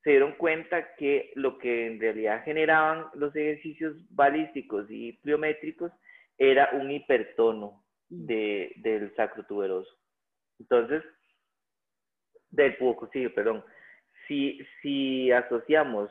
se 0.04 0.10
dieron 0.10 0.32
cuenta 0.32 0.94
que 0.96 1.32
lo 1.34 1.56
que 1.58 1.86
en 1.86 1.98
realidad 1.98 2.44
generaban 2.44 3.06
los 3.14 3.34
ejercicios 3.34 3.96
balísticos 4.10 4.86
y 4.90 5.14
pliométricos 5.14 5.90
era 6.36 6.70
un 6.74 6.90
hipertono 6.90 7.82
mm. 8.10 8.26
de, 8.26 8.72
del 8.76 9.14
sacro 9.16 9.44
tuberoso. 9.44 9.90
Entonces, 10.60 11.02
del 12.50 12.76
sí, 13.12 13.28
perdón. 13.30 13.64
Si, 14.28 14.60
si 14.80 15.32
asociamos 15.32 16.10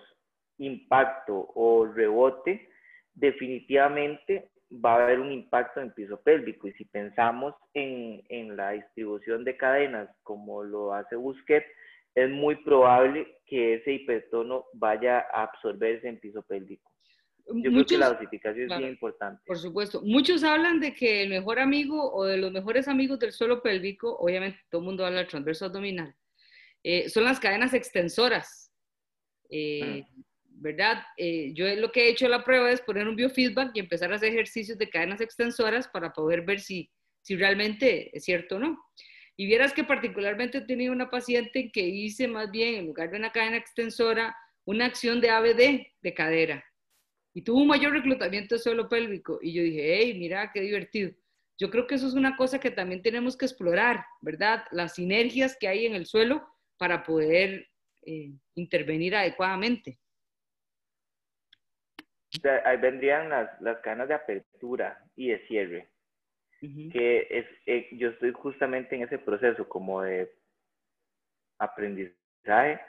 impacto 0.57 1.51
o 1.55 1.85
rebote, 1.85 2.69
definitivamente 3.13 4.49
va 4.83 4.95
a 4.95 5.03
haber 5.03 5.19
un 5.19 5.31
impacto 5.31 5.79
en 5.79 5.87
el 5.87 5.93
piso 5.93 6.19
pélvico. 6.21 6.67
Y 6.67 6.73
si 6.73 6.85
pensamos 6.85 7.53
en, 7.73 8.23
en 8.29 8.57
la 8.57 8.71
distribución 8.71 9.43
de 9.43 9.55
cadenas 9.55 10.09
como 10.23 10.63
lo 10.63 10.93
hace 10.93 11.15
Busquets, 11.15 11.67
es 12.15 12.29
muy 12.29 12.55
probable 12.63 13.39
que 13.45 13.75
ese 13.75 13.93
hipertono 13.93 14.65
vaya 14.73 15.25
a 15.33 15.43
absorberse 15.43 16.07
en 16.07 16.19
piso 16.19 16.41
pélvico. 16.43 16.89
Yo 17.47 17.71
creo 17.71 17.85
que 17.85 17.97
la 17.97 18.13
dosificación 18.13 18.71
es 18.71 18.77
bien 18.77 18.91
importante. 18.91 19.41
Por 19.45 19.57
supuesto. 19.57 20.01
Muchos 20.01 20.43
hablan 20.43 20.79
de 20.79 20.93
que 20.93 21.23
el 21.23 21.29
mejor 21.29 21.59
amigo 21.59 22.13
o 22.13 22.23
de 22.23 22.37
los 22.37 22.51
mejores 22.51 22.87
amigos 22.87 23.19
del 23.19 23.33
suelo 23.33 23.61
pélvico, 23.61 24.15
obviamente 24.17 24.59
todo 24.69 24.81
el 24.81 24.85
mundo 24.85 25.05
habla 25.05 25.19
del 25.19 25.27
transverso 25.27 25.65
abdominal, 25.65 26.15
eh, 26.83 27.09
son 27.09 27.25
las 27.25 27.39
cadenas 27.39 27.73
extensoras. 27.73 28.71
Eh, 29.49 30.03
mm. 30.09 30.23
¿Verdad? 30.55 31.03
Eh, 31.17 31.51
yo 31.53 31.67
lo 31.75 31.91
que 31.91 32.05
he 32.05 32.11
hecho 32.11 32.29
la 32.29 32.45
prueba 32.45 32.71
es 32.71 32.79
poner 32.81 33.07
un 33.07 33.17
biofeedback 33.17 33.71
y 33.75 33.79
empezar 33.81 34.13
a 34.13 34.15
hacer 34.15 34.29
ejercicios 34.29 34.77
de 34.77 34.89
cadenas 34.89 35.19
extensoras 35.19 35.89
para 35.89 36.13
poder 36.13 36.43
ver 36.43 36.61
si, 36.61 36.89
si 37.21 37.35
realmente 37.35 38.15
es 38.15 38.23
cierto 38.23 38.55
o 38.55 38.59
no. 38.59 38.79
Y 39.35 39.47
vieras 39.47 39.73
que 39.73 39.83
particularmente 39.83 40.59
he 40.59 40.61
tenido 40.61 40.93
una 40.93 41.09
paciente 41.09 41.71
que 41.71 41.81
hice 41.81 42.27
más 42.27 42.51
bien, 42.51 42.75
en 42.75 42.87
lugar 42.87 43.09
de 43.09 43.17
una 43.17 43.31
cadena 43.31 43.57
extensora, 43.57 44.35
una 44.65 44.85
acción 44.85 45.21
de 45.21 45.29
ABD 45.29 45.87
de 46.01 46.13
cadera. 46.13 46.63
Y 47.33 47.41
tuvo 47.41 47.61
un 47.61 47.67
mayor 47.67 47.93
reclutamiento 47.93 48.59
suelo 48.59 48.87
pélvico. 48.87 49.39
Y 49.41 49.53
yo 49.53 49.63
dije, 49.63 49.97
hey, 49.97 50.15
mira, 50.19 50.51
qué 50.53 50.61
divertido. 50.61 51.11
Yo 51.57 51.69
creo 51.71 51.87
que 51.87 51.95
eso 51.95 52.07
es 52.07 52.13
una 52.13 52.35
cosa 52.35 52.59
que 52.59 52.71
también 52.71 53.01
tenemos 53.01 53.35
que 53.35 53.45
explorar, 53.45 54.05
¿verdad? 54.21 54.65
Las 54.71 54.95
sinergias 54.95 55.57
que 55.59 55.67
hay 55.67 55.85
en 55.85 55.95
el 55.95 56.05
suelo 56.05 56.47
para 56.77 57.03
poder 57.03 57.67
eh, 58.03 58.33
intervenir 58.55 59.15
adecuadamente. 59.15 59.99
ahí 62.65 62.77
vendrían 62.77 63.29
las, 63.29 63.61
las 63.61 63.79
cadenas 63.79 64.09
de 64.09 64.13
apertura 64.15 65.03
y 65.15 65.29
de 65.29 65.47
cierre 65.47 65.92
que 66.91 67.27
es, 67.29 67.45
eh, 67.65 67.87
yo 67.91 68.09
estoy 68.09 68.31
justamente 68.31 68.95
en 68.95 69.03
ese 69.03 69.17
proceso 69.17 69.67
como 69.67 70.01
de 70.01 70.31
aprendizaje, 71.59 72.79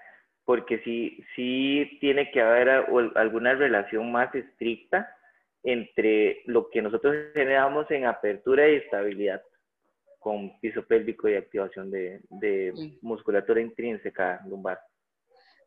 porque 0.44 0.78
sí, 0.80 1.24
sí 1.34 1.98
tiene 2.00 2.30
que 2.30 2.40
haber 2.40 2.68
alguna 2.68 3.54
relación 3.54 4.12
más 4.12 4.34
estricta 4.34 5.16
entre 5.62 6.42
lo 6.46 6.68
que 6.70 6.82
nosotros 6.82 7.16
generamos 7.32 7.90
en 7.90 8.04
apertura 8.04 8.68
y 8.68 8.76
estabilidad 8.76 9.42
con 10.18 10.58
piso 10.60 10.82
pélvico 10.86 11.28
y 11.28 11.34
activación 11.34 11.90
de, 11.90 12.20
de 12.30 12.72
musculatura 13.02 13.60
intrínseca 13.60 14.40
lumbar. 14.46 14.80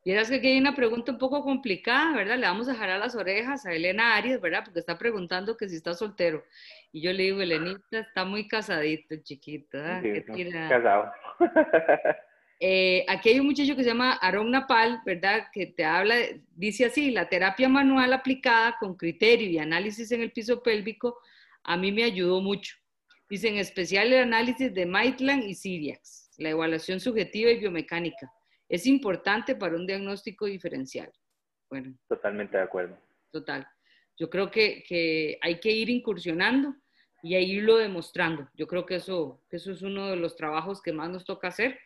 Vieras 0.08 0.30
que 0.30 0.36
aquí 0.36 0.48
hay 0.48 0.58
una 0.58 0.74
pregunta 0.74 1.12
un 1.12 1.18
poco 1.18 1.44
complicada, 1.44 2.16
¿verdad? 2.16 2.38
Le 2.38 2.48
vamos 2.48 2.70
a 2.70 2.72
dejar 2.72 2.92
a 2.92 2.98
las 2.98 3.14
orejas 3.14 3.66
a 3.66 3.74
Elena 3.74 4.16
Arias, 4.16 4.40
¿verdad? 4.40 4.62
Porque 4.64 4.80
está 4.80 4.98
preguntando 4.98 5.58
que 5.58 5.68
si 5.68 5.76
está 5.76 5.94
soltero. 5.94 6.46
Y 6.94 7.02
yo 7.02 7.12
le 7.12 7.24
digo, 7.24 7.42
Elenita, 7.42 8.00
está 8.00 8.24
muy 8.24 8.48
casadito, 8.48 9.18
chiquito. 9.18 9.78
¿ah? 9.78 10.02
Sí, 10.02 10.50
casado. 10.70 11.12
Eh, 12.60 13.06
aquí 13.08 13.30
hay 13.30 13.40
un 13.40 13.46
muchacho 13.46 13.76
que 13.76 13.84
se 13.84 13.90
llama 13.90 14.14
Aaron 14.14 14.50
Napal, 14.50 15.00
¿verdad? 15.06 15.46
Que 15.54 15.68
te 15.68 15.86
habla, 15.86 16.16
dice 16.56 16.86
así, 16.86 17.12
la 17.12 17.30
terapia 17.30 17.70
manual 17.70 18.14
aplicada 18.14 18.78
con 18.80 18.98
criterio 18.98 19.48
y 19.48 19.60
análisis 19.60 20.12
en 20.12 20.22
el 20.22 20.32
piso 20.32 20.64
pélvico 20.64 21.20
a 21.64 21.78
mí 21.78 21.92
me 21.92 22.04
ayudó 22.04 22.42
mucho. 22.42 22.76
Dice, 23.30 23.50
en 23.50 23.58
especial 23.58 24.12
el 24.12 24.24
análisis 24.24 24.74
de 24.74 24.88
Maitland 24.88 25.44
y 25.44 25.54
Siriax, 25.54 26.32
la 26.40 26.50
evaluación 26.50 27.00
subjetiva 27.00 27.52
y 27.52 27.60
biomecánica 27.60 28.32
es 28.70 28.86
importante 28.86 29.56
para 29.56 29.76
un 29.76 29.86
diagnóstico 29.86 30.46
diferencial. 30.46 31.12
Bueno. 31.70 31.98
Totalmente 32.08 32.58
de 32.58 32.64
acuerdo. 32.64 32.98
Total. 33.32 33.68
Yo 34.18 34.30
creo 34.30 34.50
que, 34.50 35.38
hay 35.42 35.60
que 35.60 35.72
ir 35.72 35.90
incursionando 35.90 36.76
y 37.22 37.36
a 37.36 37.40
irlo 37.40 37.78
demostrando. 37.78 38.50
Yo 38.56 38.68
creo 38.68 38.86
que 38.86 38.96
eso, 38.96 39.42
eso 39.50 39.72
es 39.72 39.82
uno 39.82 40.10
de 40.10 40.16
los 40.16 40.36
trabajos 40.36 40.82
que 40.82 40.94
más 40.94 41.10
nos 41.10 41.26
toca 41.26 41.50
hacer. 41.50 41.80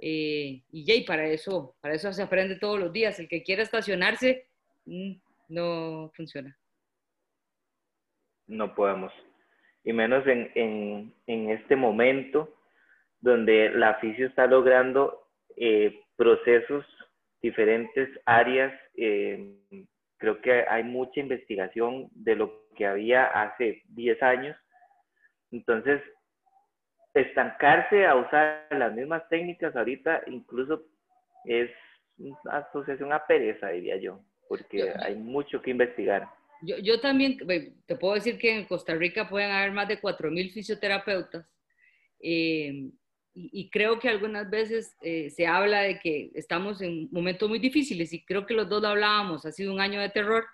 Eh, 0.00 0.62
y 0.70 0.84
ya, 0.84 0.94
para 1.06 1.26
eso, 1.26 1.76
para 1.80 1.94
eso 1.94 2.12
se 2.12 2.22
aprende 2.22 2.58
todos 2.58 2.78
los 2.78 2.92
días. 2.92 3.18
El 3.18 3.28
que 3.28 3.42
quiera 3.42 3.62
estacionarse, 3.62 4.48
mm, 4.86 5.12
no 5.48 6.10
funciona. 6.14 6.56
No 8.46 8.74
podemos. 8.74 9.12
Y 9.84 9.92
menos 9.92 10.26
en, 10.26 10.50
en, 10.54 11.14
en 11.26 11.50
este 11.50 11.76
momento 11.76 12.54
donde 13.20 13.70
la 13.70 13.94
fisio 13.96 14.26
está 14.26 14.46
logrando 14.46 15.28
eh, 15.56 16.03
procesos, 16.16 16.84
diferentes 17.42 18.08
áreas. 18.24 18.72
Eh, 18.96 19.56
creo 20.18 20.40
que 20.40 20.64
hay 20.68 20.84
mucha 20.84 21.20
investigación 21.20 22.08
de 22.12 22.36
lo 22.36 22.66
que 22.76 22.86
había 22.86 23.26
hace 23.26 23.82
10 23.88 24.22
años. 24.22 24.56
Entonces, 25.50 26.00
estancarse 27.14 28.06
a 28.06 28.16
usar 28.16 28.66
las 28.70 28.92
mismas 28.92 29.28
técnicas 29.28 29.74
ahorita 29.76 30.22
incluso 30.26 30.82
es 31.44 31.70
una 32.18 32.58
asociación 32.58 33.12
a 33.12 33.26
pereza, 33.26 33.68
diría 33.68 33.96
yo, 33.96 34.20
porque 34.48 34.92
hay 34.98 35.14
mucho 35.14 35.60
que 35.62 35.70
investigar. 35.70 36.28
Yo, 36.62 36.76
yo 36.78 37.00
también 37.00 37.38
te 37.86 37.96
puedo 37.96 38.14
decir 38.14 38.38
que 38.38 38.56
en 38.56 38.64
Costa 38.66 38.94
Rica 38.94 39.28
pueden 39.28 39.50
haber 39.50 39.72
más 39.72 39.88
de 39.88 40.00
4.000 40.00 40.52
fisioterapeutas. 40.52 41.46
Eh, 42.20 42.90
y, 43.34 43.68
creo 43.70 43.98
que 43.98 44.08
algunas 44.08 44.48
veces 44.48 44.94
eh, 45.02 45.28
se 45.30 45.46
habla 45.46 45.82
de 45.82 45.98
que 45.98 46.30
estamos 46.34 46.80
en 46.80 47.08
momentos 47.10 47.48
muy 47.48 47.58
difíciles 47.58 48.12
y 48.12 48.24
creo 48.24 48.46
que 48.46 48.54
los 48.54 48.68
dos 48.68 48.80
lo 48.80 48.88
hablábamos, 48.88 49.44
ha 49.44 49.50
sido 49.50 49.72
un 49.72 49.80
año 49.80 50.00
de 50.00 50.08
terror 50.08 50.46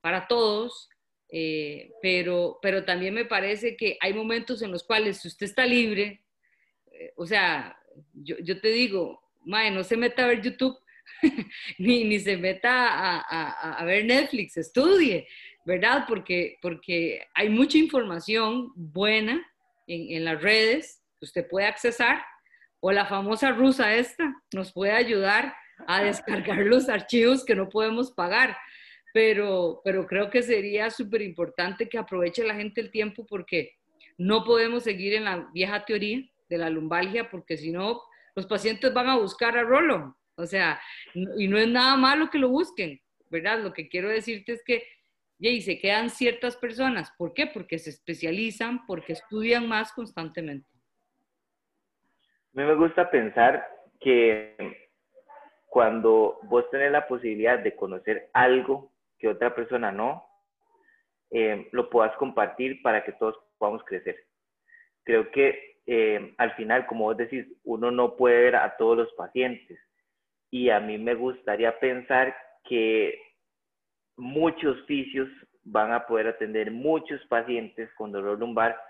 para 0.00 0.26
todos, 0.26 0.88
eh, 1.28 1.90
pero, 2.00 2.58
pero 2.62 2.84
también 2.84 3.12
me 3.12 3.26
parece 3.26 3.76
que 3.76 3.98
hay 4.00 4.14
momentos 4.14 4.62
en 4.62 4.72
los 4.72 4.82
cuales 4.82 5.18
si 5.18 5.28
usted 5.28 5.44
está 5.44 5.66
libre, 5.66 6.22
eh, 6.92 7.12
o 7.16 7.26
sea, 7.26 7.76
yo, 8.14 8.36
yo, 8.38 8.60
te 8.60 8.68
digo, 8.68 9.22
mae, 9.44 9.70
no 9.70 9.84
se 9.84 9.98
meta 9.98 10.24
a 10.24 10.28
ver 10.28 10.40
YouTube, 10.40 10.78
ni, 11.78 12.04
ni, 12.04 12.18
se 12.18 12.38
meta 12.38 12.88
a, 12.88 13.20
a, 13.20 13.72
a, 13.78 13.84
ver 13.84 14.06
Netflix, 14.06 14.56
estudie, 14.56 15.28
¿verdad? 15.66 16.04
Porque, 16.08 16.56
porque 16.62 17.26
hay 17.34 17.50
mucha 17.50 17.76
información 17.76 18.72
buena 18.74 19.46
en, 19.86 20.16
en 20.16 20.24
las 20.24 20.40
redes 20.40 21.02
usted 21.26 21.46
puede 21.46 21.66
accesar, 21.66 22.24
o 22.80 22.92
la 22.92 23.06
famosa 23.06 23.52
rusa 23.52 23.94
esta 23.94 24.34
nos 24.54 24.72
puede 24.72 24.92
ayudar 24.92 25.54
a 25.86 26.02
descargar 26.02 26.58
los 26.66 26.88
archivos 26.88 27.44
que 27.44 27.54
no 27.54 27.68
podemos 27.68 28.12
pagar. 28.12 28.56
Pero, 29.12 29.80
pero 29.84 30.06
creo 30.06 30.30
que 30.30 30.42
sería 30.42 30.90
súper 30.90 31.22
importante 31.22 31.88
que 31.88 31.98
aproveche 31.98 32.44
la 32.44 32.54
gente 32.54 32.80
el 32.80 32.90
tiempo 32.90 33.24
porque 33.26 33.72
no 34.18 34.44
podemos 34.44 34.82
seguir 34.82 35.14
en 35.14 35.24
la 35.24 35.48
vieja 35.54 35.84
teoría 35.84 36.22
de 36.48 36.58
la 36.58 36.70
lumbalgia 36.70 37.30
porque 37.30 37.56
si 37.56 37.72
no, 37.72 38.02
los 38.34 38.46
pacientes 38.46 38.92
van 38.92 39.08
a 39.08 39.16
buscar 39.16 39.56
a 39.56 39.62
Rolo. 39.62 40.16
O 40.36 40.44
sea, 40.44 40.78
y 41.14 41.48
no 41.48 41.56
es 41.56 41.68
nada 41.68 41.96
malo 41.96 42.28
que 42.28 42.38
lo 42.38 42.50
busquen, 42.50 43.00
¿verdad? 43.30 43.62
Lo 43.62 43.72
que 43.72 43.88
quiero 43.88 44.10
decirte 44.10 44.52
es 44.52 44.62
que 44.62 44.82
y 45.38 45.60
se 45.60 45.78
quedan 45.78 46.10
ciertas 46.10 46.56
personas. 46.56 47.12
¿Por 47.18 47.34
qué? 47.34 47.46
Porque 47.46 47.78
se 47.78 47.90
especializan, 47.90 48.86
porque 48.86 49.12
estudian 49.12 49.68
más 49.68 49.92
constantemente. 49.92 50.68
Mí 52.56 52.64
me 52.64 52.74
gusta 52.74 53.10
pensar 53.10 53.68
que 54.00 54.56
cuando 55.66 56.38
vos 56.44 56.64
tenés 56.70 56.90
la 56.90 57.06
posibilidad 57.06 57.58
de 57.58 57.76
conocer 57.76 58.30
algo 58.32 58.92
que 59.18 59.28
otra 59.28 59.54
persona 59.54 59.92
no, 59.92 60.26
eh, 61.30 61.68
lo 61.72 61.90
puedas 61.90 62.16
compartir 62.16 62.80
para 62.80 63.04
que 63.04 63.12
todos 63.12 63.36
podamos 63.58 63.84
crecer. 63.84 64.16
Creo 65.04 65.30
que 65.32 65.82
eh, 65.84 66.34
al 66.38 66.54
final, 66.54 66.86
como 66.86 67.04
vos 67.04 67.18
decís, 67.18 67.46
uno 67.64 67.90
no 67.90 68.16
puede 68.16 68.44
ver 68.44 68.56
a 68.56 68.74
todos 68.78 68.96
los 68.96 69.12
pacientes 69.12 69.78
y 70.50 70.70
a 70.70 70.80
mí 70.80 70.96
me 70.96 71.14
gustaría 71.14 71.78
pensar 71.78 72.34
que 72.64 73.20
muchos 74.16 74.82
fisios 74.86 75.28
van 75.62 75.92
a 75.92 76.06
poder 76.06 76.28
atender 76.28 76.70
muchos 76.70 77.20
pacientes 77.26 77.92
con 77.96 78.12
dolor 78.12 78.38
lumbar, 78.38 78.80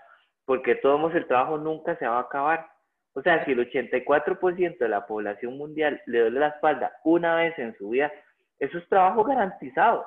porque 0.45 0.75
todos 0.75 1.13
el 1.13 1.27
trabajo 1.27 1.57
nunca 1.57 1.97
se 1.97 2.07
va 2.07 2.19
a 2.19 2.21
acabar. 2.21 2.76
O 3.13 3.21
sea, 3.21 3.43
si 3.45 3.51
el 3.51 3.59
84% 3.59 4.77
de 4.77 4.89
la 4.89 5.07
población 5.07 5.57
mundial 5.57 6.01
le 6.05 6.19
duele 6.19 6.39
la 6.39 6.49
espalda 6.49 6.91
una 7.03 7.35
vez 7.35 7.57
en 7.57 7.75
su 7.77 7.89
vida, 7.89 8.11
eso 8.59 8.77
es 8.77 8.87
trabajo 8.89 9.23
garantizado. 9.23 10.05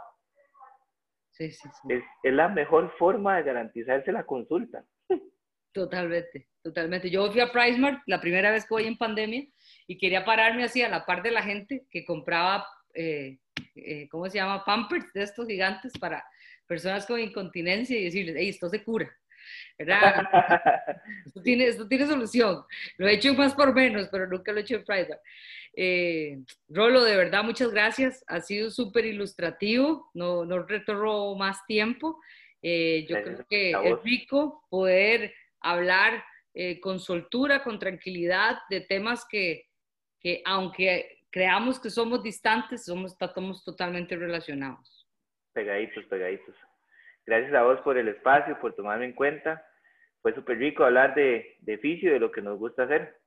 Sí, 1.32 1.50
sí, 1.50 1.68
sí. 1.68 1.94
Es, 1.94 2.04
es 2.22 2.32
la 2.32 2.48
mejor 2.48 2.92
forma 2.98 3.36
de 3.36 3.42
garantizarse 3.44 4.12
la 4.12 4.24
consulta. 4.24 4.84
Totalmente, 5.72 6.48
totalmente. 6.62 7.10
Yo 7.10 7.30
fui 7.30 7.40
a 7.40 7.50
PriceMart 7.52 8.00
la 8.06 8.20
primera 8.20 8.50
vez 8.50 8.64
que 8.64 8.74
voy 8.74 8.86
en 8.86 8.98
pandemia 8.98 9.44
y 9.86 9.98
quería 9.98 10.24
pararme 10.24 10.64
así 10.64 10.82
a 10.82 10.88
la 10.88 11.06
par 11.06 11.22
de 11.22 11.30
la 11.30 11.42
gente 11.42 11.86
que 11.90 12.04
compraba 12.04 12.66
eh, 12.94 13.38
eh, 13.74 14.08
¿cómo 14.08 14.28
se 14.28 14.38
llama? 14.38 14.64
Pampers 14.64 15.12
de 15.12 15.22
estos 15.22 15.46
gigantes 15.46 15.92
para 15.98 16.24
personas 16.66 17.06
con 17.06 17.20
incontinencia 17.20 17.98
y 17.98 18.04
decirles, 18.04 18.36
hey, 18.38 18.48
esto 18.48 18.68
se 18.68 18.82
cura. 18.82 19.10
¿Verdad? 19.78 20.26
esto, 21.26 21.42
tiene, 21.42 21.66
esto 21.66 21.88
tiene 21.88 22.06
solución. 22.06 22.64
Lo 22.96 23.08
he 23.08 23.14
hecho 23.14 23.34
más 23.34 23.54
por 23.54 23.74
menos, 23.74 24.08
pero 24.10 24.26
nunca 24.26 24.52
lo 24.52 24.58
he 24.58 24.62
hecho 24.62 24.76
en 24.76 24.84
Pride. 24.84 25.18
Eh, 25.74 26.38
Rolo, 26.68 27.04
de 27.04 27.16
verdad, 27.16 27.44
muchas 27.44 27.70
gracias. 27.70 28.24
Ha 28.26 28.40
sido 28.40 28.70
súper 28.70 29.06
ilustrativo. 29.06 30.10
No, 30.14 30.44
no 30.44 30.62
retorno 30.62 31.34
más 31.34 31.64
tiempo. 31.66 32.20
Eh, 32.62 33.06
yo 33.08 33.22
creo 33.22 33.46
que 33.48 33.70
es 33.70 34.02
rico 34.02 34.64
poder 34.68 35.34
hablar 35.60 36.24
con 36.82 36.98
soltura, 36.98 37.62
con 37.62 37.78
tranquilidad 37.78 38.58
de 38.68 38.80
temas 38.80 39.24
que, 39.30 39.68
que 40.20 40.42
aunque 40.44 41.20
creamos 41.30 41.78
que 41.80 41.90
somos 41.90 42.22
distantes, 42.22 42.84
somos, 42.84 43.12
estamos 43.12 43.64
totalmente 43.64 44.16
relacionados. 44.16 45.06
Pegaditos, 45.52 46.04
pegaditos. 46.06 46.54
Gracias 47.30 47.54
a 47.54 47.62
vos 47.62 47.80
por 47.82 47.96
el 47.96 48.08
espacio, 48.08 48.58
por 48.58 48.74
tomarme 48.74 49.04
en 49.04 49.12
cuenta. 49.12 49.64
Fue 50.20 50.34
súper 50.34 50.58
rico 50.58 50.82
hablar 50.82 51.14
de, 51.14 51.58
de 51.60 51.78
fisio, 51.78 52.12
de 52.12 52.18
lo 52.18 52.32
que 52.32 52.42
nos 52.42 52.58
gusta 52.58 52.82
hacer. 52.82 53.20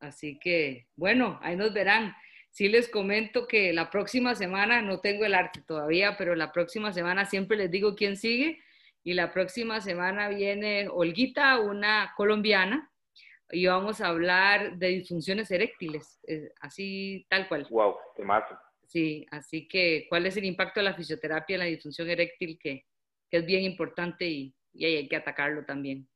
Así 0.00 0.38
que, 0.38 0.86
bueno, 0.96 1.38
ahí 1.42 1.54
nos 1.54 1.74
verán. 1.74 2.14
Sí 2.48 2.70
les 2.70 2.88
comento 2.88 3.46
que 3.46 3.74
la 3.74 3.90
próxima 3.90 4.34
semana, 4.34 4.80
no 4.80 5.00
tengo 5.00 5.26
el 5.26 5.34
arte 5.34 5.60
todavía, 5.66 6.16
pero 6.16 6.34
la 6.34 6.52
próxima 6.52 6.90
semana 6.94 7.26
siempre 7.26 7.58
les 7.58 7.70
digo 7.70 7.94
quién 7.94 8.16
sigue. 8.16 8.62
Y 9.04 9.12
la 9.12 9.30
próxima 9.30 9.82
semana 9.82 10.30
viene 10.30 10.88
Olguita, 10.88 11.60
una 11.60 12.14
colombiana, 12.16 12.90
y 13.50 13.66
vamos 13.66 14.00
a 14.00 14.08
hablar 14.08 14.78
de 14.78 14.86
disfunciones 14.88 15.50
eréctiles, 15.50 16.18
así 16.62 17.26
tal 17.28 17.46
cual. 17.46 17.66
Wow, 17.68 17.94
temazo. 18.16 18.58
Sí, 18.86 19.26
así 19.30 19.68
que 19.68 20.06
cuál 20.08 20.24
es 20.24 20.38
el 20.38 20.46
impacto 20.46 20.80
de 20.80 20.84
la 20.84 20.94
fisioterapia 20.94 21.56
en 21.56 21.60
la 21.60 21.66
disfunción 21.66 22.08
eréctil, 22.08 22.58
que, 22.58 22.87
que 23.30 23.38
es 23.38 23.46
bien 23.46 23.62
importante 23.62 24.26
y, 24.26 24.54
y, 24.72 24.84
hay 24.84 25.08
que 25.08 25.16
atacarlo 25.16 25.64
también. 25.64 26.08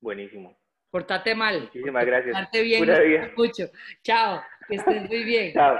Buenísimo. 0.00 0.58
Portate 0.90 1.34
mal. 1.34 1.62
Muchísimas 1.62 2.06
gracias. 2.06 2.36
Portate 2.36 2.62
bien. 2.62 3.32
Mucho. 3.36 3.64
Chao, 4.02 4.42
que 4.68 4.76
estés 4.76 5.08
muy 5.08 5.24
bien. 5.24 5.52
Chao. 5.52 5.78